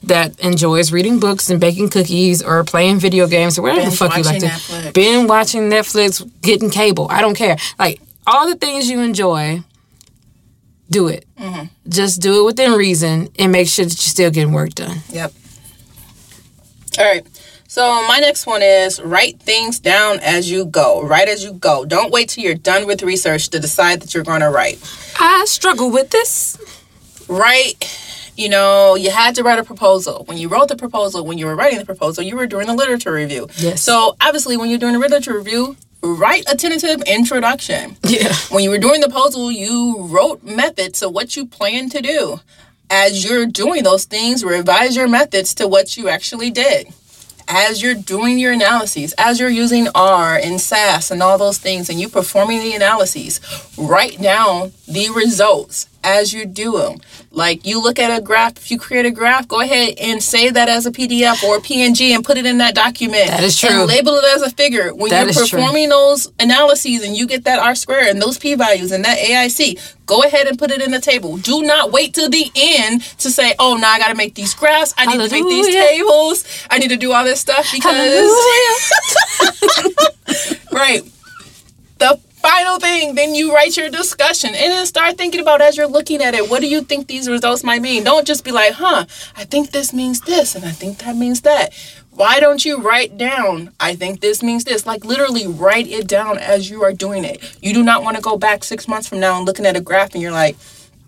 that 0.03 0.39
enjoys 0.39 0.91
reading 0.91 1.19
books 1.19 1.49
and 1.49 1.59
baking 1.59 1.89
cookies 1.89 2.43
or 2.43 2.63
playing 2.63 2.99
video 2.99 3.27
games 3.27 3.57
or 3.57 3.61
whatever 3.63 3.89
the 3.89 3.95
fuck 3.95 4.15
you 4.17 4.23
like 4.23 4.39
to. 4.39 4.47
Netflix. 4.47 4.93
Been 4.93 5.27
watching 5.27 5.69
Netflix, 5.69 6.29
getting 6.41 6.69
cable. 6.69 7.07
I 7.09 7.21
don't 7.21 7.35
care. 7.35 7.57
Like 7.79 8.01
all 8.27 8.47
the 8.47 8.55
things 8.55 8.89
you 8.89 8.99
enjoy, 9.01 9.61
do 10.89 11.07
it. 11.07 11.25
Mm-hmm. 11.39 11.65
Just 11.89 12.21
do 12.21 12.41
it 12.41 12.45
within 12.45 12.73
reason 12.73 13.29
and 13.39 13.51
make 13.51 13.67
sure 13.67 13.85
that 13.85 13.91
you're 13.93 13.97
still 14.11 14.31
getting 14.31 14.53
work 14.53 14.71
done. 14.75 14.97
Yep. 15.09 15.33
All 16.99 17.05
right. 17.05 17.25
So 17.67 18.07
my 18.07 18.19
next 18.19 18.45
one 18.45 18.61
is 18.61 19.01
write 19.01 19.39
things 19.39 19.79
down 19.79 20.19
as 20.19 20.49
you 20.49 20.65
go. 20.65 21.01
Write 21.03 21.27
as 21.27 21.43
you 21.43 21.53
go. 21.53 21.83
Don't 21.83 22.11
wait 22.11 22.29
till 22.29 22.43
you're 22.43 22.55
done 22.55 22.85
with 22.85 23.01
research 23.03 23.49
to 23.49 23.59
decide 23.59 24.01
that 24.01 24.13
you're 24.13 24.23
going 24.23 24.41
to 24.41 24.49
write. 24.49 24.79
I 25.19 25.45
struggle 25.45 25.91
with 25.91 26.11
this. 26.11 26.57
Write. 27.27 28.01
You 28.37 28.49
know, 28.49 28.95
you 28.95 29.11
had 29.11 29.35
to 29.35 29.43
write 29.43 29.59
a 29.59 29.63
proposal. 29.63 30.25
When 30.25 30.37
you 30.37 30.47
wrote 30.49 30.67
the 30.67 30.75
proposal, 30.75 31.25
when 31.25 31.37
you 31.37 31.45
were 31.45 31.55
writing 31.55 31.79
the 31.79 31.85
proposal, 31.85 32.23
you 32.23 32.35
were 32.35 32.47
doing 32.47 32.69
a 32.69 32.73
literature 32.73 33.13
review. 33.13 33.47
Yes. 33.57 33.81
So 33.81 34.15
obviously, 34.21 34.57
when 34.57 34.69
you're 34.69 34.79
doing 34.79 34.95
a 34.95 34.99
literature 34.99 35.35
review, 35.37 35.77
write 36.03 36.43
a 36.51 36.55
tentative 36.55 37.01
introduction. 37.07 37.97
Yeah. 38.03 38.33
When 38.51 38.63
you 38.63 38.69
were 38.69 38.77
doing 38.77 39.01
the 39.01 39.07
proposal, 39.07 39.51
you 39.51 39.97
wrote 40.01 40.43
methods 40.43 41.01
of 41.01 41.13
what 41.13 41.35
you 41.35 41.45
plan 41.45 41.89
to 41.91 42.01
do. 42.01 42.39
As 42.89 43.23
you're 43.23 43.47
doing 43.47 43.83
those 43.83 44.05
things, 44.05 44.43
revise 44.43 44.95
your 44.95 45.07
methods 45.07 45.55
to 45.55 45.67
what 45.67 45.97
you 45.97 46.09
actually 46.09 46.51
did. 46.51 46.87
As 47.47 47.81
you're 47.81 47.95
doing 47.95 48.39
your 48.39 48.53
analyses, 48.53 49.13
as 49.17 49.39
you're 49.39 49.49
using 49.49 49.87
R 49.93 50.35
and 50.35 50.59
SAS 50.59 51.11
and 51.11 51.21
all 51.21 51.37
those 51.37 51.59
things, 51.59 51.89
and 51.89 51.99
you 51.99 52.09
performing 52.09 52.59
the 52.59 52.73
analyses, 52.73 53.39
write 53.77 54.21
down 54.21 54.71
the 54.87 55.09
results 55.11 55.87
as 56.05 56.33
you 56.33 56.45
do 56.45 56.77
them. 56.77 56.99
Like 57.31 57.65
you 57.65 57.81
look 57.81 57.99
at 57.99 58.17
a 58.17 58.21
graph, 58.21 58.57
if 58.57 58.71
you 58.71 58.79
create 58.79 59.05
a 59.05 59.11
graph, 59.11 59.47
go 59.47 59.59
ahead 59.59 59.95
and 59.99 60.23
save 60.23 60.53
that 60.53 60.69
as 60.69 60.85
a 60.85 60.91
PDF 60.91 61.43
or 61.43 61.57
a 61.57 61.59
PNG 61.59 62.11
and 62.15 62.23
put 62.23 62.37
it 62.37 62.45
in 62.45 62.59
that 62.59 62.75
document. 62.75 63.27
That 63.27 63.43
is 63.43 63.59
true. 63.59 63.81
And 63.81 63.87
label 63.89 64.13
it 64.13 64.23
as 64.35 64.41
a 64.41 64.49
figure. 64.51 64.93
When 64.93 65.09
That 65.09 65.21
you're 65.21 65.29
is 65.43 65.49
true. 65.49 65.59
performing 65.59 65.89
those 65.89 66.31
analyses 66.39 67.03
and 67.03 67.17
you 67.17 67.27
get 67.27 67.43
that 67.43 67.59
R 67.59 67.75
square 67.75 68.09
and 68.09 68.21
those 68.21 68.37
P 68.37 68.55
values 68.55 68.91
and 68.91 69.03
that 69.03 69.17
AIC, 69.17 69.95
go 70.05 70.21
ahead 70.23 70.47
and 70.47 70.57
put 70.57 70.71
it 70.71 70.81
in 70.81 70.91
the 70.91 71.01
table. 71.01 71.35
Do 71.37 71.61
not 71.63 71.91
wait 71.91 72.13
till 72.13 72.29
the 72.29 72.49
end 72.55 73.01
to 73.19 73.29
say, 73.29 73.53
oh, 73.59 73.75
now 73.75 73.89
I 73.91 73.99
got 73.99 74.09
to 74.09 74.15
make 74.15 74.35
these 74.35 74.53
graphs. 74.53 74.93
I 74.97 75.05
need 75.07 75.21
to 75.21 75.29
make 75.31 75.43
these 75.49 75.67
tables. 75.67 76.45
I 76.69 76.77
need 76.77 76.89
to 76.89 76.97
do 76.97 77.11
all 77.11 77.25
this 77.25 77.41
stuff 77.41 77.69
because. 77.73 77.95
Right. 80.71 81.03
The 81.99 82.19
final 82.45 82.79
thing, 82.79 83.15
then 83.15 83.33
you 83.33 83.55
write 83.55 83.75
your 83.75 83.89
discussion 83.89 84.51
and 84.51 84.71
then 84.71 84.85
start 84.85 85.17
thinking 85.17 85.41
about 85.41 85.61
as 85.61 85.75
you're 85.75 85.87
looking 85.87 86.21
at 86.21 86.35
it, 86.35 86.47
what 86.47 86.61
do 86.61 86.67
you 86.67 86.81
think 86.81 87.07
these 87.07 87.27
results 87.27 87.63
might 87.63 87.81
mean? 87.81 88.03
Don't 88.03 88.27
just 88.27 88.43
be 88.43 88.51
like, 88.51 88.73
huh, 88.73 89.05
I 89.35 89.45
think 89.45 89.71
this 89.71 89.91
means 89.93 90.21
this 90.21 90.53
and 90.53 90.63
I 90.63 90.69
think 90.69 90.99
that 90.99 91.15
means 91.15 91.41
that. 91.41 91.73
Why 92.11 92.39
don't 92.39 92.63
you 92.63 92.79
write 92.79 93.17
down, 93.17 93.71
I 93.79 93.95
think 93.95 94.21
this 94.21 94.43
means 94.43 94.63
this? 94.63 94.85
Like 94.85 95.03
literally 95.03 95.47
write 95.47 95.87
it 95.87 96.07
down 96.07 96.37
as 96.37 96.69
you 96.69 96.83
are 96.83 96.93
doing 96.93 97.25
it. 97.25 97.57
You 97.63 97.73
do 97.73 97.83
not 97.83 98.03
want 98.03 98.15
to 98.15 98.21
go 98.21 98.37
back 98.37 98.63
six 98.63 98.87
months 98.87 99.07
from 99.09 99.19
now 99.19 99.37
and 99.37 99.45
looking 99.47 99.65
at 99.65 99.75
a 99.75 99.81
graph 99.81 100.13
and 100.13 100.21
you're 100.21 100.31
like, 100.31 100.55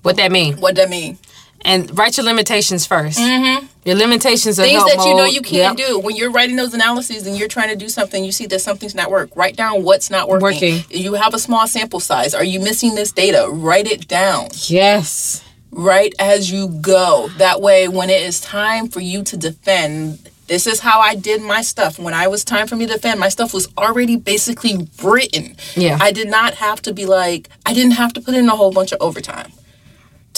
what 0.02 0.16
that 0.16 0.32
mean? 0.32 0.60
what 0.60 0.76
that 0.76 0.90
mean? 0.90 1.20
And 1.62 1.98
write 1.98 2.18
your 2.18 2.26
limitations 2.26 2.88
1st 2.88 3.18
mm-hmm. 3.18 3.66
Your 3.84 3.96
limitations 3.96 4.60
are 4.60 4.64
Things 4.64 4.84
that 4.84 5.06
you 5.06 5.16
know 5.16 5.26
you 5.26 5.42
can't 5.42 5.80
Yep. 5.80 5.88
do. 5.88 6.00
When 6.00 6.16
you're 6.16 6.30
writing 6.30 6.58
those 6.58 6.74
analyses 6.74 7.26
and 7.26 7.38
you're 7.38 7.48
trying 7.48 7.70
to 7.70 7.76
do 7.76 7.88
something, 7.88 8.24
you 8.24 8.34
see 8.34 8.46
that 8.48 8.60
something's 8.60 8.94
not 8.94 9.10
work. 9.10 9.30
Write 9.36 9.56
down 9.56 9.84
what's 9.84 10.10
not 10.10 10.28
working. 10.28 10.44
Working. 10.44 10.84
You 10.90 11.14
have 11.14 11.34
a 11.34 11.40
small 11.40 11.68
sample 11.68 12.02
size. 12.02 12.34
Are 12.34 12.44
you 12.44 12.60
missing 12.60 12.96
this 12.96 13.14
data? 13.14 13.48
Write 13.50 13.88
it 13.88 14.08
down. 14.08 14.50
Yes. 14.68 15.42
Right 15.72 16.14
as 16.20 16.52
you 16.52 16.68
go. 16.68 17.30
That 17.38 17.62
way, 17.62 17.88
when 17.88 18.10
it 18.10 18.22
is 18.22 18.42
time 18.42 18.90
for 18.90 19.00
you 19.00 19.24
to 19.24 19.38
defend, 19.38 20.30
this 20.48 20.68
is 20.68 20.82
how 20.82 21.00
I 21.00 21.16
did 21.16 21.42
my 21.42 21.62
stuff. 21.62 21.98
When 21.98 22.14
I 22.14 22.28
was 22.28 22.44
time 22.44 22.68
for 22.68 22.76
me 22.76 22.88
to 22.88 22.94
defend, 22.94 23.22
my 23.22 23.30
stuff 23.30 23.54
was 23.54 23.70
already 23.78 24.18
basically 24.18 24.90
written. 25.02 25.56
Yeah. 25.76 25.98
I 26.02 26.12
did 26.12 26.30
not 26.30 26.56
have 26.56 26.82
to 26.84 26.94
be 26.94 27.06
like, 27.06 27.50
I 27.66 27.74
didn't 27.74 27.94
have 27.94 28.12
to 28.14 28.22
put 28.22 28.36
in 28.36 28.50
a 28.50 28.56
whole 28.56 28.72
bunch 28.72 28.92
of 28.92 29.02
overtime 29.02 29.54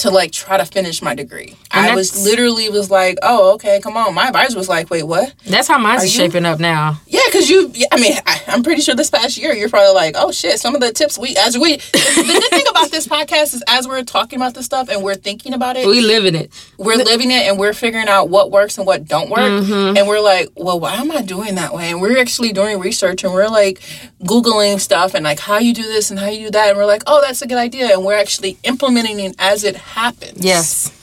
to 0.00 0.10
like 0.10 0.32
try 0.32 0.56
to 0.56 0.64
finish 0.64 1.00
my 1.02 1.14
degree. 1.14 1.56
And 1.72 1.86
I 1.86 1.94
was 1.94 2.24
literally 2.24 2.68
was 2.68 2.90
like, 2.90 3.18
oh, 3.22 3.54
okay, 3.54 3.80
come 3.80 3.96
on. 3.96 4.14
My 4.14 4.26
advisor 4.28 4.58
was 4.58 4.68
like, 4.68 4.90
wait, 4.90 5.04
what? 5.04 5.34
That's 5.46 5.68
how 5.68 5.78
mine's 5.78 6.04
is 6.04 6.16
you- 6.16 6.24
shaping 6.24 6.44
up 6.44 6.58
now. 6.60 7.00
Yeah, 7.06 7.20
because 7.26 7.48
you, 7.48 7.70
yeah, 7.74 7.86
I 7.92 8.00
mean, 8.00 8.14
I, 8.26 8.42
I'm 8.48 8.62
pretty 8.62 8.82
sure 8.82 8.94
this 8.94 9.10
past 9.10 9.36
year, 9.36 9.52
you're 9.54 9.68
probably 9.68 9.94
like, 9.94 10.14
oh 10.18 10.32
shit, 10.32 10.58
some 10.58 10.74
of 10.74 10.80
the 10.80 10.92
tips 10.92 11.18
we, 11.18 11.36
as 11.36 11.56
we, 11.56 11.76
the 11.92 12.24
good 12.40 12.50
thing 12.50 12.64
about 12.70 12.90
this 12.90 13.06
podcast 13.06 13.54
is 13.54 13.62
as 13.68 13.86
we're 13.86 14.02
talking 14.04 14.38
about 14.38 14.54
this 14.54 14.64
stuff 14.66 14.88
and 14.88 15.02
we're 15.02 15.14
thinking 15.14 15.52
about 15.54 15.76
it, 15.76 15.86
We 15.86 16.00
live 16.00 16.24
in 16.24 16.34
it. 16.34 16.50
we're 16.78 16.96
living 16.96 17.30
it 17.30 17.46
and 17.48 17.58
we're 17.58 17.72
figuring 17.72 18.08
out 18.08 18.28
what 18.28 18.50
works 18.50 18.78
and 18.78 18.86
what 18.86 19.06
don't 19.06 19.30
work. 19.30 19.40
Mm-hmm. 19.40 19.96
And 19.96 20.06
we're 20.08 20.20
like, 20.20 20.48
well, 20.56 20.80
why 20.80 20.94
am 20.94 21.10
I 21.12 21.22
doing 21.22 21.54
that 21.56 21.72
way? 21.72 21.90
And 21.90 22.00
we're 22.00 22.18
actually 22.18 22.52
doing 22.52 22.78
research 22.80 23.22
and 23.24 23.32
we're 23.32 23.48
like 23.48 23.80
Googling 24.24 24.80
stuff 24.80 25.14
and 25.14 25.24
like 25.24 25.38
how 25.40 25.58
you 25.58 25.72
do 25.74 25.82
this 25.82 26.10
and 26.10 26.18
how 26.18 26.26
you 26.26 26.46
do 26.46 26.50
that. 26.50 26.68
And 26.70 26.78
we're 26.78 26.86
like, 26.86 27.02
oh, 27.06 27.20
that's 27.20 27.42
a 27.42 27.46
good 27.46 27.58
idea. 27.58 27.92
And 27.92 28.04
we're 28.04 28.18
actually 28.18 28.58
implementing 28.64 29.20
it 29.20 29.34
as 29.38 29.64
it 29.64 29.76
happens. 29.90 30.44
Yes. 30.44 30.96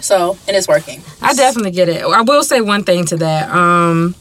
So, 0.00 0.38
and 0.46 0.56
it's 0.56 0.68
working. 0.68 1.02
I 1.20 1.34
definitely 1.34 1.72
get 1.72 1.88
it. 1.88 2.02
I 2.02 2.22
will 2.22 2.44
say 2.44 2.60
one 2.60 2.84
thing 2.84 3.06
to 3.06 3.16
that. 3.18 3.50
Um, 3.50 4.14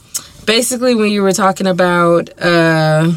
basically, 0.45 0.95
when 0.95 1.11
you 1.11 1.21
were 1.21 1.33
talking 1.33 1.67
about 1.67 2.29
uh, 2.41 3.11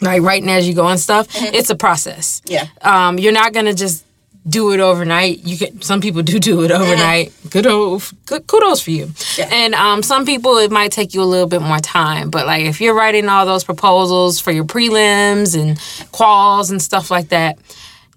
like 0.00 0.22
writing 0.22 0.48
as 0.48 0.66
you 0.66 0.74
go 0.74 0.88
and 0.88 0.98
stuff, 0.98 1.28
it's 1.34 1.70
a 1.70 1.76
process. 1.76 2.42
Yeah. 2.46 2.66
Um, 2.82 3.18
you're 3.18 3.32
not 3.32 3.52
gonna 3.52 3.74
just 3.74 4.04
do 4.48 4.72
it 4.72 4.80
overnight. 4.80 5.44
You 5.44 5.58
can. 5.58 5.82
Some 5.82 6.00
people 6.00 6.22
do 6.22 6.38
do 6.38 6.62
it 6.62 6.70
overnight. 6.70 7.32
Good, 7.50 7.66
old, 7.66 8.10
good 8.26 8.46
kudos 8.46 8.80
for 8.80 8.90
you. 8.90 9.10
Yeah. 9.36 9.48
And 9.50 9.74
um, 9.74 10.02
some 10.02 10.24
people 10.24 10.56
it 10.58 10.70
might 10.70 10.92
take 10.92 11.14
you 11.14 11.22
a 11.22 11.24
little 11.24 11.48
bit 11.48 11.62
more 11.62 11.78
time. 11.78 12.30
But 12.30 12.46
like 12.46 12.64
if 12.64 12.80
you're 12.80 12.94
writing 12.94 13.28
all 13.28 13.46
those 13.46 13.64
proposals 13.64 14.40
for 14.40 14.50
your 14.50 14.64
prelims 14.64 15.60
and 15.60 15.76
quals 16.12 16.70
and 16.70 16.80
stuff 16.80 17.10
like 17.10 17.28
that, 17.28 17.58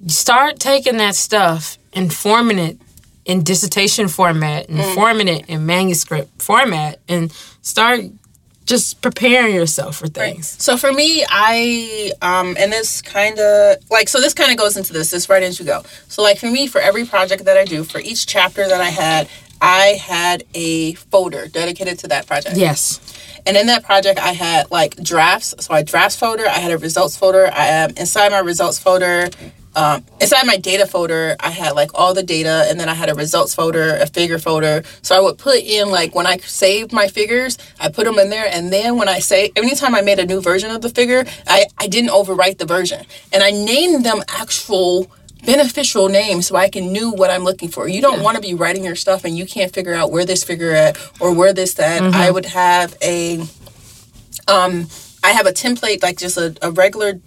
start 0.08 0.60
taking 0.60 0.98
that 0.98 1.16
stuff 1.16 1.78
and 1.94 2.14
forming 2.14 2.60
it 2.60 2.80
in 3.26 3.44
dissertation 3.44 4.08
format 4.08 4.68
and 4.70 4.82
forming 4.96 5.28
it 5.28 5.48
in 5.48 5.66
manuscript 5.66 6.42
format 6.42 7.00
and 7.08 7.32
start 7.62 8.02
just 8.66 9.02
preparing 9.02 9.54
yourself 9.54 9.98
for 9.98 10.08
things. 10.08 10.48
So 10.48 10.78
for 10.78 10.94
me, 10.94 11.26
I 11.30 12.12
um 12.22 12.56
and 12.58 12.72
this 12.72 13.02
kind 13.02 13.38
of 13.40 13.78
like 13.90 14.08
so 14.08 14.22
this 14.22 14.34
kind 14.34 14.52
of 14.52 14.58
goes 14.58 14.78
into 14.78 14.94
this 14.94 15.12
this 15.12 15.30
right 15.30 15.44
as 15.44 15.60
you 15.60 15.66
go. 15.66 15.84
So 16.08 16.22
like 16.22 16.40
for 16.40 16.48
me, 16.48 16.68
for 16.68 16.80
every 16.80 17.06
project 17.06 17.46
that 17.46 17.58
I 17.58 17.66
do, 17.66 17.84
for 17.84 18.00
each 18.00 18.26
chapter 18.28 18.68
that 18.68 18.82
I 18.82 18.90
had, 18.90 19.28
I 19.62 20.00
had 20.02 20.44
a 20.54 20.94
folder 20.94 21.48
dedicated 21.48 22.00
to 22.00 22.08
that 22.10 22.28
project. 22.28 22.58
Yes. 22.58 23.00
And 23.46 23.58
in 23.58 23.68
that 23.68 23.84
project, 23.84 24.20
I 24.20 24.34
had 24.34 24.70
like 24.72 24.96
drafts. 24.98 25.54
So 25.60 25.74
I 25.74 25.84
drafts 25.84 26.16
folder. 26.16 26.48
I 26.48 26.60
had 26.60 26.72
a 26.72 26.78
results 26.78 27.18
folder. 27.18 27.52
I 27.52 27.68
am 27.68 27.90
um, 27.90 27.98
inside 27.98 28.32
my 28.32 28.40
results 28.40 28.80
folder. 28.80 29.30
Um, 29.76 30.04
inside 30.20 30.46
my 30.46 30.58
data 30.58 30.86
folder, 30.86 31.36
I 31.40 31.50
had 31.50 31.72
like 31.72 31.92
all 31.94 32.14
the 32.14 32.24
data, 32.24 32.66
and 32.70 32.80
then 32.80 32.90
I 32.90 32.94
had 32.94 33.10
a 33.10 33.16
results 33.16 33.56
folder, 33.56 33.96
a 33.96 34.08
figure 34.08 34.40
folder. 34.40 34.84
So 35.02 35.16
I 35.16 35.22
would 35.22 35.38
put 35.38 35.60
in 35.60 35.90
like 35.90 36.14
when 36.14 36.28
I 36.28 36.38
saved 36.38 36.92
my 36.92 37.08
figures, 37.08 37.58
I 37.80 37.90
put 37.90 38.06
them 38.06 38.20
in 38.20 38.30
there, 38.30 38.48
and 38.52 38.72
then 38.72 38.98
when 38.98 39.08
I 39.08 39.20
say 39.20 39.52
anytime 39.56 39.96
I 39.96 40.02
made 40.02 40.20
a 40.20 40.26
new 40.26 40.42
version 40.42 40.72
of 40.72 40.82
the 40.82 40.90
figure, 40.90 41.26
I 41.48 41.66
I 41.78 41.88
didn't 41.88 42.12
overwrite 42.12 42.58
the 42.58 42.66
version, 42.66 43.06
and 43.32 43.44
I 43.44 43.52
named 43.52 44.06
them 44.06 44.22
actual 44.28 45.10
beneficial 45.46 46.08
names 46.08 46.48
so 46.48 46.56
I 46.56 46.70
can 46.70 46.92
knew 46.92 47.12
what 47.12 47.30
I'm 47.30 47.44
looking 47.44 47.70
for. 47.70 47.88
You 47.88 48.02
don't 48.02 48.18
yeah. 48.18 48.24
want 48.24 48.36
to 48.36 48.42
be 48.42 48.54
writing 48.54 48.84
your 48.84 48.96
stuff 48.96 49.26
and 49.26 49.36
you 49.36 49.46
can't 49.46 49.74
figure 49.74 49.94
out 49.94 50.12
where 50.12 50.26
this 50.26 50.44
figure 50.44 50.72
at 50.72 50.98
or 51.20 51.34
where 51.34 51.54
this 51.54 51.80
at. 51.80 52.02
Mm-hmm. 52.02 52.16
I 52.16 52.32
would 52.32 52.46
have 52.46 52.96
a 53.02 53.40
um 54.48 54.88
I 55.24 55.32
have 55.32 55.46
a 55.46 55.52
template 55.52 56.04
like 56.04 56.18
just 56.18 56.38
a, 56.38 56.56
a 56.62 56.72
regular 56.72 57.20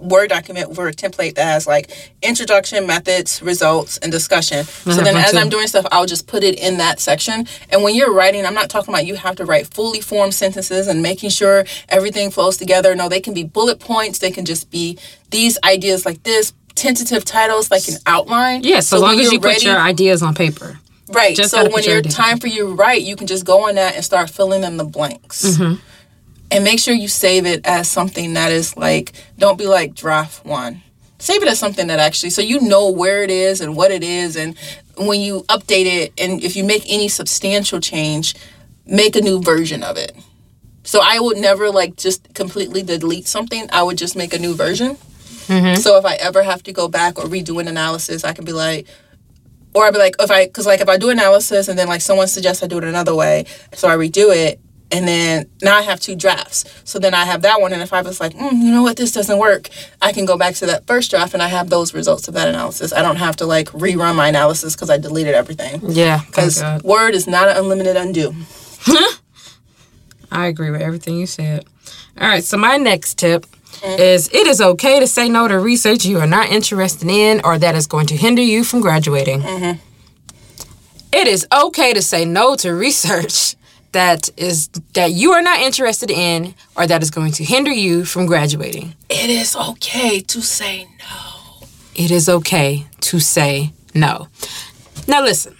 Word 0.00 0.30
document 0.30 0.74
for 0.74 0.88
a 0.88 0.92
template 0.92 1.34
that 1.34 1.44
has 1.44 1.66
like 1.66 1.90
introduction, 2.22 2.86
methods, 2.86 3.42
results, 3.42 3.98
and 3.98 4.10
discussion. 4.10 4.64
So 4.64 4.96
then 4.96 5.16
as 5.16 5.34
I'm 5.34 5.48
doing 5.48 5.66
stuff, 5.66 5.86
I'll 5.92 6.06
just 6.06 6.26
put 6.26 6.42
it 6.42 6.58
in 6.58 6.78
that 6.78 7.00
section. 7.00 7.46
And 7.70 7.82
when 7.82 7.94
you're 7.94 8.12
writing, 8.12 8.46
I'm 8.46 8.54
not 8.54 8.70
talking 8.70 8.92
about 8.92 9.06
you 9.06 9.16
have 9.16 9.36
to 9.36 9.44
write 9.44 9.66
fully 9.66 10.00
formed 10.00 10.34
sentences 10.34 10.86
and 10.86 11.02
making 11.02 11.30
sure 11.30 11.64
everything 11.88 12.30
flows 12.30 12.56
together. 12.56 12.94
No, 12.94 13.08
they 13.08 13.20
can 13.20 13.34
be 13.34 13.44
bullet 13.44 13.80
points. 13.80 14.18
They 14.18 14.30
can 14.30 14.44
just 14.44 14.70
be 14.70 14.98
these 15.30 15.58
ideas 15.64 16.06
like 16.06 16.22
this, 16.22 16.52
tentative 16.74 17.24
titles 17.24 17.70
like 17.70 17.86
an 17.88 17.96
outline. 18.06 18.62
Yeah, 18.64 18.80
so, 18.80 18.96
so 18.96 19.02
long 19.02 19.20
as 19.20 19.32
you 19.32 19.38
ready, 19.38 19.56
put 19.56 19.64
your 19.64 19.78
ideas 19.78 20.22
on 20.22 20.34
paper. 20.34 20.78
Right. 21.08 21.36
Just 21.36 21.50
so 21.50 21.68
when 21.68 21.82
you're 21.84 22.02
time 22.02 22.38
for 22.38 22.46
you 22.46 22.68
to 22.68 22.74
write, 22.74 23.02
you 23.02 23.16
can 23.16 23.26
just 23.26 23.44
go 23.44 23.68
on 23.68 23.74
that 23.74 23.96
and 23.96 24.04
start 24.04 24.30
filling 24.30 24.64
in 24.64 24.76
the 24.76 24.84
blanks. 24.84 25.44
Mm-hmm 25.44 25.86
and 26.50 26.64
make 26.64 26.78
sure 26.78 26.94
you 26.94 27.08
save 27.08 27.46
it 27.46 27.66
as 27.66 27.88
something 27.88 28.34
that 28.34 28.52
is 28.52 28.76
like 28.76 29.12
don't 29.38 29.58
be 29.58 29.66
like 29.66 29.94
draft 29.94 30.44
one. 30.44 30.82
Save 31.18 31.42
it 31.42 31.48
as 31.48 31.58
something 31.58 31.86
that 31.88 31.98
actually 31.98 32.30
so 32.30 32.42
you 32.42 32.60
know 32.60 32.90
where 32.90 33.22
it 33.22 33.30
is 33.30 33.60
and 33.60 33.76
what 33.76 33.90
it 33.90 34.02
is 34.02 34.36
and 34.36 34.56
when 34.96 35.20
you 35.20 35.42
update 35.44 35.86
it 35.86 36.12
and 36.18 36.42
if 36.42 36.56
you 36.56 36.64
make 36.64 36.84
any 36.88 37.08
substantial 37.08 37.80
change 37.80 38.34
make 38.86 39.16
a 39.16 39.20
new 39.20 39.40
version 39.40 39.82
of 39.82 39.96
it. 39.96 40.16
So 40.82 41.00
i 41.02 41.20
would 41.20 41.36
never 41.36 41.70
like 41.70 41.96
just 41.96 42.32
completely 42.34 42.82
delete 42.82 43.26
something. 43.26 43.68
I 43.72 43.82
would 43.82 43.98
just 43.98 44.16
make 44.16 44.32
a 44.32 44.38
new 44.38 44.54
version. 44.54 44.96
Mm-hmm. 45.46 45.80
so 45.80 45.96
if 45.96 46.04
i 46.04 46.14
ever 46.14 46.44
have 46.44 46.62
to 46.62 46.72
go 46.72 46.86
back 46.86 47.18
or 47.18 47.24
redo 47.24 47.60
an 47.60 47.66
analysis 47.66 48.22
i 48.22 48.32
can 48.32 48.44
be 48.44 48.52
like 48.52 48.86
or 49.74 49.84
I'd 49.84 49.92
be 49.92 49.98
like, 49.98 50.16
if 50.18 50.30
I, 50.30 50.46
because 50.46 50.66
like 50.66 50.80
if 50.80 50.88
I 50.88 50.96
do 50.96 51.10
analysis 51.10 51.68
and 51.68 51.78
then 51.78 51.88
like 51.88 52.00
someone 52.00 52.28
suggests 52.28 52.62
I 52.62 52.66
do 52.66 52.78
it 52.78 52.84
another 52.84 53.14
way, 53.14 53.46
so 53.72 53.88
I 53.88 53.96
redo 53.96 54.34
it, 54.34 54.60
and 54.90 55.06
then 55.06 55.48
now 55.62 55.76
I 55.76 55.82
have 55.82 56.00
two 56.00 56.16
drafts. 56.16 56.64
So 56.84 56.98
then 56.98 57.14
I 57.14 57.24
have 57.24 57.42
that 57.42 57.60
one, 57.60 57.72
and 57.72 57.82
if 57.82 57.92
I 57.92 58.02
was 58.02 58.20
like, 58.20 58.34
mm, 58.34 58.52
you 58.52 58.70
know 58.70 58.82
what, 58.82 58.96
this 58.96 59.12
doesn't 59.12 59.38
work, 59.38 59.68
I 60.02 60.12
can 60.12 60.24
go 60.24 60.36
back 60.36 60.54
to 60.56 60.66
that 60.66 60.86
first 60.86 61.10
draft 61.10 61.34
and 61.34 61.42
I 61.42 61.48
have 61.48 61.70
those 61.70 61.94
results 61.94 62.28
of 62.28 62.34
that 62.34 62.48
analysis. 62.48 62.92
I 62.92 63.02
don't 63.02 63.16
have 63.16 63.36
to 63.36 63.46
like 63.46 63.68
rerun 63.68 64.16
my 64.16 64.28
analysis 64.28 64.74
because 64.74 64.90
I 64.90 64.98
deleted 64.98 65.34
everything. 65.34 65.80
Yeah, 65.88 66.22
because 66.26 66.62
Word 66.82 67.14
is 67.14 67.26
not 67.26 67.48
an 67.48 67.56
unlimited 67.56 67.96
undo. 67.96 68.34
I 70.32 70.46
agree 70.46 70.70
with 70.70 70.80
everything 70.80 71.16
you 71.16 71.26
said. 71.26 71.64
All 72.20 72.28
right, 72.28 72.44
so 72.44 72.56
my 72.56 72.76
next 72.76 73.18
tip 73.18 73.46
mm-hmm. 73.46 74.00
is 74.00 74.28
it 74.32 74.46
is 74.46 74.60
okay 74.60 75.00
to 75.00 75.06
say 75.06 75.28
no 75.28 75.48
to 75.48 75.58
research 75.58 76.04
you 76.04 76.18
are 76.18 76.26
not 76.26 76.48
interested 76.50 77.08
in 77.08 77.40
or 77.44 77.58
that 77.58 77.74
is 77.74 77.86
going 77.86 78.06
to 78.08 78.16
hinder 78.16 78.42
you 78.42 78.64
from 78.64 78.80
graduating. 78.80 79.40
Mm-hmm. 79.42 79.80
It 81.12 81.26
is 81.26 81.46
okay 81.52 81.92
to 81.92 82.02
say 82.02 82.24
no 82.24 82.54
to 82.56 82.72
research 82.72 83.56
that 83.92 84.30
is 84.36 84.68
that 84.94 85.12
you 85.12 85.32
are 85.32 85.42
not 85.42 85.60
interested 85.60 86.10
in 86.10 86.54
or 86.76 86.86
that 86.86 87.02
is 87.02 87.10
going 87.10 87.32
to 87.32 87.44
hinder 87.44 87.72
you 87.72 88.04
from 88.04 88.26
graduating. 88.26 88.94
It 89.08 89.30
is 89.30 89.56
okay 89.56 90.20
to 90.20 90.40
say 90.40 90.86
no. 90.98 91.66
It 91.94 92.10
is 92.10 92.28
okay 92.28 92.86
to 93.00 93.20
say 93.20 93.72
no. 93.94 94.28
Now 95.06 95.22
listen. 95.22 95.56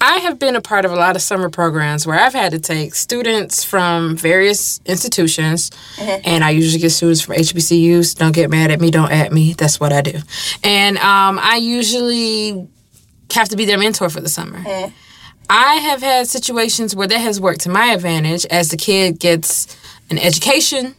I 0.00 0.18
have 0.18 0.38
been 0.38 0.54
a 0.54 0.60
part 0.60 0.84
of 0.84 0.92
a 0.92 0.94
lot 0.94 1.16
of 1.16 1.22
summer 1.22 1.50
programs 1.50 2.06
where 2.06 2.18
I've 2.18 2.32
had 2.32 2.52
to 2.52 2.60
take 2.60 2.94
students 2.94 3.64
from 3.64 4.16
various 4.16 4.80
institutions, 4.86 5.70
mm-hmm. 5.96 6.20
and 6.24 6.44
I 6.44 6.50
usually 6.50 6.80
get 6.80 6.90
students 6.90 7.20
from 7.20 7.34
HBCUs. 7.34 8.16
Don't 8.16 8.32
get 8.32 8.48
mad 8.48 8.70
at 8.70 8.80
me, 8.80 8.92
don't 8.92 9.10
at 9.10 9.32
me. 9.32 9.54
That's 9.54 9.80
what 9.80 9.92
I 9.92 10.02
do. 10.02 10.18
And 10.62 10.98
um, 10.98 11.40
I 11.42 11.56
usually 11.56 12.68
have 13.34 13.48
to 13.48 13.56
be 13.56 13.64
their 13.64 13.78
mentor 13.78 14.08
for 14.08 14.20
the 14.20 14.28
summer. 14.28 14.58
Mm-hmm. 14.58 14.94
I 15.50 15.76
have 15.76 16.02
had 16.02 16.28
situations 16.28 16.94
where 16.94 17.06
that 17.06 17.18
has 17.18 17.40
worked 17.40 17.60
to 17.62 17.70
my 17.70 17.92
advantage 17.92 18.44
as 18.46 18.68
the 18.68 18.76
kid 18.76 19.18
gets 19.18 19.76
an 20.10 20.18
education, 20.18 20.94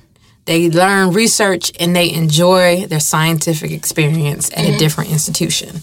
they 0.45 0.69
learn 0.69 1.13
research, 1.13 1.71
and 1.79 1.95
they 1.95 2.11
enjoy 2.11 2.87
their 2.87 2.99
scientific 2.99 3.71
experience 3.71 4.49
at 4.51 4.65
mm-hmm. 4.65 4.75
a 4.75 4.77
different 4.77 5.11
institution. 5.11 5.81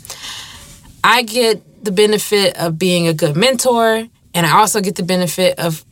I 1.05 1.23
get 1.23 1.85
the 1.85 1.93
benefit 1.93 2.57
of 2.57 2.79
being 2.79 3.07
a 3.07 3.15
good 3.15 3.37
mentor, 3.37 4.09
and 4.35 4.47
I 4.47 4.59
also 4.59 4.81
get 4.81 4.97
the 4.97 5.05
benefit 5.05 5.59
of 5.61 5.85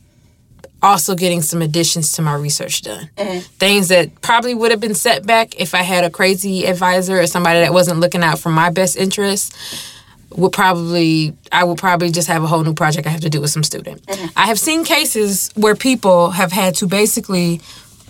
also 0.81 1.15
getting 1.15 1.41
some 1.41 1.61
additions 1.61 2.11
to 2.13 2.21
my 2.21 2.35
research 2.35 2.81
done. 2.81 3.09
Mm-hmm. 3.15 3.39
Things 3.57 3.87
that 3.87 4.21
probably 4.21 4.53
would 4.53 4.71
have 4.71 4.81
been 4.81 4.93
set 4.93 5.25
back 5.25 5.59
if 5.59 5.73
I 5.73 5.81
had 5.81 6.03
a 6.03 6.09
crazy 6.09 6.65
advisor 6.65 7.19
or 7.19 7.27
somebody 7.27 7.59
that 7.59 7.73
wasn't 7.73 8.01
looking 8.01 8.23
out 8.23 8.39
for 8.39 8.49
my 8.49 8.69
best 8.69 8.97
interests 8.97 9.94
would 10.37 10.51
probably 10.51 11.35
I 11.51 11.63
would 11.63 11.77
probably 11.77 12.11
just 12.11 12.27
have 12.27 12.43
a 12.43 12.47
whole 12.47 12.63
new 12.63 12.73
project 12.73 13.07
I 13.07 13.09
have 13.09 13.21
to 13.21 13.29
do 13.29 13.41
with 13.41 13.51
some 13.51 13.63
student. 13.63 14.05
Mm-hmm. 14.05 14.27
I 14.35 14.45
have 14.47 14.59
seen 14.59 14.83
cases 14.83 15.51
where 15.55 15.75
people 15.75 16.31
have 16.31 16.51
had 16.51 16.75
to 16.75 16.87
basically 16.87 17.61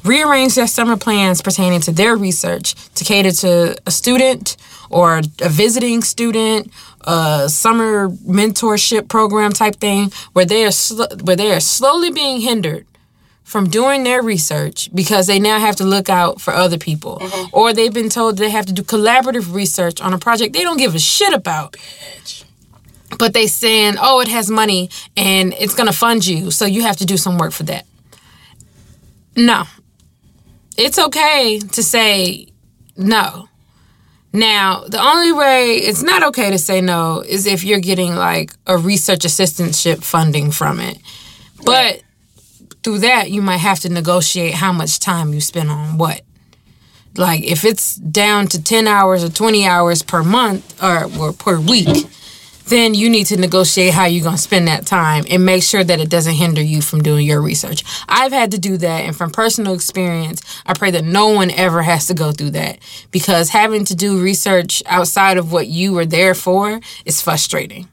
rearrange 0.04 0.56
their 0.56 0.68
summer 0.68 0.98
plans 0.98 1.42
pertaining 1.42 1.82
to 1.82 1.92
their 1.92 2.16
research 2.16 2.76
to 2.94 3.04
cater 3.04 3.32
to 3.32 3.76
a 3.86 3.92
student 3.92 4.56
or 4.90 5.22
a 5.42 5.50
visiting 5.50 6.04
student, 6.04 6.72
a 7.02 7.50
summer 7.50 8.10
mentorship 8.10 9.08
program 9.08 9.52
type 9.52 9.76
thing 9.78 10.12
where 10.34 10.46
they 10.46 10.66
are 10.66 10.72
sl- 10.72 11.16
where 11.24 11.36
they 11.36 11.52
are 11.54 11.60
slowly 11.60 12.12
being 12.12 12.40
hindered 12.42 12.86
from 13.46 13.70
doing 13.70 14.04
their 14.04 14.24
research 14.24 14.90
because 14.94 15.28
they 15.28 15.40
now 15.40 15.60
have 15.60 15.76
to 15.76 15.86
look 15.86 16.10
out 16.10 16.42
for 16.42 16.52
other 16.52 16.80
people. 16.80 17.20
Mm-hmm. 17.20 17.56
Or 17.56 17.74
they've 17.74 17.94
been 17.94 18.10
told 18.10 18.38
they 18.38 18.50
have 18.50 18.66
to 18.66 18.74
do 18.74 18.82
collaborative 18.82 19.54
research 19.54 20.02
on 20.02 20.14
a 20.14 20.18
project 20.18 20.54
they 20.54 20.64
don't 20.64 20.78
give 20.78 20.96
a 20.96 21.00
shit 21.00 21.32
about. 21.32 21.74
Bitch. 21.74 22.44
But 23.20 23.34
they 23.34 23.46
saying, 23.46 23.96
oh, 24.02 24.20
it 24.20 24.28
has 24.28 24.50
money 24.50 24.90
and 25.16 25.54
it's 25.60 25.76
gonna 25.76 25.94
fund 25.94 26.26
you, 26.26 26.50
so 26.50 26.66
you 26.66 26.82
have 26.82 26.98
to 26.98 27.06
do 27.06 27.18
some 27.18 27.38
work 27.38 27.54
for 27.54 27.64
that. 27.64 27.86
No. 29.38 29.64
It's 30.76 30.98
okay 30.98 31.60
to 31.60 31.84
say 31.84 32.48
no. 32.98 33.48
Now, 34.34 34.84
the 34.86 35.00
only 35.00 35.32
way 35.32 35.76
it's 35.76 36.02
not 36.02 36.24
okay 36.24 36.50
to 36.50 36.58
say 36.58 36.82
no 36.82 37.22
is 37.22 37.46
if 37.46 37.64
you're 37.64 37.80
getting 37.80 38.16
like 38.16 38.54
a 38.66 38.78
research 38.78 39.22
assistantship 39.22 40.04
funding 40.04 40.52
from 40.52 40.80
it. 40.80 40.98
But 41.64 42.02
through 42.86 43.00
that, 43.00 43.32
you 43.32 43.42
might 43.42 43.58
have 43.58 43.80
to 43.80 43.90
negotiate 43.90 44.54
how 44.54 44.72
much 44.72 45.00
time 45.00 45.34
you 45.34 45.42
spend 45.42 45.72
on 45.72 45.98
what. 45.98 46.22
Like 47.18 47.44
if 47.44 47.66
it's 47.66 47.96
down 47.96 48.46
to 48.48 48.62
10 48.62 48.88
hours 48.88 49.24
or 49.24 49.30
20 49.30 49.66
hours 49.66 50.04
per 50.04 50.24
month 50.24 50.84
or, 50.84 51.10
or 51.20 51.34
per 51.34 51.60
week, 51.60 52.06
then 52.68 52.94
you 52.94 53.10
need 53.10 53.26
to 53.26 53.38
negotiate 53.38 53.94
how 53.94 54.06
you're 54.06 54.24
going 54.24 54.36
to 54.36 54.42
spend 54.42 54.68
that 54.68 54.86
time 54.86 55.24
and 55.32 55.44
make 55.44 55.64
sure 55.64 55.84
that 55.84 56.00
it 56.00 56.10
doesn't 56.12 56.36
hinder 56.36 56.62
you 56.62 56.80
from 56.84 57.02
doing 57.02 57.26
your 57.26 57.42
research. 57.42 57.84
I've 58.08 58.32
had 58.32 58.52
to 58.52 58.60
do 58.60 58.78
that, 58.78 59.02
and 59.02 59.16
from 59.16 59.32
personal 59.32 59.74
experience, 59.74 60.42
I 60.66 60.74
pray 60.74 60.92
that 60.92 61.04
no 61.04 61.30
one 61.30 61.50
ever 61.52 61.82
has 61.82 62.06
to 62.08 62.14
go 62.14 62.32
through 62.32 62.52
that 62.52 62.80
because 63.10 63.50
having 63.50 63.86
to 63.86 63.96
do 63.96 64.22
research 64.22 64.84
outside 64.86 65.38
of 65.38 65.52
what 65.52 65.68
you 65.68 65.94
were 65.94 66.06
there 66.06 66.36
for 66.36 66.80
is 67.06 67.22
frustrating 67.22 67.88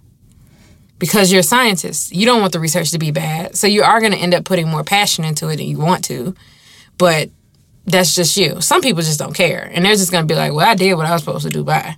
because 1.03 1.33
you're 1.33 1.41
a 1.41 1.43
scientist. 1.43 2.15
You 2.15 2.25
don't 2.27 2.41
want 2.41 2.53
the 2.53 2.61
research 2.61 2.93
to 2.93 2.99
be 3.01 3.11
bad. 3.11 3.57
So 3.57 3.67
you 3.67 3.83
are 3.83 3.99
going 3.99 4.13
to 4.13 4.19
end 4.19 4.35
up 4.35 4.45
putting 4.45 4.69
more 4.69 4.85
passion 4.85 5.25
into 5.25 5.49
it 5.49 5.57
than 5.57 5.67
you 5.67 5.77
want 5.77 6.05
to. 6.05 6.33
But 6.97 7.29
that's 7.85 8.15
just 8.15 8.37
you. 8.37 8.61
Some 8.61 8.83
people 8.83 9.03
just 9.03 9.19
don't 9.19 9.35
care. 9.35 9.69
And 9.75 9.85
they're 9.85 9.97
just 9.97 10.13
going 10.13 10.23
to 10.23 10.33
be 10.33 10.39
like, 10.39 10.53
well, 10.53 10.65
I 10.65 10.77
did 10.77 10.95
what 10.95 11.07
I 11.07 11.13
was 11.13 11.23
supposed 11.23 11.45
to 11.45 11.51
do. 11.51 11.65
Bye. 11.65 11.97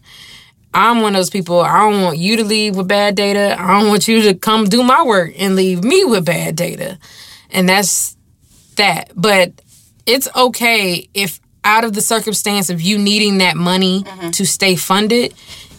I'm 0.72 1.02
one 1.02 1.14
of 1.14 1.18
those 1.18 1.28
people, 1.28 1.60
I 1.60 1.80
don't 1.80 2.00
want 2.00 2.16
you 2.16 2.38
to 2.38 2.44
leave 2.44 2.76
with 2.76 2.88
bad 2.88 3.14
data. 3.14 3.54
I 3.60 3.78
don't 3.78 3.90
want 3.90 4.08
you 4.08 4.22
to 4.22 4.34
come 4.36 4.70
do 4.70 4.82
my 4.82 5.02
work 5.02 5.34
and 5.36 5.54
leave 5.54 5.84
me 5.84 6.06
with 6.06 6.24
bad 6.24 6.56
data. 6.56 6.98
And 7.50 7.68
that's 7.68 8.16
that. 8.76 9.12
But 9.14 9.52
it's 10.06 10.34
okay 10.34 11.10
if 11.12 11.40
out 11.62 11.84
of 11.84 11.92
the 11.92 12.00
circumstance 12.00 12.70
of 12.70 12.80
you 12.80 12.96
needing 12.96 13.36
that 13.38 13.58
money 13.58 14.02
mm-hmm. 14.02 14.30
to 14.30 14.46
stay 14.46 14.76
funded, 14.76 15.34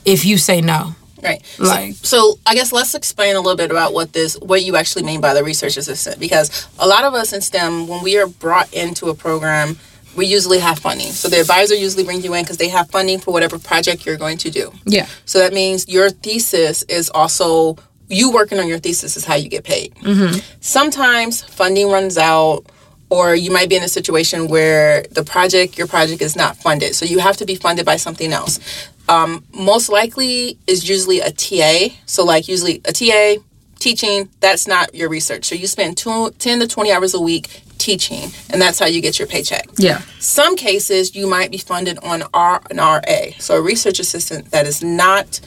if 0.05 0.25
you 0.25 0.37
say 0.37 0.61
no 0.61 0.95
Right. 1.25 1.41
Like- 1.59 1.93
so, 1.95 2.05
so 2.05 2.39
I 2.45 2.55
guess 2.55 2.71
let's 2.71 2.95
explain 2.95 3.35
a 3.35 3.41
little 3.41 3.57
bit 3.57 3.71
about 3.71 3.93
what 3.93 4.13
this 4.13 4.35
what 4.39 4.63
you 4.63 4.75
actually 4.75 5.03
mean 5.03 5.21
by 5.21 5.33
the 5.33 5.43
research 5.43 5.77
assistant 5.77 6.19
because 6.19 6.67
a 6.79 6.87
lot 6.87 7.03
of 7.03 7.13
us 7.13 7.33
in 7.33 7.41
STEM 7.41 7.87
when 7.87 8.03
we 8.03 8.17
are 8.17 8.27
brought 8.27 8.73
into 8.73 9.09
a 9.09 9.15
program 9.15 9.77
we 10.15 10.25
usually 10.25 10.59
have 10.59 10.79
funding. 10.79 11.11
So 11.11 11.27
the 11.27 11.41
advisor 11.41 11.75
usually 11.75 12.05
brings 12.05 12.23
you 12.23 12.33
in 12.35 12.43
because 12.43 12.57
they 12.57 12.69
have 12.69 12.89
funding 12.89 13.19
for 13.19 13.31
whatever 13.31 13.59
project 13.59 14.05
you're 14.05 14.17
going 14.17 14.37
to 14.39 14.49
do. 14.49 14.71
Yeah. 14.85 15.07
So 15.25 15.39
that 15.39 15.53
means 15.53 15.89
your 15.89 16.09
thesis 16.09 16.83
is 16.83 17.09
also 17.13 17.77
you 18.07 18.31
working 18.31 18.59
on 18.59 18.67
your 18.67 18.79
thesis 18.79 19.17
is 19.17 19.25
how 19.25 19.35
you 19.35 19.49
get 19.49 19.63
paid. 19.63 19.93
Mm-hmm. 19.95 20.39
Sometimes 20.61 21.43
funding 21.43 21.89
runs 21.89 22.17
out, 22.17 22.65
or 23.09 23.35
you 23.35 23.51
might 23.51 23.69
be 23.69 23.75
in 23.75 23.83
a 23.83 23.87
situation 23.87 24.47
where 24.47 25.03
the 25.11 25.23
project, 25.23 25.77
your 25.77 25.87
project, 25.87 26.21
is 26.21 26.35
not 26.35 26.57
funded. 26.57 26.95
So 26.95 27.05
you 27.05 27.19
have 27.19 27.37
to 27.37 27.45
be 27.45 27.55
funded 27.55 27.85
by 27.85 27.97
something 27.97 28.31
else. 28.31 28.59
Um, 29.07 29.45
most 29.53 29.89
likely 29.89 30.57
is 30.67 30.87
usually 30.87 31.19
a 31.19 31.31
TA. 31.31 31.95
So 32.05 32.23
like 32.25 32.47
usually 32.47 32.81
a 32.85 32.91
TA 32.91 33.41
teaching. 33.79 34.29
That's 34.39 34.67
not 34.67 34.93
your 34.95 35.09
research. 35.09 35.45
So 35.45 35.55
you 35.55 35.67
spend 35.67 35.97
two, 35.97 36.31
10 36.31 36.59
to 36.59 36.67
twenty 36.67 36.91
hours 36.91 37.13
a 37.13 37.19
week 37.19 37.61
teaching, 37.77 38.31
and 38.49 38.61
that's 38.61 38.79
how 38.79 38.85
you 38.85 39.01
get 39.01 39.19
your 39.19 39.27
paycheck. 39.27 39.67
Yeah. 39.77 40.01
Some 40.19 40.55
cases 40.55 41.15
you 41.15 41.27
might 41.27 41.51
be 41.51 41.57
funded 41.57 41.99
on 41.99 42.23
R 42.33 42.61
an 42.69 42.77
RA, 42.77 43.31
so 43.39 43.57
a 43.57 43.61
research 43.61 43.99
assistant 43.99 44.51
that 44.51 44.65
is 44.65 44.83
not 44.83 45.39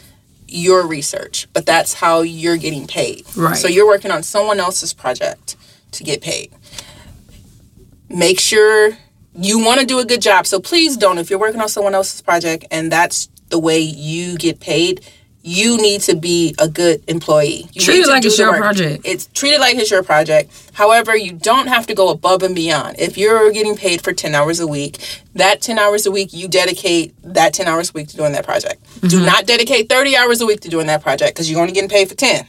your 0.46 0.86
research, 0.86 1.46
but 1.52 1.66
that's 1.66 1.94
how 1.94 2.20
you're 2.22 2.56
getting 2.56 2.86
paid. 2.86 3.24
Right. 3.36 3.56
So 3.56 3.68
you're 3.68 3.86
working 3.86 4.10
on 4.10 4.22
someone 4.22 4.60
else's 4.60 4.94
project 4.94 5.56
to 5.92 6.04
get 6.04 6.22
paid. 6.22 6.52
Make 8.08 8.40
sure 8.40 8.96
you 9.34 9.62
want 9.64 9.80
to 9.80 9.86
do 9.86 9.98
a 9.98 10.04
good 10.04 10.22
job. 10.22 10.46
So 10.46 10.58
please 10.60 10.96
don't 10.96 11.18
if 11.18 11.28
you're 11.28 11.38
working 11.38 11.60
on 11.60 11.68
someone 11.68 11.94
else's 11.94 12.22
project 12.22 12.64
and 12.70 12.90
that's 12.90 13.28
the 13.50 13.58
way 13.58 13.78
you 13.78 14.36
get 14.36 14.60
paid, 14.60 15.00
you 15.42 15.76
need 15.78 16.00
to 16.02 16.14
be 16.16 16.54
a 16.58 16.68
good 16.68 17.02
employee. 17.08 17.66
You 17.72 17.80
Treat 17.80 18.00
it 18.00 18.08
like 18.08 18.24
it's 18.24 18.38
your 18.38 18.50
work. 18.50 18.60
project. 18.60 19.02
It's 19.06 19.26
treated 19.28 19.60
like 19.60 19.76
it's 19.76 19.90
your 19.90 20.02
project. 20.02 20.50
However, 20.74 21.16
you 21.16 21.32
don't 21.32 21.68
have 21.68 21.86
to 21.86 21.94
go 21.94 22.10
above 22.10 22.42
and 22.42 22.54
beyond. 22.54 22.98
If 22.98 23.16
you're 23.16 23.50
getting 23.52 23.76
paid 23.76 24.02
for 24.02 24.12
10 24.12 24.34
hours 24.34 24.60
a 24.60 24.66
week, 24.66 24.98
that 25.34 25.62
10 25.62 25.78
hours 25.78 26.04
a 26.06 26.10
week, 26.10 26.32
you 26.32 26.48
dedicate 26.48 27.14
that 27.22 27.54
10 27.54 27.66
hours 27.66 27.90
a 27.90 27.92
week 27.94 28.08
to 28.08 28.16
doing 28.16 28.32
that 28.32 28.44
project. 28.44 28.82
Mm-hmm. 28.96 29.08
Do 29.08 29.24
not 29.24 29.46
dedicate 29.46 29.88
30 29.88 30.16
hours 30.16 30.40
a 30.40 30.46
week 30.46 30.60
to 30.62 30.68
doing 30.68 30.86
that 30.88 31.02
project 31.02 31.34
because 31.34 31.50
you're 31.50 31.60
only 31.60 31.72
getting 31.72 31.88
paid 31.88 32.08
for 32.08 32.14
10. 32.14 32.44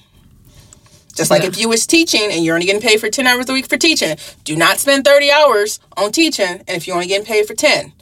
Just 1.15 1.31
like 1.31 1.43
Yeah. 1.43 1.49
if 1.49 1.57
you 1.59 1.69
was 1.69 1.85
teaching 1.85 2.31
and 2.31 2.43
you're 2.43 2.55
only 2.55 2.65
getting 2.65 2.81
paid 2.81 2.99
for 2.99 3.09
10 3.09 3.27
hours 3.27 3.47
a 3.49 3.53
week 3.53 3.67
for 3.67 3.77
teaching, 3.77 4.17
do 4.43 4.55
not 4.55 4.77
spend 4.79 5.05
30 5.05 5.31
hours 5.31 5.79
on 5.95 6.11
teaching 6.11 6.47
and 6.67 6.69
if 6.69 6.87
you're 6.87 6.95
only 6.95 7.07
getting 7.07 7.25
paid 7.25 7.45
for 7.45 7.53
10. 7.55 7.93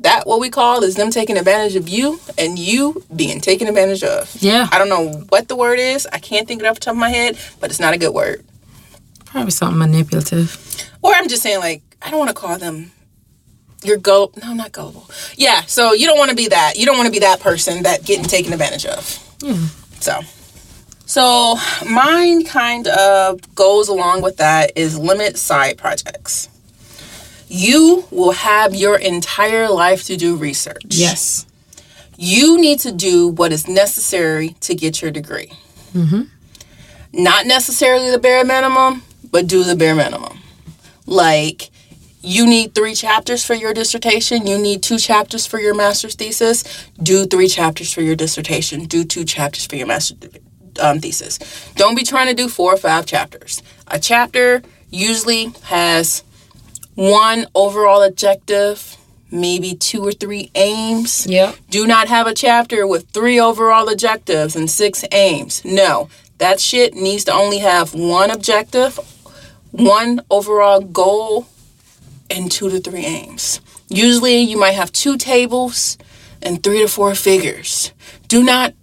That 0.00 0.26
what 0.26 0.40
we 0.40 0.48
call 0.48 0.82
is 0.82 0.94
them 0.94 1.10
taking 1.10 1.36
advantage 1.36 1.76
of 1.76 1.88
you 1.88 2.20
and 2.38 2.58
you 2.58 3.04
being 3.14 3.40
taken 3.40 3.68
advantage 3.68 4.02
of. 4.02 4.34
Yeah. 4.40 4.66
I 4.72 4.78
don't 4.78 4.88
know 4.88 5.24
what 5.28 5.48
the 5.48 5.56
word 5.56 5.78
is. 5.78 6.06
I 6.10 6.18
can't 6.18 6.48
think 6.48 6.62
it 6.62 6.66
off 6.66 6.76
the 6.76 6.80
top 6.80 6.92
of 6.92 6.98
my 6.98 7.10
head, 7.10 7.38
but 7.60 7.70
it's 7.70 7.80
not 7.80 7.92
a 7.92 7.98
good 7.98 8.14
word. 8.14 8.44
Probably 9.26 9.50
something 9.50 9.78
manipulative. 9.78 10.90
Or 11.02 11.12
I'm 11.12 11.28
just 11.28 11.42
saying, 11.42 11.60
like, 11.60 11.82
I 12.02 12.10
don't 12.10 12.18
want 12.18 12.30
to 12.30 12.34
call 12.34 12.58
them. 12.58 12.92
You're 13.82 13.98
gullible. 13.98 14.40
No, 14.42 14.52
not 14.54 14.72
gullible. 14.72 15.08
Yeah, 15.36 15.62
so 15.62 15.92
you 15.92 16.06
don't 16.06 16.18
want 16.18 16.30
to 16.30 16.36
be 16.36 16.48
that. 16.48 16.76
You 16.76 16.86
don't 16.86 16.96
want 16.96 17.06
to 17.06 17.12
be 17.12 17.20
that 17.20 17.40
person 17.40 17.82
that 17.84 18.04
getting 18.04 18.24
taken 18.24 18.52
advantage 18.52 18.86
of. 18.86 19.18
Yeah. 19.42 19.56
So, 20.00 20.20
so 21.06 21.56
mine 21.88 22.44
kind 22.44 22.88
of 22.88 23.54
goes 23.54 23.88
along 23.88 24.22
with 24.22 24.38
that 24.38 24.72
is 24.76 24.98
limit 24.98 25.36
side 25.38 25.78
projects. 25.78 26.48
You 27.52 28.04
will 28.12 28.30
have 28.30 28.76
your 28.76 28.96
entire 28.96 29.68
life 29.68 30.04
to 30.04 30.16
do 30.16 30.36
research. 30.36 30.84
Yes. 30.88 31.46
You 32.16 32.60
need 32.60 32.78
to 32.80 32.92
do 32.92 33.26
what 33.26 33.52
is 33.52 33.66
necessary 33.66 34.50
to 34.60 34.74
get 34.74 35.02
your 35.02 35.10
degree. 35.10 35.50
Not 37.12 37.46
necessarily 37.46 38.10
the 38.10 38.18
bare 38.18 38.44
minimum, 38.44 39.02
but 39.32 39.48
do 39.48 39.64
the 39.64 39.74
bare 39.74 39.96
minimum. 39.96 40.38
Like, 41.06 41.70
you 42.22 42.46
need 42.46 42.72
three 42.72 42.94
chapters 42.94 43.44
for 43.44 43.54
your 43.54 43.74
dissertation. 43.74 44.46
You 44.46 44.56
need 44.56 44.82
two 44.82 44.98
chapters 44.98 45.44
for 45.44 45.58
your 45.58 45.74
master's 45.74 46.14
thesis. 46.14 46.62
Do 47.02 47.26
three 47.26 47.48
chapters 47.48 47.92
for 47.92 48.02
your 48.02 48.14
dissertation. 48.14 48.84
Do 48.84 49.02
two 49.02 49.24
chapters 49.24 49.66
for 49.66 49.74
your 49.74 49.88
master's 49.88 50.18
um, 50.80 51.00
thesis. 51.00 51.38
Don't 51.74 51.96
be 51.96 52.04
trying 52.04 52.28
to 52.28 52.34
do 52.34 52.48
four 52.48 52.74
or 52.74 52.76
five 52.76 53.06
chapters. 53.06 53.60
A 53.88 53.98
chapter 53.98 54.62
usually 54.90 55.52
has 55.64 56.22
one 56.94 57.46
overall 57.54 58.02
objective, 58.02 58.96
maybe 59.30 59.74
two 59.74 60.04
or 60.06 60.12
three 60.12 60.50
aims. 60.54 61.26
Yep. 61.26 61.56
Do 61.70 61.86
not 61.86 62.08
have 62.08 62.26
a 62.26 62.34
chapter 62.34 62.86
with 62.86 63.08
three 63.10 63.38
overall 63.38 63.88
objectives 63.88 64.56
and 64.56 64.70
six 64.70 65.04
aims. 65.12 65.64
No, 65.64 66.08
that 66.38 66.60
shit 66.60 66.94
needs 66.94 67.24
to 67.24 67.32
only 67.32 67.58
have 67.58 67.94
one 67.94 68.30
objective, 68.30 68.98
one 69.70 70.20
overall 70.30 70.80
goal, 70.80 71.46
and 72.28 72.50
two 72.50 72.70
to 72.70 72.80
three 72.80 73.04
aims. 73.04 73.60
Usually, 73.88 74.38
you 74.38 74.56
might 74.58 74.72
have 74.72 74.92
two 74.92 75.16
tables 75.16 75.98
and 76.40 76.62
three 76.62 76.80
to 76.80 76.88
four 76.88 77.14
figures. 77.14 77.92
Do 78.28 78.42
not 78.42 78.74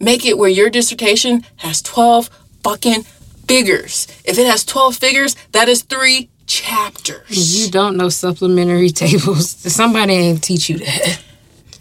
make 0.00 0.24
it 0.24 0.38
where 0.38 0.48
your 0.48 0.70
dissertation 0.70 1.44
has 1.56 1.82
12 1.82 2.28
fucking 2.62 3.02
figures. 3.46 4.06
If 4.24 4.38
it 4.38 4.46
has 4.46 4.64
12 4.64 4.96
figures, 4.96 5.36
that 5.52 5.68
is 5.68 5.82
three 5.82 6.30
chapters. 6.46 7.64
You 7.64 7.70
don't 7.70 7.96
know 7.96 8.08
supplementary 8.08 8.90
tables. 9.04 9.50
Somebody 9.50 10.14
ain't 10.14 10.42
teach 10.42 10.68
you 10.68 10.78
that. 10.78 11.22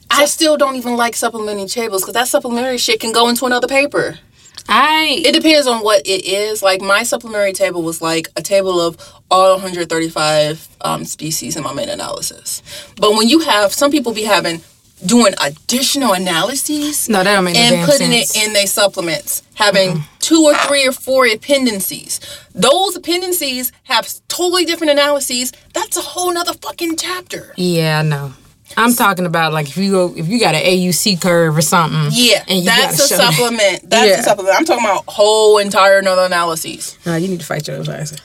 I 0.10 0.26
still 0.26 0.58
don't 0.58 0.76
even 0.76 0.96
like 0.96 1.16
supplementary 1.16 1.68
tables 1.68 2.02
because 2.02 2.14
that 2.14 2.28
supplementary 2.28 2.78
shit 2.78 3.00
can 3.00 3.12
go 3.12 3.28
into 3.30 3.46
another 3.46 3.68
paper. 3.68 4.20
I 4.68 5.22
It 5.26 5.34
depends 5.34 5.68
on 5.68 5.84
what 5.84 6.02
it 6.06 6.26
is. 6.26 6.64
Like 6.64 6.82
my 6.82 7.04
supplementary 7.04 7.54
table 7.54 7.84
was 7.84 8.02
like 8.02 8.30
a 8.36 8.42
table 8.42 8.80
of 8.80 8.98
all 9.30 9.54
135 9.54 10.68
um, 10.82 11.06
species 11.06 11.56
in 11.56 11.64
my 11.64 11.74
main 11.74 11.90
analysis. 11.90 12.64
But 12.98 13.12
when 13.16 13.30
you 13.30 13.40
have 13.40 13.74
some 13.74 13.92
people 13.92 14.14
be 14.14 14.24
having 14.24 14.62
doing 15.06 15.34
additional 15.42 16.14
analyses 16.14 17.08
no, 17.10 17.24
that 17.24 17.34
don't 17.36 17.44
make 17.44 17.56
and 17.56 17.86
putting 17.90 18.12
sense. 18.12 18.32
Mm-hmm. 18.32 18.42
it 18.44 18.48
in 18.48 18.54
their 18.54 18.68
supplements, 18.68 19.44
having 19.56 20.04
two 20.20 20.44
or 20.44 20.54
three 20.68 20.88
or 20.88 20.92
four 20.92 21.26
appendices. 21.28 22.20
Those 22.54 22.96
appendices 22.96 23.72
have 23.84 24.08
totally 24.28 24.66
different 24.66 24.92
analyses. 24.92 25.52
That's 25.74 25.98
a 25.98 26.02
whole 26.02 26.34
nother 26.34 26.54
fucking 26.54 26.98
chapter. 26.98 27.54
Yeah, 27.58 28.00
I 28.00 28.02
know. 28.04 28.34
I'm 28.78 28.94
talking 28.94 29.26
about 29.26 29.54
like 29.54 29.68
if 29.70 29.78
you 29.78 29.92
go 29.92 30.14
if 30.18 30.28
you 30.28 30.40
got 30.40 30.56
an 30.56 30.62
AUC 30.64 31.22
curve 31.22 31.56
or 31.56 31.62
something. 31.62 32.10
Yeah, 32.12 32.44
and 32.48 32.60
you 32.60 32.66
that's 32.66 33.00
a 33.00 33.16
supplement. 33.16 33.90
That's 33.90 34.10
Yeah. 34.10 34.20
a 34.20 34.24
supplement. 34.24 34.56
I'm 34.58 34.66
talking 34.66 34.84
about 34.84 35.04
whole 35.08 35.60
entire 35.60 36.00
another 36.00 36.24
analyses. 36.24 36.98
No, 37.06 37.16
you 37.16 37.28
need 37.28 37.40
to 37.40 37.46
fight 37.46 37.68
your 37.68 37.78
advisor. 37.78 38.18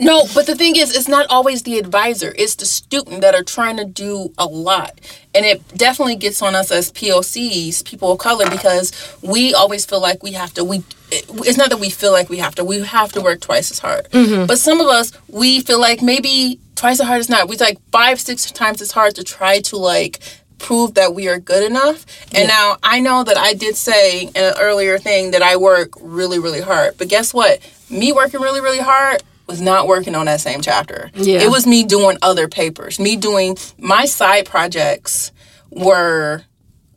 No, 0.00 0.26
but 0.34 0.46
the 0.46 0.54
thing 0.54 0.76
is, 0.76 0.96
it's 0.96 1.08
not 1.08 1.26
always 1.30 1.62
the 1.62 1.78
advisor. 1.78 2.34
It's 2.36 2.54
the 2.56 2.66
student 2.66 3.20
that 3.20 3.34
are 3.34 3.42
trying 3.42 3.76
to 3.76 3.84
do 3.84 4.32
a 4.36 4.46
lot. 4.46 5.00
And 5.34 5.44
it 5.46 5.66
definitely 5.76 6.16
gets 6.16 6.42
on 6.42 6.54
us 6.54 6.70
as 6.70 6.90
POCs, 6.92 7.84
people 7.84 8.12
of 8.12 8.18
color, 8.18 8.48
because 8.50 8.92
we 9.22 9.54
always 9.54 9.86
feel 9.86 10.00
like 10.00 10.22
we 10.22 10.32
have 10.32 10.52
to. 10.54 10.64
We 10.64 10.84
It's 11.10 11.56
not 11.56 11.70
that 11.70 11.78
we 11.78 11.90
feel 11.90 12.12
like 12.12 12.28
we 12.28 12.38
have 12.38 12.54
to. 12.56 12.64
We 12.64 12.80
have 12.80 13.12
to 13.12 13.20
work 13.20 13.40
twice 13.40 13.70
as 13.70 13.78
hard. 13.78 14.10
Mm-hmm. 14.10 14.46
But 14.46 14.58
some 14.58 14.80
of 14.80 14.88
us, 14.88 15.12
we 15.28 15.60
feel 15.60 15.80
like 15.80 16.02
maybe 16.02 16.58
twice 16.74 17.00
as 17.00 17.06
hard 17.06 17.20
is 17.20 17.28
not. 17.28 17.48
We 17.48 17.56
like 17.56 17.78
five, 17.92 18.20
six 18.20 18.50
times 18.50 18.82
as 18.82 18.90
hard 18.90 19.14
to 19.16 19.24
try 19.24 19.60
to 19.60 19.76
like 19.76 20.20
prove 20.58 20.94
that 20.94 21.14
we 21.14 21.28
are 21.28 21.38
good 21.38 21.62
enough. 21.70 22.06
And 22.32 22.48
now 22.48 22.78
I 22.82 22.98
know 22.98 23.22
that 23.22 23.36
I 23.36 23.54
did 23.54 23.76
say 23.76 24.22
in 24.22 24.36
an 24.36 24.54
earlier 24.58 24.98
thing 24.98 25.30
that 25.32 25.42
I 25.42 25.56
work 25.56 25.90
really, 26.00 26.38
really 26.38 26.62
hard. 26.62 26.96
But 26.98 27.08
guess 27.08 27.32
what? 27.32 27.60
Me 27.90 28.12
working 28.12 28.40
really, 28.40 28.60
really 28.60 28.78
hard 28.80 29.22
was 29.46 29.60
not 29.60 29.86
working 29.86 30.14
on 30.14 30.26
that 30.26 30.40
same 30.40 30.60
chapter. 30.60 31.10
Yeah. 31.14 31.40
It 31.40 31.50
was 31.50 31.66
me 31.66 31.84
doing 31.84 32.16
other 32.22 32.48
papers. 32.48 32.98
Me 32.98 33.16
doing 33.16 33.56
my 33.78 34.04
side 34.06 34.46
projects 34.46 35.32
were 35.70 36.44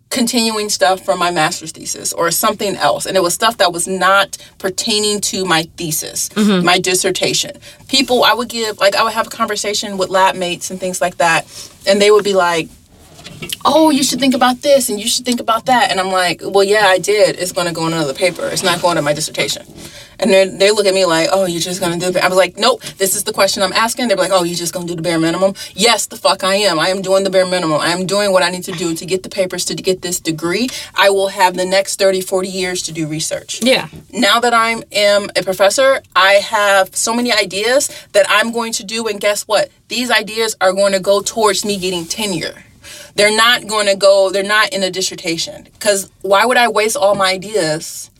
continuing 0.09 0.69
stuff 0.69 1.03
from 1.03 1.19
my 1.19 1.31
master's 1.31 1.73
thesis 1.73 2.13
or 2.13 2.31
something 2.31 2.77
else. 2.77 3.05
And 3.05 3.17
it 3.17 3.21
was 3.21 3.33
stuff 3.33 3.57
that 3.57 3.73
was 3.73 3.87
not 3.87 4.37
pertaining 4.57 5.19
to 5.21 5.43
my 5.43 5.63
thesis, 5.75 6.29
mm-hmm. 6.29 6.65
my 6.65 6.79
dissertation. 6.79 7.51
People, 7.89 8.23
I 8.23 8.33
would 8.33 8.47
give, 8.47 8.77
like, 8.79 8.95
I 8.95 9.03
would 9.03 9.13
have 9.13 9.27
a 9.27 9.29
conversation 9.29 9.97
with 9.97 10.09
lab 10.09 10.35
mates 10.35 10.71
and 10.71 10.79
things 10.79 11.01
like 11.01 11.17
that. 11.17 11.45
And 11.85 12.01
they 12.01 12.09
would 12.09 12.23
be 12.23 12.33
like, 12.33 12.69
oh, 13.65 13.89
you 13.89 14.03
should 14.03 14.19
think 14.19 14.33
about 14.33 14.61
this 14.61 14.89
and 14.89 14.99
you 14.99 15.07
should 15.07 15.25
think 15.25 15.39
about 15.39 15.65
that. 15.65 15.91
And 15.91 15.99
I'm 15.99 16.11
like, 16.11 16.41
well, 16.43 16.63
yeah, 16.63 16.85
I 16.87 16.97
did. 16.99 17.37
It's 17.39 17.51
going 17.51 17.67
to 17.67 17.73
go 17.73 17.85
in 17.87 17.93
another 17.93 18.13
paper. 18.13 18.47
It's 18.47 18.63
not 18.63 18.81
going 18.81 18.95
to 18.95 19.01
my 19.01 19.13
dissertation. 19.13 19.65
And 20.19 20.31
then 20.31 20.57
they 20.57 20.71
look 20.71 20.87
at 20.87 20.95
me 20.95 21.05
like, 21.05 21.29
oh, 21.31 21.45
you're 21.45 21.61
just 21.61 21.79
going 21.79 21.99
to 21.99 22.03
do 22.03 22.11
the. 22.11 22.23
I 22.23 22.27
was 22.27 22.37
like, 22.37 22.57
nope, 22.57 22.81
this 22.97 23.15
is 23.15 23.23
the 23.23 23.33
question 23.33 23.61
I'm 23.61 23.73
asking. 23.73 24.07
They're 24.07 24.17
like, 24.17 24.31
oh, 24.31 24.43
you're 24.43 24.55
just 24.55 24.73
going 24.73 24.87
to 24.87 24.93
do 24.93 24.95
the 24.95 25.03
bare 25.03 25.19
minimum? 25.19 25.53
Yes, 25.75 26.07
the 26.07 26.15
fuck 26.17 26.43
I 26.43 26.55
am. 26.55 26.79
I 26.79 26.89
am 26.89 27.03
doing 27.03 27.23
the 27.23 27.29
bare 27.29 27.45
minimum. 27.45 27.79
I 27.79 27.89
am 27.89 28.07
doing 28.07 28.31
what 28.31 28.41
I 28.41 28.49
need 28.49 28.63
to 28.63 28.71
do 28.71 28.95
to 28.95 29.05
get 29.05 29.21
the 29.21 29.29
papers 29.29 29.63
to 29.65 29.75
get 29.75 30.01
this 30.01 30.19
degree. 30.19 30.69
I 30.95 31.11
will 31.11 31.27
have 31.27 31.55
the 31.55 31.65
next 31.65 31.99
30, 31.99 32.21
40 32.21 32.47
years 32.47 32.81
to 32.83 32.91
do 32.91 33.05
research 33.07 33.61
Yeah. 33.61 33.89
now 34.11 34.39
that 34.39 34.55
I 34.55 34.81
am 34.91 35.29
a 35.35 35.43
professor, 35.43 36.01
I 36.15 36.33
have 36.35 36.95
so 36.95 37.13
many 37.13 37.31
ideas 37.31 37.89
that 38.13 38.25
I'm 38.27 38.51
going 38.51 38.73
to 38.73 38.83
do. 38.83 39.07
And 39.07 39.21
guess 39.21 39.43
what? 39.43 39.69
These 39.87 40.09
ideas 40.09 40.55
are 40.59 40.73
going 40.73 40.93
to 40.93 40.99
go 40.99 41.21
towards 41.21 41.63
me 41.63 41.77
getting 41.77 42.05
tenure. 42.05 42.63
They're 43.17 43.35
not 43.35 43.65
going 43.65 43.87
to 43.87 43.95
go, 43.95 44.29
they're 44.29 44.43
not 44.43 44.73
in 44.73 44.83
a 44.83 44.91
dissertation. 44.91 45.63
Because 45.63 46.11
why 46.21 46.45
would 46.45 46.55
I 46.55 46.67
waste 46.67 46.95
all 46.95 47.15
my 47.15 47.31
ideas 47.31 48.11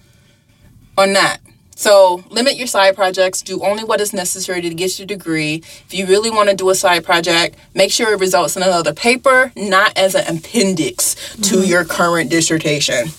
on 0.97 1.13
that? 1.13 1.37
So 1.75 2.23
limit 2.31 2.55
your 2.55 2.65
side 2.65 2.95
projects. 2.95 3.43
Do 3.43 3.63
only 3.63 3.83
what 3.83 4.01
is 4.01 4.11
necessary 4.11 4.61
to 4.61 4.73
get 4.73 4.97
your 4.97 5.05
degree. 5.05 5.57
If 5.85 5.93
you 5.93 6.07
really 6.07 6.31
want 6.31 6.49
to 6.49 6.55
do 6.55 6.71
a 6.71 6.75
side 6.75 7.05
project, 7.05 7.55
make 7.75 7.91
sure 7.91 8.11
it 8.11 8.19
results 8.19 8.57
in 8.57 8.63
another 8.63 8.91
paper, 8.91 9.51
not 9.55 9.95
as 9.95 10.15
an 10.15 10.35
appendix 10.35 11.13
to 11.35 11.57
mm-hmm. 11.57 11.69
your 11.69 11.85
current 11.85 12.31
dissertation. 12.31 13.09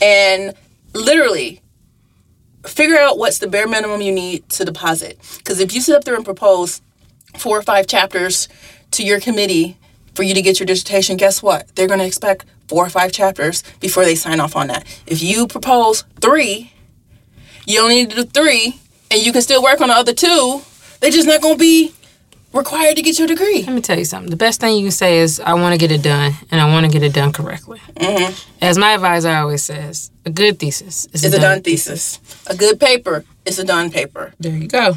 And 0.00 0.54
literally, 0.94 1.60
figure 2.64 2.96
out 2.96 3.18
what's 3.18 3.40
the 3.40 3.46
bare 3.46 3.68
minimum 3.68 4.00
you 4.00 4.12
need 4.12 4.48
to 4.48 4.64
deposit. 4.64 5.18
Because 5.36 5.60
if 5.60 5.74
you 5.74 5.82
sit 5.82 5.94
up 5.94 6.04
there 6.04 6.14
and 6.14 6.24
propose 6.24 6.80
four 7.36 7.58
or 7.58 7.62
five 7.62 7.86
chapters 7.86 8.48
to 8.92 9.04
your 9.04 9.20
committee 9.20 9.76
for 10.14 10.22
you 10.22 10.34
to 10.34 10.42
get 10.42 10.58
your 10.60 10.66
dissertation, 10.66 11.16
guess 11.16 11.42
what? 11.42 11.74
They're 11.74 11.88
going 11.88 12.00
to 12.00 12.06
expect 12.06 12.46
four 12.68 12.86
or 12.86 12.88
five 12.88 13.12
chapters 13.12 13.62
before 13.80 14.04
they 14.04 14.14
sign 14.14 14.40
off 14.40 14.56
on 14.56 14.68
that. 14.68 14.86
If 15.06 15.22
you 15.22 15.46
propose 15.46 16.02
three, 16.20 16.72
you 17.66 17.80
only 17.80 17.96
need 17.96 18.10
to 18.10 18.16
do 18.16 18.24
three, 18.24 18.80
and 19.10 19.24
you 19.24 19.32
can 19.32 19.42
still 19.42 19.62
work 19.62 19.80
on 19.80 19.88
the 19.88 19.94
other 19.94 20.14
two. 20.14 20.62
They're 21.00 21.10
just 21.10 21.26
not 21.26 21.40
going 21.40 21.54
to 21.54 21.58
be 21.58 21.92
required 22.52 22.96
to 22.96 23.02
get 23.02 23.18
your 23.18 23.26
degree. 23.26 23.64
Let 23.64 23.74
me 23.74 23.80
tell 23.80 23.98
you 23.98 24.04
something. 24.04 24.30
The 24.30 24.36
best 24.36 24.60
thing 24.60 24.76
you 24.76 24.84
can 24.84 24.92
say 24.92 25.18
is, 25.18 25.40
I 25.40 25.54
want 25.54 25.72
to 25.72 25.78
get 25.78 25.90
it 25.90 26.02
done, 26.02 26.32
and 26.50 26.60
I 26.60 26.72
want 26.72 26.86
to 26.86 26.92
get 26.92 27.02
it 27.02 27.12
done 27.12 27.32
correctly. 27.32 27.80
Mm-hmm. 27.96 28.64
As 28.64 28.78
my 28.78 28.92
advisor 28.92 29.30
always 29.30 29.62
says, 29.62 30.10
a 30.24 30.30
good 30.30 30.58
thesis 30.58 31.06
is 31.12 31.24
It's 31.24 31.34
a 31.34 31.40
done 31.40 31.62
thesis. 31.62 32.20
A 32.46 32.56
good 32.56 32.78
paper 32.78 33.24
is 33.44 33.58
a 33.58 33.64
done 33.64 33.90
paper. 33.90 34.32
There 34.38 34.56
you 34.56 34.68
go. 34.68 34.94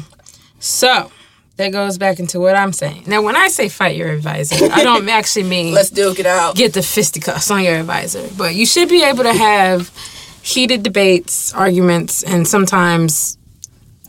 So 0.60 1.10
that 1.58 1.70
goes 1.72 1.98
back 1.98 2.18
into 2.18 2.40
what 2.40 2.56
I'm 2.56 2.72
saying. 2.72 3.04
Now, 3.06 3.20
when 3.22 3.36
I 3.36 3.48
say 3.48 3.68
fight 3.68 3.94
your 3.96 4.08
advisor, 4.08 4.64
I 4.72 4.82
don't 4.82 5.08
actually 5.20 5.44
mean 5.44 5.74
Let's 5.74 5.90
duke 5.90 6.18
it 6.18 6.26
out. 6.26 6.56
get 6.56 6.72
the 6.72 6.82
fisticuffs 6.82 7.50
on 7.50 7.62
your 7.62 7.74
advisor, 7.76 8.26
but 8.36 8.54
you 8.54 8.64
should 8.64 8.88
be 8.88 9.02
able 9.02 9.24
to 9.24 9.32
have 9.34 9.90
heated 10.42 10.82
debates, 10.82 11.52
arguments, 11.54 12.22
and 12.22 12.46
sometimes 12.48 13.36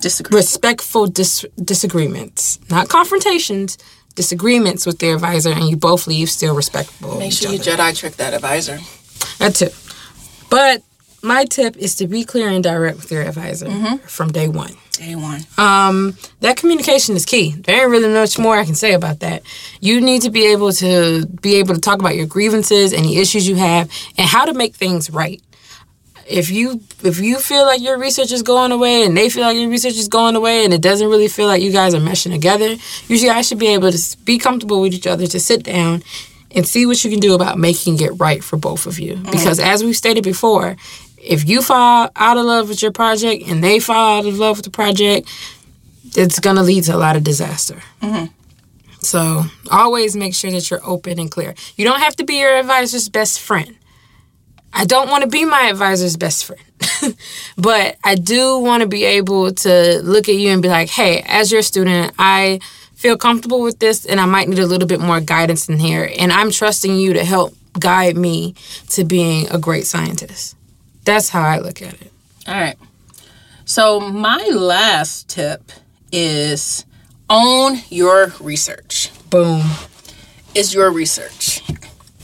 Disagree. 0.02 0.38
respectful 0.38 1.08
dis- 1.08 1.46
disagreements, 1.62 2.60
not 2.70 2.88
confrontations, 2.88 3.78
disagreements 4.16 4.86
with 4.86 5.00
their 5.00 5.16
advisor, 5.16 5.52
and 5.52 5.70
you 5.70 5.76
both 5.76 6.08
leave 6.08 6.30
still 6.30 6.56
respectful. 6.56 7.18
Make 7.20 7.34
sure 7.34 7.52
you 7.52 7.60
other. 7.60 7.72
Jedi 7.72 7.98
trick 7.98 8.16
that 8.18 8.34
advisor. 8.34 8.80
That's 9.40 9.62
it. 9.62 9.76
But 10.50 10.84
my 11.22 11.46
tip 11.46 11.76
is 11.78 11.96
to 11.96 12.08
be 12.08 12.24
clear 12.24 12.48
and 12.50 12.64
direct 12.64 12.98
with 12.98 13.12
your 13.12 13.24
advisor 13.24 13.66
Mm-hmm. 13.68 13.98
from 14.08 14.32
day 14.32 14.48
one. 14.48 14.76
Day 15.00 15.16
one. 15.16 15.42
Um, 15.58 16.18
that 16.42 16.58
communication 16.58 17.16
is 17.16 17.26
key. 17.26 17.54
There 17.54 17.82
ain't 17.82 17.90
really 17.90 18.10
much 18.14 18.38
more 18.38 18.58
I 18.58 18.66
can 18.66 18.76
say 18.76 18.92
about 18.92 19.22
that. 19.22 19.44
You 19.80 20.02
need 20.02 20.24
to 20.24 20.30
be 20.30 20.48
able 20.48 20.74
to 20.74 21.26
be 21.26 21.56
able 21.56 21.74
to 21.74 21.80
talk 21.80 22.00
about 22.00 22.18
your 22.18 22.26
grievances, 22.26 22.92
any 22.92 23.18
issues 23.18 23.48
you 23.48 23.56
have, 23.56 23.90
and 24.18 24.28
how 24.28 24.44
to 24.44 24.54
make 24.54 24.76
things 24.76 25.10
right. 25.10 25.42
If 26.28 26.52
you 26.52 26.82
if 27.02 27.20
you 27.20 27.40
feel 27.40 27.66
like 27.66 27.82
your 27.82 27.98
research 27.98 28.34
is 28.34 28.44
going 28.44 28.74
away 28.74 29.06
and 29.06 29.16
they 29.16 29.30
feel 29.30 29.44
like 29.44 29.56
your 29.56 29.70
research 29.70 29.96
is 29.96 30.10
going 30.10 30.36
away 30.36 30.66
and 30.66 30.74
it 30.74 30.82
doesn't 30.82 31.08
really 31.08 31.30
feel 31.30 31.48
like 31.48 31.62
you 31.62 31.72
guys 31.72 31.94
are 31.96 32.02
meshing 32.02 32.34
together, 32.34 32.76
you 33.08 33.26
guys 33.26 33.48
should 33.48 33.58
be 33.58 33.68
able 33.68 33.94
to 33.94 34.18
be 34.26 34.38
comfortable 34.38 34.82
with 34.82 34.94
each 34.94 35.08
other 35.08 35.28
to 35.28 35.40
sit 35.40 35.64
down 35.64 36.04
and 36.52 36.68
see 36.68 36.86
what 36.86 37.04
you 37.06 37.10
can 37.10 37.20
do 37.22 37.36
about 37.36 37.58
making 37.58 38.02
it 38.02 38.12
right 38.20 38.44
for 38.44 38.58
both 38.58 38.86
of 38.86 39.00
you. 39.00 39.16
Because 39.16 39.60
as 39.60 39.82
we've 39.84 39.96
stated 39.96 40.24
before, 40.24 40.76
if 41.22 41.48
you 41.48 41.62
fall 41.62 42.10
out 42.16 42.38
of 42.38 42.46
love 42.46 42.70
with 42.70 42.82
your 42.82 42.92
project 42.92 43.48
and 43.48 43.64
they 43.64 43.80
fall 43.80 44.20
out 44.20 44.26
of 44.26 44.38
love 44.38 44.58
with 44.58 44.66
the 44.66 44.72
project, 44.72 45.30
it's 46.16 46.40
gonna 46.40 46.64
lead 46.64 46.84
to 46.86 46.96
a 46.96 46.98
lot 46.98 47.16
of 47.16 47.24
disaster. 47.24 47.82
Mm-hmm. 48.02 48.26
So 49.02 49.44
always 49.72 50.16
make 50.16 50.36
sure 50.36 50.52
that 50.52 50.70
you're 50.70 50.86
open 50.86 51.20
and 51.20 51.32
clear. 51.32 51.56
You 51.78 51.86
don't 51.86 52.02
have 52.02 52.16
to 52.18 52.26
be 52.26 52.40
your 52.40 52.58
advisor's 52.58 53.10
best 53.10 53.40
friend. 53.40 53.76
I 54.74 54.86
don't 54.86 55.10
want 55.10 55.24
to 55.24 55.30
be 55.30 55.46
my 55.46 55.64
advisor's 55.64 56.16
best 56.16 56.46
friend, 56.46 57.16
but 57.58 57.98
I 58.04 58.16
do 58.16 58.60
want 58.60 58.82
to 58.82 58.88
be 58.88 59.04
able 59.04 59.52
to 59.52 60.02
look 60.04 60.30
at 60.30 60.36
you 60.36 60.52
and 60.52 60.62
be 60.62 60.70
like, 60.70 60.90
hey, 60.90 61.24
as 61.26 61.52
your 61.52 61.64
student, 61.64 62.14
I 62.20 62.60
feel 62.94 63.18
comfortable 63.18 63.62
with 63.62 63.80
this 63.80 64.06
and 64.06 64.20
I 64.20 64.26
might 64.26 64.48
need 64.48 64.60
a 64.60 64.68
little 64.68 64.88
bit 64.88 65.00
more 65.00 65.22
guidance 65.22 65.70
in 65.70 65.80
here. 65.80 66.12
And 66.20 66.32
I'm 66.32 66.52
trusting 66.52 66.96
you 66.96 67.14
to 67.14 67.24
help 67.24 67.56
guide 67.80 68.18
me 68.18 68.54
to 68.90 69.04
being 69.04 69.48
a 69.50 69.58
great 69.58 69.88
scientist. 69.88 70.56
That's 71.06 71.30
how 71.30 71.42
I 71.42 71.60
look 71.60 71.82
at 71.82 71.94
it. 71.94 72.12
All 72.48 72.54
right. 72.54 72.78
So 73.66 74.00
my 74.00 74.50
last 74.54 75.30
tip 75.30 75.72
is 76.12 76.86
own 77.30 77.78
your 77.90 78.34
research. 78.40 79.12
Boom. 79.30 79.62
Is 80.56 80.74
your 80.74 80.92
research. 80.92 81.62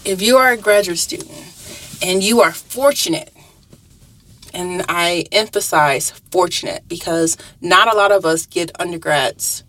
If 0.03 0.21
you 0.21 0.37
are 0.37 0.51
a 0.51 0.57
graduate 0.57 0.97
student 0.97 1.53
and 2.01 2.23
you 2.23 2.41
are 2.41 2.51
fortunate, 2.51 3.31
and 4.53 4.85
I 4.87 5.25
emphasize 5.31 6.11
fortunate 6.31 6.87
because 6.87 7.37
not 7.61 7.93
a 7.93 7.97
lot 7.97 8.11
of 8.11 8.25
us 8.25 8.45
get 8.45 8.71
undergrads 8.79 9.63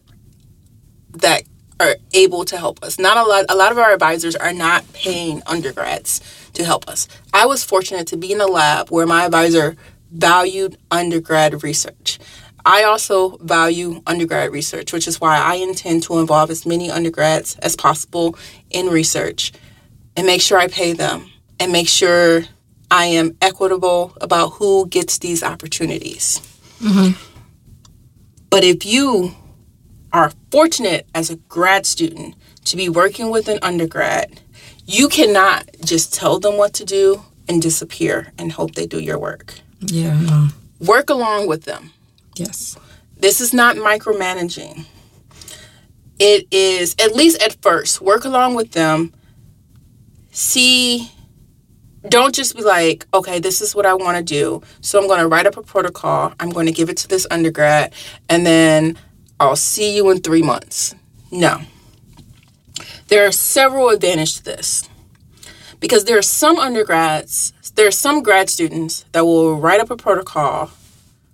that 1.13 1.43
are 1.79 1.97
able 2.15 2.45
to 2.47 2.57
help 2.57 2.83
us. 2.83 2.99
Not 2.99 3.17
a 3.17 3.23
lot 3.25 3.47
a 3.49 3.57
lot 3.57 3.73
of 3.73 3.79
our 3.79 3.93
advisors 3.93 4.37
are 4.37 4.53
not 4.53 4.91
paying 4.93 5.43
undergrads 5.47 6.21
to 6.57 6.65
help 6.65 6.89
us. 6.89 7.09
I 7.33 7.47
was 7.47 7.65
fortunate 7.65 8.07
to 8.09 8.17
be 8.17 8.33
in 8.33 8.41
a 8.41 8.47
lab 8.47 8.91
where 8.91 9.07
my 9.07 9.25
advisor 9.25 9.77
valued 10.11 10.77
undergrad 10.91 11.63
research. 11.63 12.19
I 12.65 12.83
also 12.83 13.37
value 13.39 14.03
undergrad 14.07 14.51
research, 14.51 14.93
which 14.93 15.07
is 15.07 15.21
why 15.21 15.39
I 15.39 15.55
intend 15.55 16.03
to 16.05 16.19
involve 16.19 16.51
as 16.51 16.67
many 16.67 16.91
undergrads 16.91 17.57
as 17.57 17.77
possible 17.77 18.37
in 18.71 18.89
research 18.89 19.53
and 20.17 20.27
make 20.27 20.43
sure 20.43 20.59
I 20.59 20.67
pay 20.67 20.93
them 20.93 21.31
and 21.61 21.71
make 21.71 21.89
sure 21.89 22.43
I 22.91 23.07
am 23.07 23.37
equitable 23.41 24.17
about 24.21 24.55
who 24.55 24.89
gets 24.89 25.19
these 25.19 25.43
opportunities. 25.43 26.41
Mm-hmm. 26.81 27.21
But 28.51 28.65
if 28.65 28.85
you 28.85 29.35
are 30.13 30.33
fortunate 30.51 31.07
as 31.15 31.31
a 31.31 31.37
grad 31.37 31.87
student 31.87 32.35
to 32.65 32.77
be 32.77 32.89
working 32.89 33.31
with 33.31 33.49
an 33.49 33.59
undergrad, 33.63 34.41
you 34.87 35.09
cannot 35.09 35.69
just 35.85 36.15
tell 36.15 36.39
them 36.39 36.57
what 36.57 36.73
to 36.75 36.85
do 36.85 37.23
and 37.49 37.61
disappear 37.61 38.33
and 38.39 38.53
hope 38.53 38.75
they 38.75 38.87
do 38.87 39.01
your 39.01 39.19
work. 39.19 39.55
Yeah. 39.81 40.19
No. 40.21 40.49
Work 40.81 41.11
along 41.11 41.47
with 41.47 41.65
them. 41.65 41.93
Yes. 42.37 42.77
This 43.19 43.41
is 43.41 43.53
not 43.53 43.77
micromanaging. 43.77 44.87
It 46.19 46.47
is, 46.51 46.95
at 46.99 47.15
least 47.15 47.43
at 47.43 47.61
first, 47.63 48.01
work 48.01 48.25
along 48.25 48.55
with 48.55 48.73
them. 48.73 49.13
See, 50.31 51.11
don't 52.09 52.35
just 52.35 52.57
be 52.57 52.63
like, 52.63 53.07
okay, 53.13 53.39
this 53.39 53.61
is 53.61 53.75
what 53.75 53.87
I 53.87 53.95
want 53.95 54.17
to 54.17 54.23
do. 54.23 54.63
So 54.81 55.01
I'm 55.01 55.09
going 55.09 55.21
to 55.21 55.29
write 55.29 55.47
up 55.47 55.57
a 55.57 55.63
protocol. 55.63 56.33
I'm 56.41 56.51
going 56.51 56.67
to 56.67 56.73
give 56.73 56.89
it 56.89 56.97
to 56.99 57.09
this 57.09 57.27
undergrad, 57.31 57.93
and 58.29 58.47
then 58.47 58.97
I'll 59.41 59.57
see 59.57 59.97
you 59.97 60.11
in 60.11 60.21
three 60.21 60.43
months. 60.43 60.95
No. 61.31 61.61
There 63.09 63.27
are 63.27 63.33
several 63.33 63.89
advantages 63.91 64.37
to 64.39 64.45
this 64.45 64.89
because 65.81 66.05
there 66.05 66.19
are 66.19 66.23
some 66.23 66.59
undergrads, 66.59 67.53
there 67.75 67.87
are 67.87 67.93
some 67.93 68.23
grad 68.23 68.51
students 68.51 69.05
that 69.13 69.25
will 69.25 69.61
write 69.61 69.81
up 69.81 69.91
a 69.91 69.97
protocol 69.97 70.71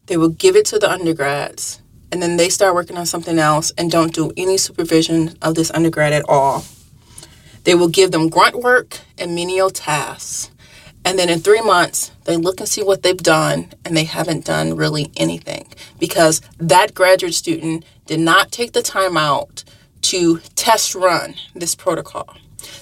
they 0.06 0.16
will 0.16 0.28
give 0.28 0.56
it 0.56 0.66
to 0.66 0.78
the 0.78 0.90
undergrads 0.90 1.80
and 2.10 2.20
then 2.20 2.36
they 2.36 2.48
start 2.48 2.74
working 2.74 2.98
on 2.98 3.06
something 3.06 3.38
else 3.38 3.72
and 3.78 3.90
don't 3.90 4.12
do 4.12 4.32
any 4.36 4.58
supervision 4.58 5.38
of 5.40 5.54
this 5.54 5.70
undergrad 5.70 6.12
at 6.12 6.28
all. 6.28 6.64
They 7.64 7.74
will 7.74 7.88
give 7.88 8.10
them 8.10 8.28
grunt 8.28 8.56
work 8.56 8.98
and 9.16 9.34
menial 9.34 9.70
tasks. 9.70 10.50
And 11.04 11.18
then 11.18 11.30
in 11.30 11.40
three 11.40 11.62
months, 11.62 12.12
they 12.24 12.36
look 12.36 12.60
and 12.60 12.68
see 12.68 12.82
what 12.82 13.02
they've 13.02 13.16
done, 13.16 13.72
and 13.84 13.96
they 13.96 14.04
haven't 14.04 14.44
done 14.44 14.76
really 14.76 15.10
anything 15.16 15.66
because 15.98 16.42
that 16.58 16.94
graduate 16.94 17.34
student 17.34 17.84
did 18.06 18.20
not 18.20 18.52
take 18.52 18.72
the 18.72 18.82
time 18.82 19.16
out 19.16 19.64
to 20.02 20.38
test 20.56 20.94
run 20.94 21.34
this 21.54 21.74
protocol 21.74 22.36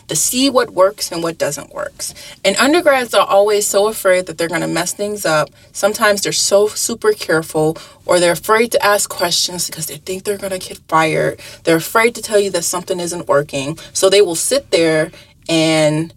to 0.08 0.16
see 0.16 0.50
what 0.50 0.70
works 0.70 1.10
and 1.12 1.22
what 1.22 1.38
doesn't 1.38 1.72
works. 1.72 2.14
And 2.44 2.56
undergrads 2.56 3.14
are 3.14 3.26
always 3.26 3.66
so 3.66 3.88
afraid 3.88 4.26
that 4.26 4.38
they're 4.38 4.48
going 4.48 4.60
to 4.60 4.66
mess 4.66 4.92
things 4.92 5.24
up. 5.24 5.50
Sometimes 5.72 6.22
they're 6.22 6.32
so 6.32 6.68
super 6.68 7.12
careful 7.12 7.78
or 8.06 8.20
they're 8.20 8.32
afraid 8.32 8.72
to 8.72 8.84
ask 8.84 9.08
questions 9.08 9.66
because 9.66 9.86
they 9.86 9.96
think 9.96 10.24
they're 10.24 10.36
going 10.36 10.58
to 10.58 10.68
get 10.68 10.78
fired. 10.88 11.40
They're 11.64 11.76
afraid 11.76 12.14
to 12.16 12.22
tell 12.22 12.40
you 12.40 12.50
that 12.50 12.64
something 12.64 13.00
isn't 13.00 13.28
working. 13.28 13.78
So 13.92 14.10
they 14.10 14.22
will 14.22 14.34
sit 14.34 14.70
there 14.70 15.12
and 15.48 16.12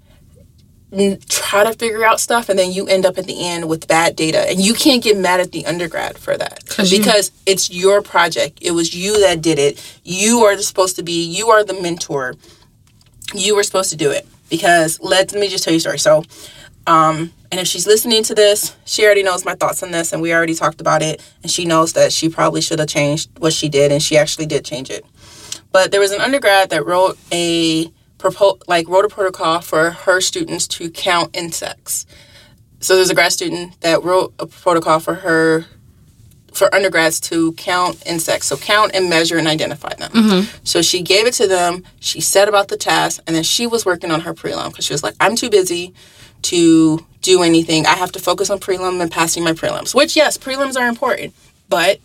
n- 0.94 1.20
try 1.28 1.64
to 1.64 1.74
figure 1.74 2.06
out 2.06 2.20
stuff 2.20 2.50
and 2.50 2.58
then 2.58 2.72
you 2.72 2.88
end 2.88 3.06
up 3.06 3.18
at 3.18 3.26
the 3.26 3.46
end 3.46 3.68
with 3.68 3.88
bad 3.88 4.16
data. 4.16 4.48
And 4.50 4.60
you 4.60 4.74
can't 4.74 5.04
get 5.04 5.18
mad 5.18 5.40
at 5.40 5.52
the 5.52 5.66
undergrad 5.66 6.18
for 6.18 6.38
that. 6.38 6.66
'Cause 6.68 6.92
you- 6.92 7.00
because 7.00 7.32
it's 7.46 7.70
your 7.70 8.02
project. 8.02 8.60
It 8.62 8.72
was 8.72 8.94
you 8.94 9.20
that 9.22 9.42
did 9.42 9.60
it. 9.60 9.80
You 10.04 10.44
are 10.46 10.58
supposed 10.62 10.96
to 10.98 11.04
be 11.04 11.24
you 11.26 11.50
are 11.50 11.64
the 11.64 11.74
mentor. 11.82 12.36
You 13.34 13.56
were 13.56 13.64
supposed 13.64 13.90
to 13.90 13.96
do 13.96 14.12
it. 14.12 14.28
Because 14.50 15.00
let 15.02 15.34
me 15.34 15.48
just 15.50 15.64
tell 15.64 15.74
you 15.74 15.78
a 15.78 15.82
story. 15.82 16.00
So 16.00 16.24
um 16.86 17.32
and 17.52 17.60
if 17.62 17.68
she's 17.68 17.88
listening 17.88 18.24
to 18.24 18.36
this 18.36 18.74
she 18.86 19.06
already 19.06 19.24
knows 19.24 19.46
my 19.46 19.56
thoughts 19.56 19.82
on 19.84 19.92
this 19.92 20.12
and 20.14 20.22
we 20.22 20.34
already 20.34 20.54
talked 20.56 20.82
about 20.82 21.02
it. 21.02 21.22
And 21.42 21.52
she 21.52 21.66
knows 21.66 21.94
that 21.94 22.12
she 22.14 22.30
probably 22.30 22.62
should 22.62 22.80
have 22.80 22.90
changed 22.90 23.30
what 23.40 23.54
she 23.54 23.70
did 23.70 23.92
and 23.92 24.02
she 24.04 24.18
actually 24.18 24.46
did 24.46 24.64
change 24.66 24.90
it. 24.90 25.06
But 25.72 25.92
there 25.92 26.00
was 26.02 26.12
an 26.12 26.22
undergrad 26.22 26.70
that 26.70 26.86
wrote 26.86 27.18
a 27.32 27.90
propo- 28.24 28.62
like 28.68 28.88
wrote 28.88 29.06
a 29.06 29.10
protocol 29.10 29.62
for 29.62 29.92
her 29.92 30.22
students 30.22 30.68
to 30.68 30.90
count 30.90 31.36
insects. 31.36 32.06
So 32.80 32.96
there's 32.96 33.10
a 33.10 33.16
grad 33.16 33.32
student 33.32 33.80
that 33.82 34.04
wrote 34.04 34.34
a 34.40 34.46
protocol 34.46 35.00
for 35.00 35.16
her 35.16 35.66
for 36.54 36.74
undergrads 36.74 37.20
to 37.20 37.54
count 37.54 38.02
insects. 38.06 38.48
So 38.48 38.58
count 38.58 38.92
and 38.94 39.10
measure 39.10 39.38
and 39.38 39.48
identify 39.48 39.94
them. 39.96 40.12
Mm-hmm. 40.12 40.58
So 40.64 40.82
she 40.82 41.02
gave 41.02 41.26
it 41.26 41.34
to 41.36 41.48
them. 41.48 41.84
She 42.00 42.22
said 42.22 42.48
about 42.48 42.68
the 42.68 42.78
task, 42.78 43.22
and 43.26 43.36
then 43.36 43.44
she 43.44 43.66
was 43.68 43.86
working 43.86 44.12
on 44.12 44.22
her 44.22 44.34
prelim 44.34 44.70
because 44.70 44.86
she 44.86 44.94
was 44.94 45.04
like, 45.04 45.16
"I'm 45.20 45.36
too 45.36 45.50
busy 45.50 45.94
to 46.44 47.06
do 47.22 47.42
anything. 47.42 47.86
I 47.86 47.96
have 47.96 48.12
to 48.12 48.20
focus 48.20 48.50
on 48.50 48.60
prelim 48.60 49.02
and 49.02 49.12
passing 49.12 49.44
my 49.44 49.54
prelims." 49.54 49.96
Which 49.96 50.16
yes, 50.16 50.38
prelims 50.38 50.80
are 50.80 50.88
important, 50.88 51.34
but 51.70 52.00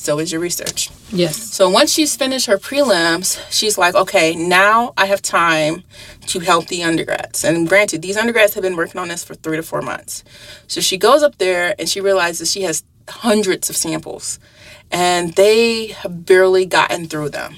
so 0.00 0.18
is 0.18 0.32
your 0.32 0.40
research. 0.40 0.90
Yes. 1.10 1.36
So 1.36 1.68
once 1.68 1.92
she's 1.92 2.16
finished 2.16 2.46
her 2.46 2.56
prelims, 2.56 3.38
she's 3.50 3.76
like, 3.76 3.94
okay, 3.94 4.34
now 4.34 4.94
I 4.96 5.06
have 5.06 5.20
time 5.20 5.84
to 6.28 6.40
help 6.40 6.68
the 6.68 6.82
undergrads. 6.82 7.44
And 7.44 7.68
granted, 7.68 8.00
these 8.00 8.16
undergrads 8.16 8.54
have 8.54 8.62
been 8.62 8.76
working 8.76 9.00
on 9.00 9.08
this 9.08 9.22
for 9.22 9.34
three 9.34 9.56
to 9.56 9.62
four 9.62 9.82
months. 9.82 10.24
So 10.66 10.80
she 10.80 10.96
goes 10.96 11.22
up 11.22 11.36
there 11.36 11.74
and 11.78 11.88
she 11.88 12.00
realizes 12.00 12.50
she 12.50 12.62
has 12.62 12.82
hundreds 13.08 13.68
of 13.68 13.76
samples 13.76 14.38
and 14.90 15.34
they 15.34 15.88
have 15.88 16.24
barely 16.24 16.64
gotten 16.64 17.06
through 17.06 17.30
them. 17.30 17.56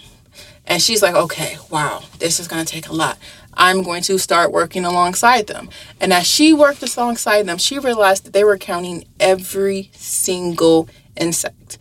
And 0.66 0.82
she's 0.82 1.02
like, 1.02 1.14
okay, 1.14 1.58
wow, 1.70 2.02
this 2.18 2.40
is 2.40 2.48
going 2.48 2.64
to 2.64 2.72
take 2.72 2.88
a 2.88 2.92
lot. 2.92 3.18
I'm 3.54 3.82
going 3.82 4.02
to 4.04 4.18
start 4.18 4.52
working 4.52 4.84
alongside 4.84 5.46
them. 5.46 5.68
And 6.00 6.12
as 6.12 6.26
she 6.26 6.52
worked 6.52 6.82
alongside 6.96 7.42
them, 7.42 7.58
she 7.58 7.78
realized 7.78 8.24
that 8.24 8.32
they 8.32 8.44
were 8.44 8.58
counting 8.58 9.04
every 9.20 9.90
single 9.94 10.88
insect. 11.16 11.78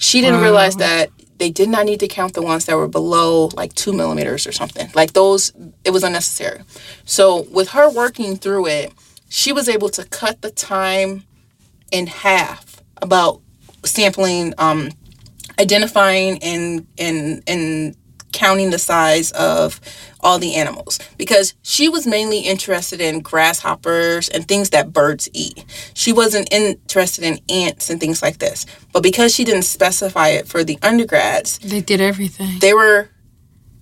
She 0.00 0.22
didn't 0.22 0.40
realize 0.40 0.76
that 0.76 1.10
they 1.36 1.50
did 1.50 1.68
not 1.68 1.84
need 1.84 2.00
to 2.00 2.08
count 2.08 2.32
the 2.32 2.40
ones 2.40 2.64
that 2.64 2.76
were 2.76 2.88
below 2.88 3.50
like 3.54 3.74
two 3.74 3.92
millimeters 3.92 4.46
or 4.46 4.52
something. 4.52 4.90
Like 4.94 5.12
those, 5.12 5.52
it 5.84 5.90
was 5.90 6.02
unnecessary. 6.02 6.62
So 7.04 7.42
with 7.50 7.70
her 7.70 7.90
working 7.90 8.36
through 8.36 8.66
it, 8.68 8.94
she 9.28 9.52
was 9.52 9.68
able 9.68 9.90
to 9.90 10.04
cut 10.06 10.40
the 10.40 10.50
time 10.50 11.24
in 11.92 12.06
half 12.06 12.82
about 13.02 13.42
sampling, 13.84 14.54
um, 14.56 14.90
identifying 15.58 16.42
and 16.42 16.86
and 16.98 17.42
and 17.46 17.94
counting 18.32 18.70
the 18.70 18.78
size 18.78 19.30
of 19.32 19.80
all 20.20 20.38
the 20.38 20.54
animals 20.54 20.98
because 21.16 21.54
she 21.62 21.88
was 21.88 22.06
mainly 22.06 22.40
interested 22.40 23.00
in 23.00 23.20
grasshoppers 23.20 24.28
and 24.28 24.46
things 24.46 24.70
that 24.70 24.92
birds 24.92 25.28
eat. 25.32 25.64
She 25.94 26.12
wasn't 26.12 26.52
interested 26.52 27.24
in 27.24 27.38
ants 27.48 27.88
and 27.90 27.98
things 28.00 28.22
like 28.22 28.38
this. 28.38 28.66
But 28.92 29.02
because 29.02 29.34
she 29.34 29.44
didn't 29.44 29.62
specify 29.62 30.28
it 30.28 30.46
for 30.46 30.62
the 30.64 30.78
undergrads, 30.82 31.58
They 31.58 31.80
did 31.80 32.00
everything. 32.00 32.58
they 32.60 32.74
were 32.74 33.08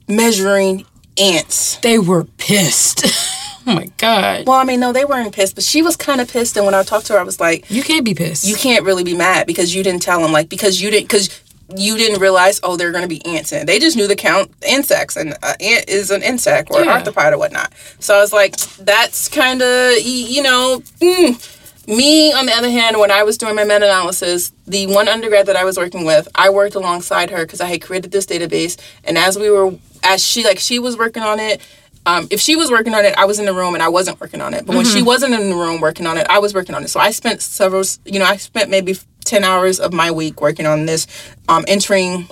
measuring 0.08 0.86
ants. 1.18 1.76
They 1.78 1.98
were 1.98 2.24
pissed. 2.24 3.04
oh 3.66 3.74
my 3.74 3.86
god. 3.96 4.46
Well, 4.46 4.56
I 4.58 4.64
mean, 4.64 4.80
no, 4.80 4.92
they 4.92 5.04
weren't 5.04 5.34
pissed, 5.34 5.54
but 5.54 5.64
she 5.64 5.82
was 5.82 5.96
kind 5.96 6.20
of 6.20 6.30
pissed. 6.30 6.56
And 6.56 6.64
when 6.64 6.74
I 6.74 6.82
talked 6.82 7.06
to 7.06 7.14
her, 7.14 7.18
I 7.18 7.24
was 7.24 7.40
like, 7.40 7.70
You 7.70 7.82
can't 7.82 8.04
be 8.04 8.14
pissed. 8.14 8.44
you 8.46 8.56
can't 8.56 8.84
really 8.84 9.04
be 9.04 9.14
mad 9.16 9.46
because 9.46 9.74
you 9.74 9.82
didn't 9.82 10.02
tell 10.02 10.20
them, 10.22 10.32
like, 10.32 10.48
because 10.48 10.80
you 10.80 10.90
didn't, 10.90 11.04
because 11.08 11.28
you 11.76 11.96
didn't 11.98 12.20
realize, 12.20 12.60
oh, 12.62 12.76
they're 12.76 12.92
going 12.92 13.02
to 13.02 13.08
be 13.08 13.24
ants 13.26 13.52
in. 13.52 13.66
They 13.66 13.78
just 13.78 13.96
knew 13.96 14.06
the 14.06 14.16
count 14.16 14.50
insects, 14.66 15.16
and 15.16 15.34
uh, 15.42 15.54
ant 15.60 15.88
is 15.88 16.10
an 16.10 16.22
insect 16.22 16.70
or 16.70 16.82
Yeah. 16.84 17.02
arthropod 17.02 17.32
or 17.32 17.38
whatnot. 17.38 17.72
So 18.00 18.16
I 18.16 18.20
was 18.20 18.32
like, 18.32 18.56
that's 18.78 19.28
kind 19.28 19.60
of, 19.60 19.98
you 20.00 20.42
know, 20.42 20.82
mm. 21.00 21.86
me 21.86 22.32
on 22.32 22.46
the 22.46 22.52
other 22.52 22.70
hand, 22.70 22.98
when 22.98 23.10
I 23.10 23.22
was 23.22 23.36
doing 23.36 23.54
my 23.54 23.64
meta 23.64 23.84
analysis, 23.84 24.52
the 24.66 24.86
one 24.86 25.08
undergrad 25.08 25.46
that 25.46 25.56
I 25.56 25.64
was 25.64 25.76
working 25.76 26.04
with, 26.04 26.26
I 26.34 26.48
worked 26.50 26.74
alongside 26.74 27.30
her 27.30 27.44
because 27.44 27.60
I 27.60 27.66
had 27.66 27.82
created 27.82 28.12
this 28.12 28.24
database, 28.24 28.78
and 29.04 29.18
as 29.18 29.38
we 29.38 29.50
were, 29.50 29.74
as 30.02 30.24
she 30.24 30.44
like 30.44 30.58
she 30.58 30.78
was 30.78 30.96
working 30.96 31.22
on 31.22 31.38
it. 31.40 31.60
Um, 32.06 32.26
if 32.30 32.40
she 32.40 32.56
was 32.56 32.70
working 32.70 32.94
on 32.94 33.04
it, 33.04 33.14
I 33.18 33.26
was 33.26 33.38
in 33.38 33.44
the 33.44 33.52
room 33.52 33.74
and 33.74 33.82
I 33.82 33.88
wasn't 33.88 34.18
working 34.18 34.40
on 34.40 34.54
it. 34.54 34.64
But 34.64 34.76
when 34.76 34.86
she 34.86 35.02
wasn't 35.02 35.34
in 35.34 35.50
the 35.50 35.56
room 35.56 35.78
working 35.78 36.06
on 36.06 36.16
it, 36.16 36.26
I 36.30 36.38
was 36.38 36.54
working 36.54 36.74
on 36.74 36.82
it. 36.82 36.88
So 36.88 36.98
I 36.98 37.10
spent 37.10 37.42
several, 37.42 37.84
you 38.06 38.18
know, 38.18 38.24
I 38.24 38.38
spent 38.38 38.70
maybe 38.70 38.96
10 39.28 39.44
hours 39.44 39.78
of 39.78 39.92
my 39.92 40.10
week 40.10 40.40
working 40.40 40.66
on 40.66 40.86
this, 40.86 41.06
um, 41.48 41.64
entering 41.68 42.28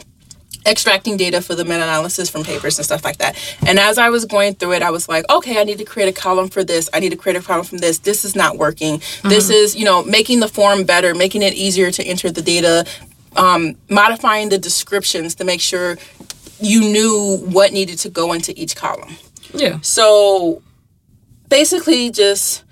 extracting 0.67 1.17
data 1.17 1.41
for 1.41 1.55
the 1.55 1.65
meta-analysis 1.65 2.29
from 2.29 2.43
papers 2.43 2.77
and 2.77 2.85
stuff 2.85 3.05
like 3.05 3.19
that. 3.19 3.37
And 3.65 3.79
as 3.79 3.99
I 3.99 4.11
was 4.11 4.25
going 4.25 4.55
through 4.57 4.73
it, 4.73 4.83
I 4.83 4.91
was 4.91 5.09
like, 5.09 5.25
okay, 5.31 5.61
I 5.61 5.65
need 5.65 5.79
to 5.79 5.85
create 5.85 6.09
a 6.09 6.13
column 6.13 6.49
for 6.49 6.65
this. 6.65 6.91
I 6.93 6.99
need 6.99 7.11
to 7.11 7.17
create 7.17 7.37
a 7.37 7.41
column 7.41 7.65
from 7.65 7.79
this. 7.79 8.01
This 8.01 8.25
is 8.25 8.35
not 8.35 8.59
working. 8.59 9.01
This 9.23 9.49
is, 9.49 9.77
you 9.77 9.85
know, 9.85 10.03
making 10.03 10.41
the 10.41 10.49
form 10.49 10.83
better, 10.83 11.15
making 11.15 11.43
it 11.43 11.55
easier 11.55 11.93
to 11.93 12.03
enter 12.03 12.33
the 12.33 12.43
data, 12.43 12.85
um, 13.37 13.77
modifying 13.89 14.49
the 14.49 14.59
descriptions 14.59 15.37
to 15.37 15.45
make 15.45 15.61
sure 15.61 15.99
you 16.59 16.81
knew 16.81 17.39
what 17.45 17.73
needed 17.73 17.99
to 17.99 18.09
go 18.09 18.33
into 18.33 18.53
each 18.61 18.75
column. 18.75 19.15
yeah. 19.55 19.79
So 19.83 20.63
basically, 21.49 22.11
just 22.11 22.65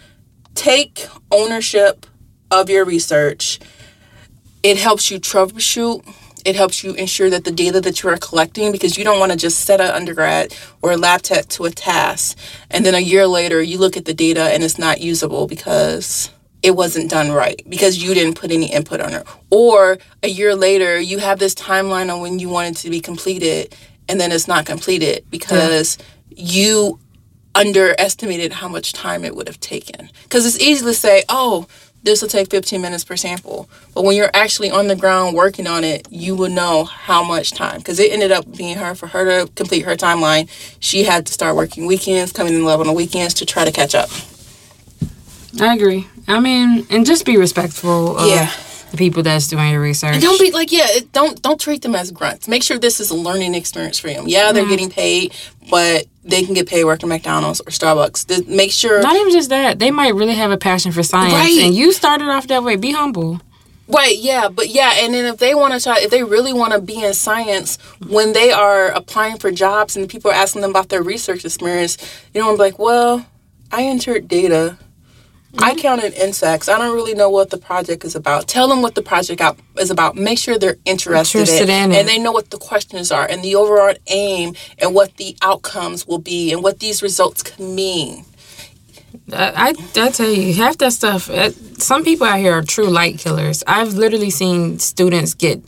take 0.55 1.07
ownership 1.31 2.07
of 2.51 2.69
your 2.71 2.85
research. 2.85 3.61
It 4.65 4.79
helps 4.79 5.11
you 5.11 5.21
troubleshoot. 5.21 6.03
It 6.47 6.57
helps 6.57 6.83
you 6.83 6.95
ensure 6.95 7.29
that 7.29 7.45
the 7.45 7.53
data 7.53 7.83
that 7.83 8.03
you 8.03 8.09
are 8.09 8.17
collecting, 8.17 8.73
because 8.73 8.97
you 8.97 9.05
don't 9.05 9.21
want 9.21 9.31
to 9.31 9.39
just 9.39 9.61
set 9.61 9.81
an 9.81 9.91
undergrad 9.91 10.57
or 10.81 10.93
a 10.93 10.97
lab 10.97 11.21
tech 11.21 11.49
to 11.49 11.67
a 11.67 11.71
task, 11.71 12.39
and 12.71 12.85
then 12.85 12.95
a 12.95 12.99
year 12.99 13.27
later 13.27 13.63
you 13.63 13.77
look 13.79 13.97
at 13.97 14.07
the 14.07 14.15
data 14.15 14.43
and 14.43 14.63
it's 14.65 14.79
not 14.79 15.03
usable 15.03 15.47
because 15.47 16.31
it 16.63 16.75
wasn't 16.75 17.11
done 17.11 17.31
right 17.31 17.63
because 17.69 18.03
you 18.03 18.15
didn't 18.15 18.39
put 18.39 18.51
any 18.51 18.73
input 18.73 19.03
on 19.03 19.13
it. 19.13 19.27
Or 19.51 19.99
a 20.23 20.29
year 20.29 20.55
later 20.55 20.99
you 20.99 21.19
have 21.19 21.39
this 21.39 21.55
timeline 21.55 22.13
on 22.13 22.23
when 22.23 22.39
you 22.39 22.49
want 22.49 22.69
it 22.69 22.81
to 22.81 22.91
be 22.91 23.01
completed, 23.01 23.75
and 24.09 24.19
then 24.19 24.33
it's 24.33 24.49
not 24.49 24.65
completed 24.65 25.27
because 25.31 25.99
you 26.31 26.99
underestimated 27.55 28.53
how 28.53 28.69
much 28.69 28.95
time 28.95 29.25
it 29.25 29.37
would 29.37 29.47
have 29.47 29.61
taken. 29.61 30.11
Because 30.25 30.47
it's 30.47 30.59
easy 30.59 30.85
to 30.85 30.95
say, 30.95 31.23
oh, 31.29 31.67
this 32.05 32.23
will 32.23 32.29
take 32.29 32.51
15 32.51 32.81
minutes 32.81 33.03
per 33.03 33.17
sample. 33.17 33.69
But 33.95 34.05
when 34.05 34.17
you're 34.17 34.31
actually 34.35 34.71
on 34.71 34.89
the 34.89 34.97
ground 34.97 35.35
working 35.35 35.67
on 35.67 35.85
it, 35.85 36.07
you 36.11 36.37
will 36.37 36.51
know 36.51 36.85
how 36.85 37.25
much 37.25 37.51
time. 37.51 37.79
Because 37.79 37.99
it 37.99 38.13
ended 38.13 38.31
up 38.31 38.57
being 38.57 38.77
her, 38.77 38.95
for 38.95 39.09
her 39.09 39.25
to 39.25 39.53
complete 39.55 39.85
her 39.87 39.97
timeline, 39.97 40.49
she 40.81 41.05
had 41.05 41.27
to 41.27 41.33
start 41.33 41.57
working 41.57 41.87
weekends, 41.87 42.31
coming 42.33 42.55
in 42.55 42.65
love 42.65 42.81
on 42.81 42.87
the 42.87 42.93
weekends 42.93 43.35
to 43.35 43.47
try 43.47 43.65
to 43.65 43.73
catch 43.73 43.95
up. 43.95 44.11
I 45.61 45.75
agree. 45.75 46.07
I 46.29 46.41
mean, 46.41 46.87
and 46.91 47.07
just 47.07 47.25
be 47.25 47.37
respectful 47.37 48.19
of 48.19 48.27
Yeah. 48.27 48.51
The 48.95 48.99
people 48.99 49.23
that's 49.23 49.49
doing 49.49 49.71
your 49.71 49.81
research. 49.81 50.15
And 50.15 50.23
don't 50.23 50.41
be 50.41 50.53
like, 50.53 50.71
yeah, 50.73 50.87
don't 51.13 51.41
don't 51.43 51.61
treat 51.61 51.83
them 51.83 51.95
as 51.95 52.11
grunts. 52.11 52.49
Make 52.49 52.63
sure 52.63 52.79
this 52.79 53.01
is 53.01 53.11
a 53.11 53.17
learning 53.17 53.55
experience 53.55 53.99
for 53.99 54.09
them. 54.09 54.25
Yeah, 54.27 54.53
they're 54.53 54.63
mm-hmm. 54.63 54.71
getting 54.71 54.91
paid, 54.91 55.35
but 55.71 56.07
they 56.23 56.43
can 56.45 56.55
get 56.55 56.69
paid 56.69 56.85
working 56.85 57.11
at 57.11 57.15
McDonald's 57.15 57.61
or 57.61 57.71
Starbucks. 57.71 58.47
Make 58.49 58.71
sure 58.71 59.03
Not 59.03 59.17
even 59.17 59.33
just 59.33 59.51
that. 59.51 59.79
They 59.79 59.91
might 59.91 60.15
really 60.15 60.35
have 60.35 60.51
a 60.51 60.57
passion 60.57 60.93
for 60.93 61.03
science. 61.03 61.35
Right. 61.35 61.61
And 61.63 61.75
you 61.75 61.93
started 61.93 62.29
off 62.29 62.47
that 62.49 62.63
way. 62.63 62.77
Be 62.77 62.93
humble. 62.93 63.41
Right, 63.87 64.17
yeah, 64.17 64.49
but 64.49 64.71
yeah, 64.71 64.93
and 64.97 65.13
then 65.13 65.27
if 65.27 65.37
they 65.37 65.55
want 65.55 65.75
to 65.75 65.81
try, 65.81 65.99
if 66.01 66.11
they 66.11 66.25
really 66.25 66.55
want 66.55 66.73
to 66.73 66.81
be 66.81 67.05
in 67.05 67.13
science, 67.13 67.77
when 68.09 68.33
they 68.33 68.51
are 68.51 68.87
applying 68.87 69.37
for 69.37 69.51
jobs 69.51 69.95
and 69.95 70.09
people 70.09 70.31
are 70.31 70.35
asking 70.35 70.63
them 70.63 70.71
about 70.71 70.89
their 70.89 71.03
research 71.03 71.45
experience, 71.45 71.99
you 72.33 72.41
know, 72.41 72.51
I'm 72.51 72.57
like, 72.57 72.79
well, 72.79 73.27
I 73.71 73.83
entered 73.83 74.27
data. 74.27 74.79
I 75.59 75.75
counted 75.75 76.15
insects. 76.15 76.69
I 76.69 76.79
don't 76.79 76.95
really 76.95 77.15
know 77.15 77.31
what 77.31 77.51
the 77.51 77.59
project 77.59 78.05
is 78.05 78.15
about. 78.15 78.49
Tell 78.49 78.69
them 78.69 78.83
what 78.83 78.95
the 78.95 79.03
project 79.03 79.41
out 79.41 79.59
is 79.79 79.91
about. 79.91 80.17
Make 80.17 80.39
sure 80.39 80.59
they're 80.59 80.77
interested, 80.85 81.39
Interested 81.41 81.69
in, 81.69 81.85
in 81.87 81.93
it. 81.93 81.99
and 82.01 82.09
they 82.09 82.19
know 82.19 82.33
what 82.33 82.51
the 82.51 82.59
questions 82.59 83.11
are 83.13 83.27
and 83.29 83.43
the 83.43 83.55
overall 83.55 83.95
aim 84.09 84.55
and 84.79 84.95
what 84.95 85.17
the 85.17 85.37
outcomes 85.43 86.07
will 86.07 86.19
be 86.19 86.53
and 86.53 86.63
what 86.63 86.81
these 86.81 87.03
results 87.03 87.43
can 87.43 87.75
mean. 87.75 88.25
I, 89.33 89.75
I, 89.97 90.03
I 90.03 90.11
tell 90.11 90.29
you, 90.31 90.53
half 90.55 90.77
that 90.79 90.93
stuff, 90.93 91.31
uh, 91.31 91.51
some 91.79 92.05
people 92.05 92.27
out 92.27 92.39
here 92.39 92.53
are 92.53 92.63
true 92.63 92.89
light 92.89 93.19
killers. 93.19 93.63
I've 93.67 93.95
literally 93.95 94.31
seen 94.31 94.79
students 94.81 95.35
get 95.35 95.63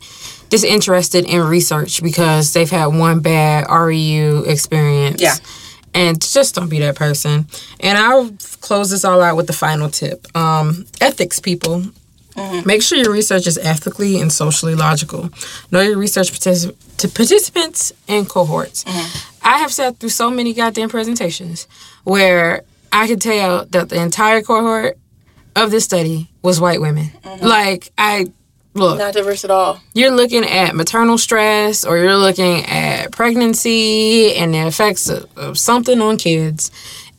disinterested 0.50 1.24
in 1.24 1.42
research 1.42 2.02
because 2.02 2.52
they've 2.52 2.70
had 2.70 2.86
one 2.86 3.20
bad 3.20 3.66
REU 3.68 4.46
experience. 4.46 5.20
Yeah. 5.22 5.34
And 5.96 6.20
just 6.20 6.54
don't 6.54 6.68
be 6.68 6.78
that 6.80 6.94
person. 6.94 7.46
And 7.80 7.96
I'll 7.96 8.30
close 8.60 8.90
this 8.90 9.04
all 9.04 9.22
out 9.22 9.36
with 9.36 9.46
the 9.46 9.54
final 9.54 9.88
tip. 9.88 10.26
Um, 10.36 10.86
ethics, 11.00 11.40
people. 11.40 11.84
Mm-hmm. 12.34 12.66
Make 12.66 12.82
sure 12.82 12.98
your 12.98 13.12
research 13.12 13.46
is 13.46 13.56
ethically 13.56 14.20
and 14.20 14.30
socially 14.30 14.74
logical. 14.74 15.30
Know 15.70 15.80
your 15.80 15.96
research 15.96 16.30
particip- 16.32 16.76
to 16.98 17.08
participants 17.08 17.94
and 18.08 18.28
cohorts. 18.28 18.84
Mm-hmm. 18.84 19.46
I 19.46 19.58
have 19.58 19.72
sat 19.72 19.98
through 19.98 20.10
so 20.10 20.30
many 20.30 20.52
goddamn 20.52 20.90
presentations 20.90 21.66
where 22.04 22.62
I 22.92 23.06
could 23.06 23.22
tell 23.22 23.64
that 23.66 23.88
the 23.88 24.00
entire 24.00 24.42
cohort 24.42 24.98
of 25.54 25.70
this 25.70 25.84
study 25.84 26.28
was 26.42 26.60
white 26.60 26.80
women. 26.80 27.06
Mm-hmm. 27.22 27.46
Like, 27.46 27.90
I 27.96 28.26
look, 28.76 28.98
Not 28.98 29.14
diverse 29.14 29.44
at 29.44 29.50
all. 29.50 29.80
you're 29.94 30.10
looking 30.10 30.44
at 30.44 30.74
maternal 30.74 31.18
stress 31.18 31.84
or 31.84 31.98
you're 31.98 32.16
looking 32.16 32.64
at 32.66 33.10
pregnancy 33.12 34.34
and 34.34 34.54
the 34.54 34.66
effects 34.66 35.08
of, 35.08 35.26
of 35.36 35.58
something 35.58 36.00
on 36.00 36.16
kids 36.16 36.70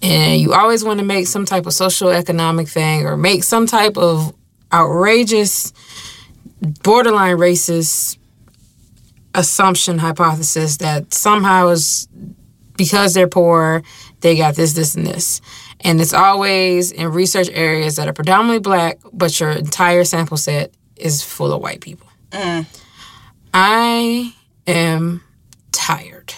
and 0.01 0.39
you 0.39 0.53
always 0.53 0.83
want 0.83 0.99
to 0.99 1.05
make 1.05 1.27
some 1.27 1.45
type 1.45 1.65
of 1.65 1.73
social 1.73 2.09
economic 2.09 2.67
thing 2.67 3.05
or 3.05 3.17
make 3.17 3.43
some 3.43 3.65
type 3.65 3.97
of 3.97 4.33
outrageous 4.71 5.73
borderline 6.83 7.37
racist 7.37 8.17
assumption 9.33 9.97
hypothesis 9.99 10.77
that 10.77 11.13
somehow 11.13 11.67
is 11.69 12.07
because 12.75 13.13
they're 13.13 13.27
poor, 13.27 13.81
they 14.21 14.35
got 14.37 14.55
this, 14.55 14.73
this, 14.73 14.95
and 14.95 15.05
this. 15.05 15.41
And 15.81 16.01
it's 16.01 16.13
always 16.13 16.91
in 16.91 17.07
research 17.11 17.49
areas 17.51 17.95
that 17.97 18.07
are 18.07 18.13
predominantly 18.13 18.59
black, 18.59 18.99
but 19.13 19.39
your 19.39 19.51
entire 19.51 20.03
sample 20.03 20.37
set 20.37 20.73
is 20.99 21.23
full 21.23 21.53
of 21.53 21.61
white 21.61 21.81
people. 21.81 22.07
Mm. 22.31 22.65
I 23.53 24.33
am 24.65 25.23
tired. 25.71 26.33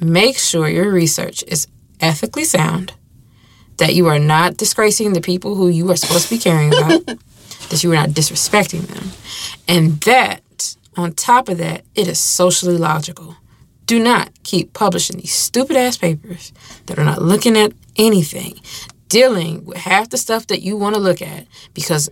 Make 0.00 0.38
sure 0.38 0.68
your 0.68 0.90
research 0.90 1.42
is 1.48 1.66
ethically 2.00 2.44
sound, 2.44 2.92
that 3.78 3.94
you 3.94 4.06
are 4.06 4.18
not 4.18 4.56
disgracing 4.56 5.12
the 5.12 5.20
people 5.20 5.54
who 5.54 5.68
you 5.68 5.90
are 5.90 5.96
supposed 5.96 6.28
to 6.28 6.34
be 6.34 6.38
caring 6.38 6.68
about, 6.68 7.06
that 7.70 7.82
you 7.82 7.92
are 7.92 7.96
not 7.96 8.10
disrespecting 8.10 8.86
them, 8.86 9.10
and 9.66 10.00
that, 10.02 10.76
on 10.96 11.12
top 11.12 11.48
of 11.48 11.58
that, 11.58 11.84
it 11.94 12.08
is 12.08 12.18
socially 12.18 12.76
logical. 12.76 13.36
Do 13.86 14.02
not 14.02 14.30
keep 14.42 14.72
publishing 14.72 15.18
these 15.18 15.32
stupid 15.32 15.76
ass 15.76 15.96
papers 15.96 16.52
that 16.86 16.98
are 16.98 17.04
not 17.04 17.22
looking 17.22 17.56
at 17.56 17.72
anything, 17.96 18.60
dealing 19.08 19.64
with 19.64 19.78
half 19.78 20.10
the 20.10 20.18
stuff 20.18 20.46
that 20.48 20.62
you 20.62 20.76
want 20.76 20.94
to 20.94 21.00
look 21.00 21.22
at, 21.22 21.46
because 21.72 22.10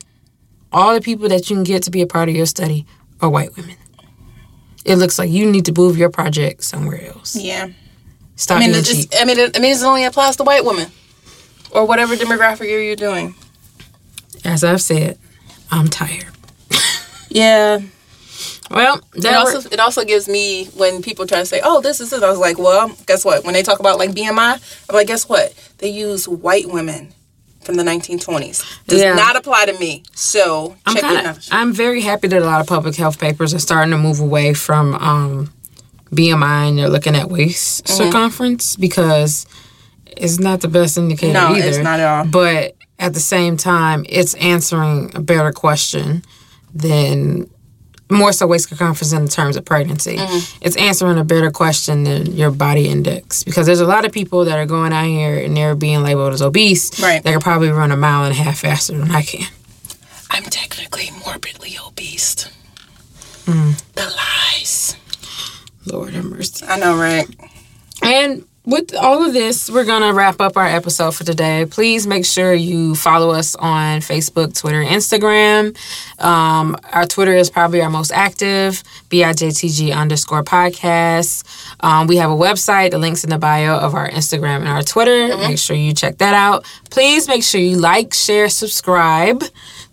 all 0.75 0.93
the 0.93 1.01
people 1.01 1.29
that 1.29 1.49
you 1.49 1.57
can 1.57 1.63
get 1.65 1.85
to 1.85 1.91
be 1.91 2.03
a 2.03 2.07
part 2.07 2.29
of 2.29 2.35
your 2.35 2.47
study 2.47 2.85
are 3.21 3.31
white 3.31 3.57
women. 3.57 3.77
It 4.85 4.97
looks 4.97 5.19
like 5.19 5.31
you 5.31 5.51
need 5.51 5.65
to 5.67 5.73
move 5.73 5.97
your 5.97 6.11
project 6.11 6.63
somewhere 6.65 7.07
else. 7.07 7.37
Yeah. 7.37 7.69
Stop 8.37 8.57
I 8.57 8.61
mean, 8.61 8.71
being 8.73 8.81
it 8.83 8.85
cheap. 8.87 9.11
just, 9.11 9.23
I 9.23 9.25
mean, 9.25 9.39
it, 9.39 9.57
I 9.57 9.61
mean, 9.61 9.73
it 9.75 9.83
only 9.83 10.05
applies 10.05 10.37
to 10.37 10.45
white 10.45 10.65
women 10.65 10.89
or 11.71 11.87
whatever 11.87 12.17
demographic 12.17 12.69
you're 12.69 12.97
doing. 12.97 13.35
As 14.45 14.63
I've 14.65 14.83
said, 14.83 15.19
I'm 15.71 15.89
tired. 15.89 16.27
Yeah. 17.31 17.81
Well, 18.71 19.01
It 19.15 19.23
that 19.23 19.35
also 19.35 19.69
it 19.69 19.81
also 19.81 20.05
gives 20.05 20.29
me 20.29 20.67
when 20.77 21.03
people 21.03 21.27
try 21.27 21.41
to 21.41 21.47
say, 21.47 21.61
"Oh, 21.65 21.81
this 21.81 22.01
is 22.01 22.13
it." 22.13 22.23
I 22.23 22.31
was 22.31 22.39
like, 22.39 22.59
"Well, 22.59 22.97
guess 23.07 23.25
what?" 23.25 23.45
When 23.45 23.55
they 23.55 23.63
talk 23.63 23.81
about 23.81 23.99
like 23.99 24.11
BMI, 24.11 24.87
I'm 24.89 24.95
like, 24.95 25.09
"Guess 25.09 25.29
what? 25.29 25.53
They 25.79 25.89
use 25.89 26.29
white 26.29 26.67
women 26.69 27.13
from 27.65 27.77
the 27.77 27.83
1920s. 27.83 28.63
Does 28.87 29.01
Yeah. 29.01 29.15
not 29.15 29.37
apply 29.37 29.67
to 29.67 29.79
me." 29.79 30.03
So 30.15 30.77
I'm 30.87 30.95
check 30.95 31.03
kind 31.03 31.17
it 31.19 31.27
of 31.27 31.37
out. 31.39 31.49
I'm 31.51 31.73
very 31.73 32.01
happy 32.03 32.29
that 32.29 32.41
a 32.43 32.45
lot 32.45 32.61
of 32.61 32.67
public 32.67 32.95
health 32.97 33.19
papers 33.19 33.53
are 33.55 33.59
starting 33.59 33.91
to 33.93 33.99
move 33.99 34.21
away 34.21 34.55
from 34.55 34.95
um, 34.97 35.53
BMI 36.13 36.69
and 36.69 36.79
they're 36.79 36.89
looking 36.89 37.17
at 37.17 37.29
waist 37.29 37.85
Mm-hmm. 37.87 37.97
circumference 38.05 38.77
because 38.77 39.47
it's 40.17 40.39
not 40.39 40.61
the 40.61 40.69
best 40.69 40.97
indicator 40.97 41.33
No, 41.33 41.55
either. 41.55 41.67
it's 41.69 41.79
not 41.79 41.99
at 42.01 42.07
all. 42.19 42.25
But 42.27 42.77
at 43.01 43.15
the 43.15 43.21
same 43.21 43.57
time, 43.57 44.07
it's 44.09 44.35
answering 44.35 45.11
a 45.15 45.21
better 45.21 45.51
question 45.53 46.23
than 46.73 47.51
more 48.11 48.33
so 48.33 48.47
waist 48.47 48.69
circumference 48.69 49.13
in 49.13 49.29
terms 49.29 49.57
of 49.57 49.65
pregnancy. 49.65 50.17
Mm-hmm. 50.17 50.59
It's 50.65 50.77
answering 50.77 51.19
a 51.19 51.25
better 51.25 51.51
question 51.51 52.05
than 52.05 52.37
your 52.37 52.51
body 52.51 52.89
index 52.89 53.43
because 53.45 53.67
there's 53.67 53.81
a 53.81 53.87
lot 53.87 54.05
of 54.05 54.13
people 54.13 54.45
that 54.45 54.59
are 54.59 54.67
going 54.67 54.93
out 54.93 55.07
here 55.07 55.39
and 55.39 55.57
they're 55.57 55.75
being 55.75 56.03
labeled 56.03 56.33
as 56.33 56.43
obese. 56.43 57.01
Right. 57.01 57.23
They 57.23 57.33
could 57.33 57.43
probably 57.43 57.71
run 57.71 57.91
a 57.91 57.97
mile 57.97 58.25
and 58.25 58.33
a 58.33 58.37
half 58.37 58.59
faster 58.59 58.97
than 58.97 59.11
I 59.11 59.23
can. 59.23 59.51
I'm 60.31 60.45
technically 60.45 61.11
morbidly 61.25 61.77
obese. 61.87 62.51
Mm. 63.47 63.83
The 63.93 64.03
lies. 64.03 64.97
Lord 65.87 66.15
have 66.15 66.25
mercy. 66.25 66.67
I 66.67 66.79
know, 66.79 66.97
right? 66.97 67.29
And 68.03 68.47
with 68.65 68.95
all 68.95 69.25
of 69.25 69.35
this, 69.35 69.69
we're 69.69 69.85
going 69.85 70.03
to 70.03 70.15
wrap 70.15 70.41
up 70.41 70.57
our 70.57 70.67
episode 70.67 71.15
for 71.15 71.23
today. 71.23 71.67
Please 71.69 72.07
make 72.07 72.25
sure 72.25 72.55
you 72.55 72.95
follow 72.95 73.31
us 73.31 73.55
on 73.57 74.01
Facebook, 74.01 74.59
Twitter, 74.59 74.83
Instagram. 74.83 75.77
Um, 76.23 76.77
our 76.93 77.05
Twitter 77.05 77.35
is 77.35 77.51
probably 77.51 77.83
our 77.83 77.91
most 77.91 78.11
active, 78.11 78.83
BIJTG 79.11 79.95
underscore 79.95 80.43
podcast. 80.43 81.45
Um, 81.81 82.07
we 82.07 82.17
have 82.17 82.31
a 82.31 82.35
website, 82.35 82.93
the 82.93 82.99
links 82.99 83.23
in 83.23 83.31
the 83.31 83.39
bio 83.39 83.77
of 83.77 83.95
our 83.95 84.09
Instagram 84.09 84.61
and 84.61 84.69
our 84.69 84.83
Twitter. 84.83 85.37
Make 85.37 85.59
sure 85.59 85.77
you 85.77 85.93
check 85.93 86.17
that 86.19 86.35
out. 86.35 86.65
Please 86.91 87.29
make 87.29 87.43
sure 87.43 87.61
you 87.61 87.77
like, 87.77 88.15
share, 88.15 88.49
subscribe 88.49 89.45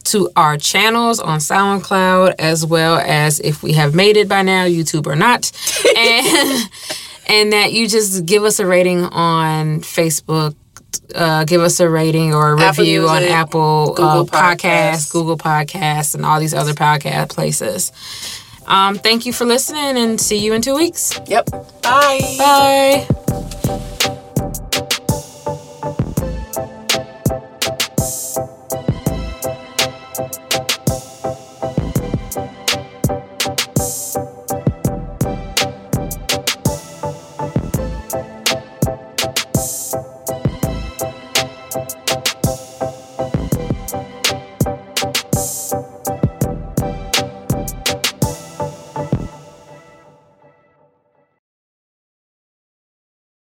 to 0.06 0.30
our 0.36 0.58
channels 0.58 1.20
on 1.20 1.40
SoundCloud, 1.40 2.36
as 2.40 2.66
well 2.66 2.98
as 2.98 3.40
if 3.42 3.62
we 3.62 3.74
have 3.74 3.94
made 3.94 4.18
it 4.18 4.30
by 4.30 4.42
now, 4.42 4.66
YouTube 4.66 5.08
or 5.08 5.16
not. 5.16 5.52
And 5.98 6.70
and 7.32 7.54
that 7.54 7.72
you 7.72 7.88
just 7.88 8.26
give 8.26 8.44
us 8.44 8.60
a 8.60 8.66
rating 8.66 9.04
on 9.06 9.80
Facebook, 9.80 10.56
uh, 11.16 11.46
give 11.46 11.62
us 11.62 11.80
a 11.80 11.90
rating 11.90 12.34
or 12.34 12.54
a 12.56 12.62
Apple 12.62 12.84
review 12.84 13.08
on 13.08 13.20
Music, 13.20 13.32
Apple 13.32 13.96
uh, 13.98 14.24
Google 14.24 14.26
Podcasts, 14.26 14.58
Podcasts. 14.58 15.12
Google 15.12 15.38
Podcasts, 15.38 16.16
and 16.16 16.26
all 16.26 16.40
these 16.40 16.54
other 16.54 16.74
podcast 16.74 17.30
places. 17.30 17.92
Um, 18.68 18.96
thank 18.96 19.26
you 19.26 19.34
for 19.34 19.46
listening 19.46 19.98
and 19.98 20.20
see 20.20 20.38
you 20.38 20.54
in 20.54 20.62
two 20.62 20.76
weeks. 20.76 21.20
Yep. 21.28 21.50
Bye. 21.82 22.36
Bye. 22.38 24.18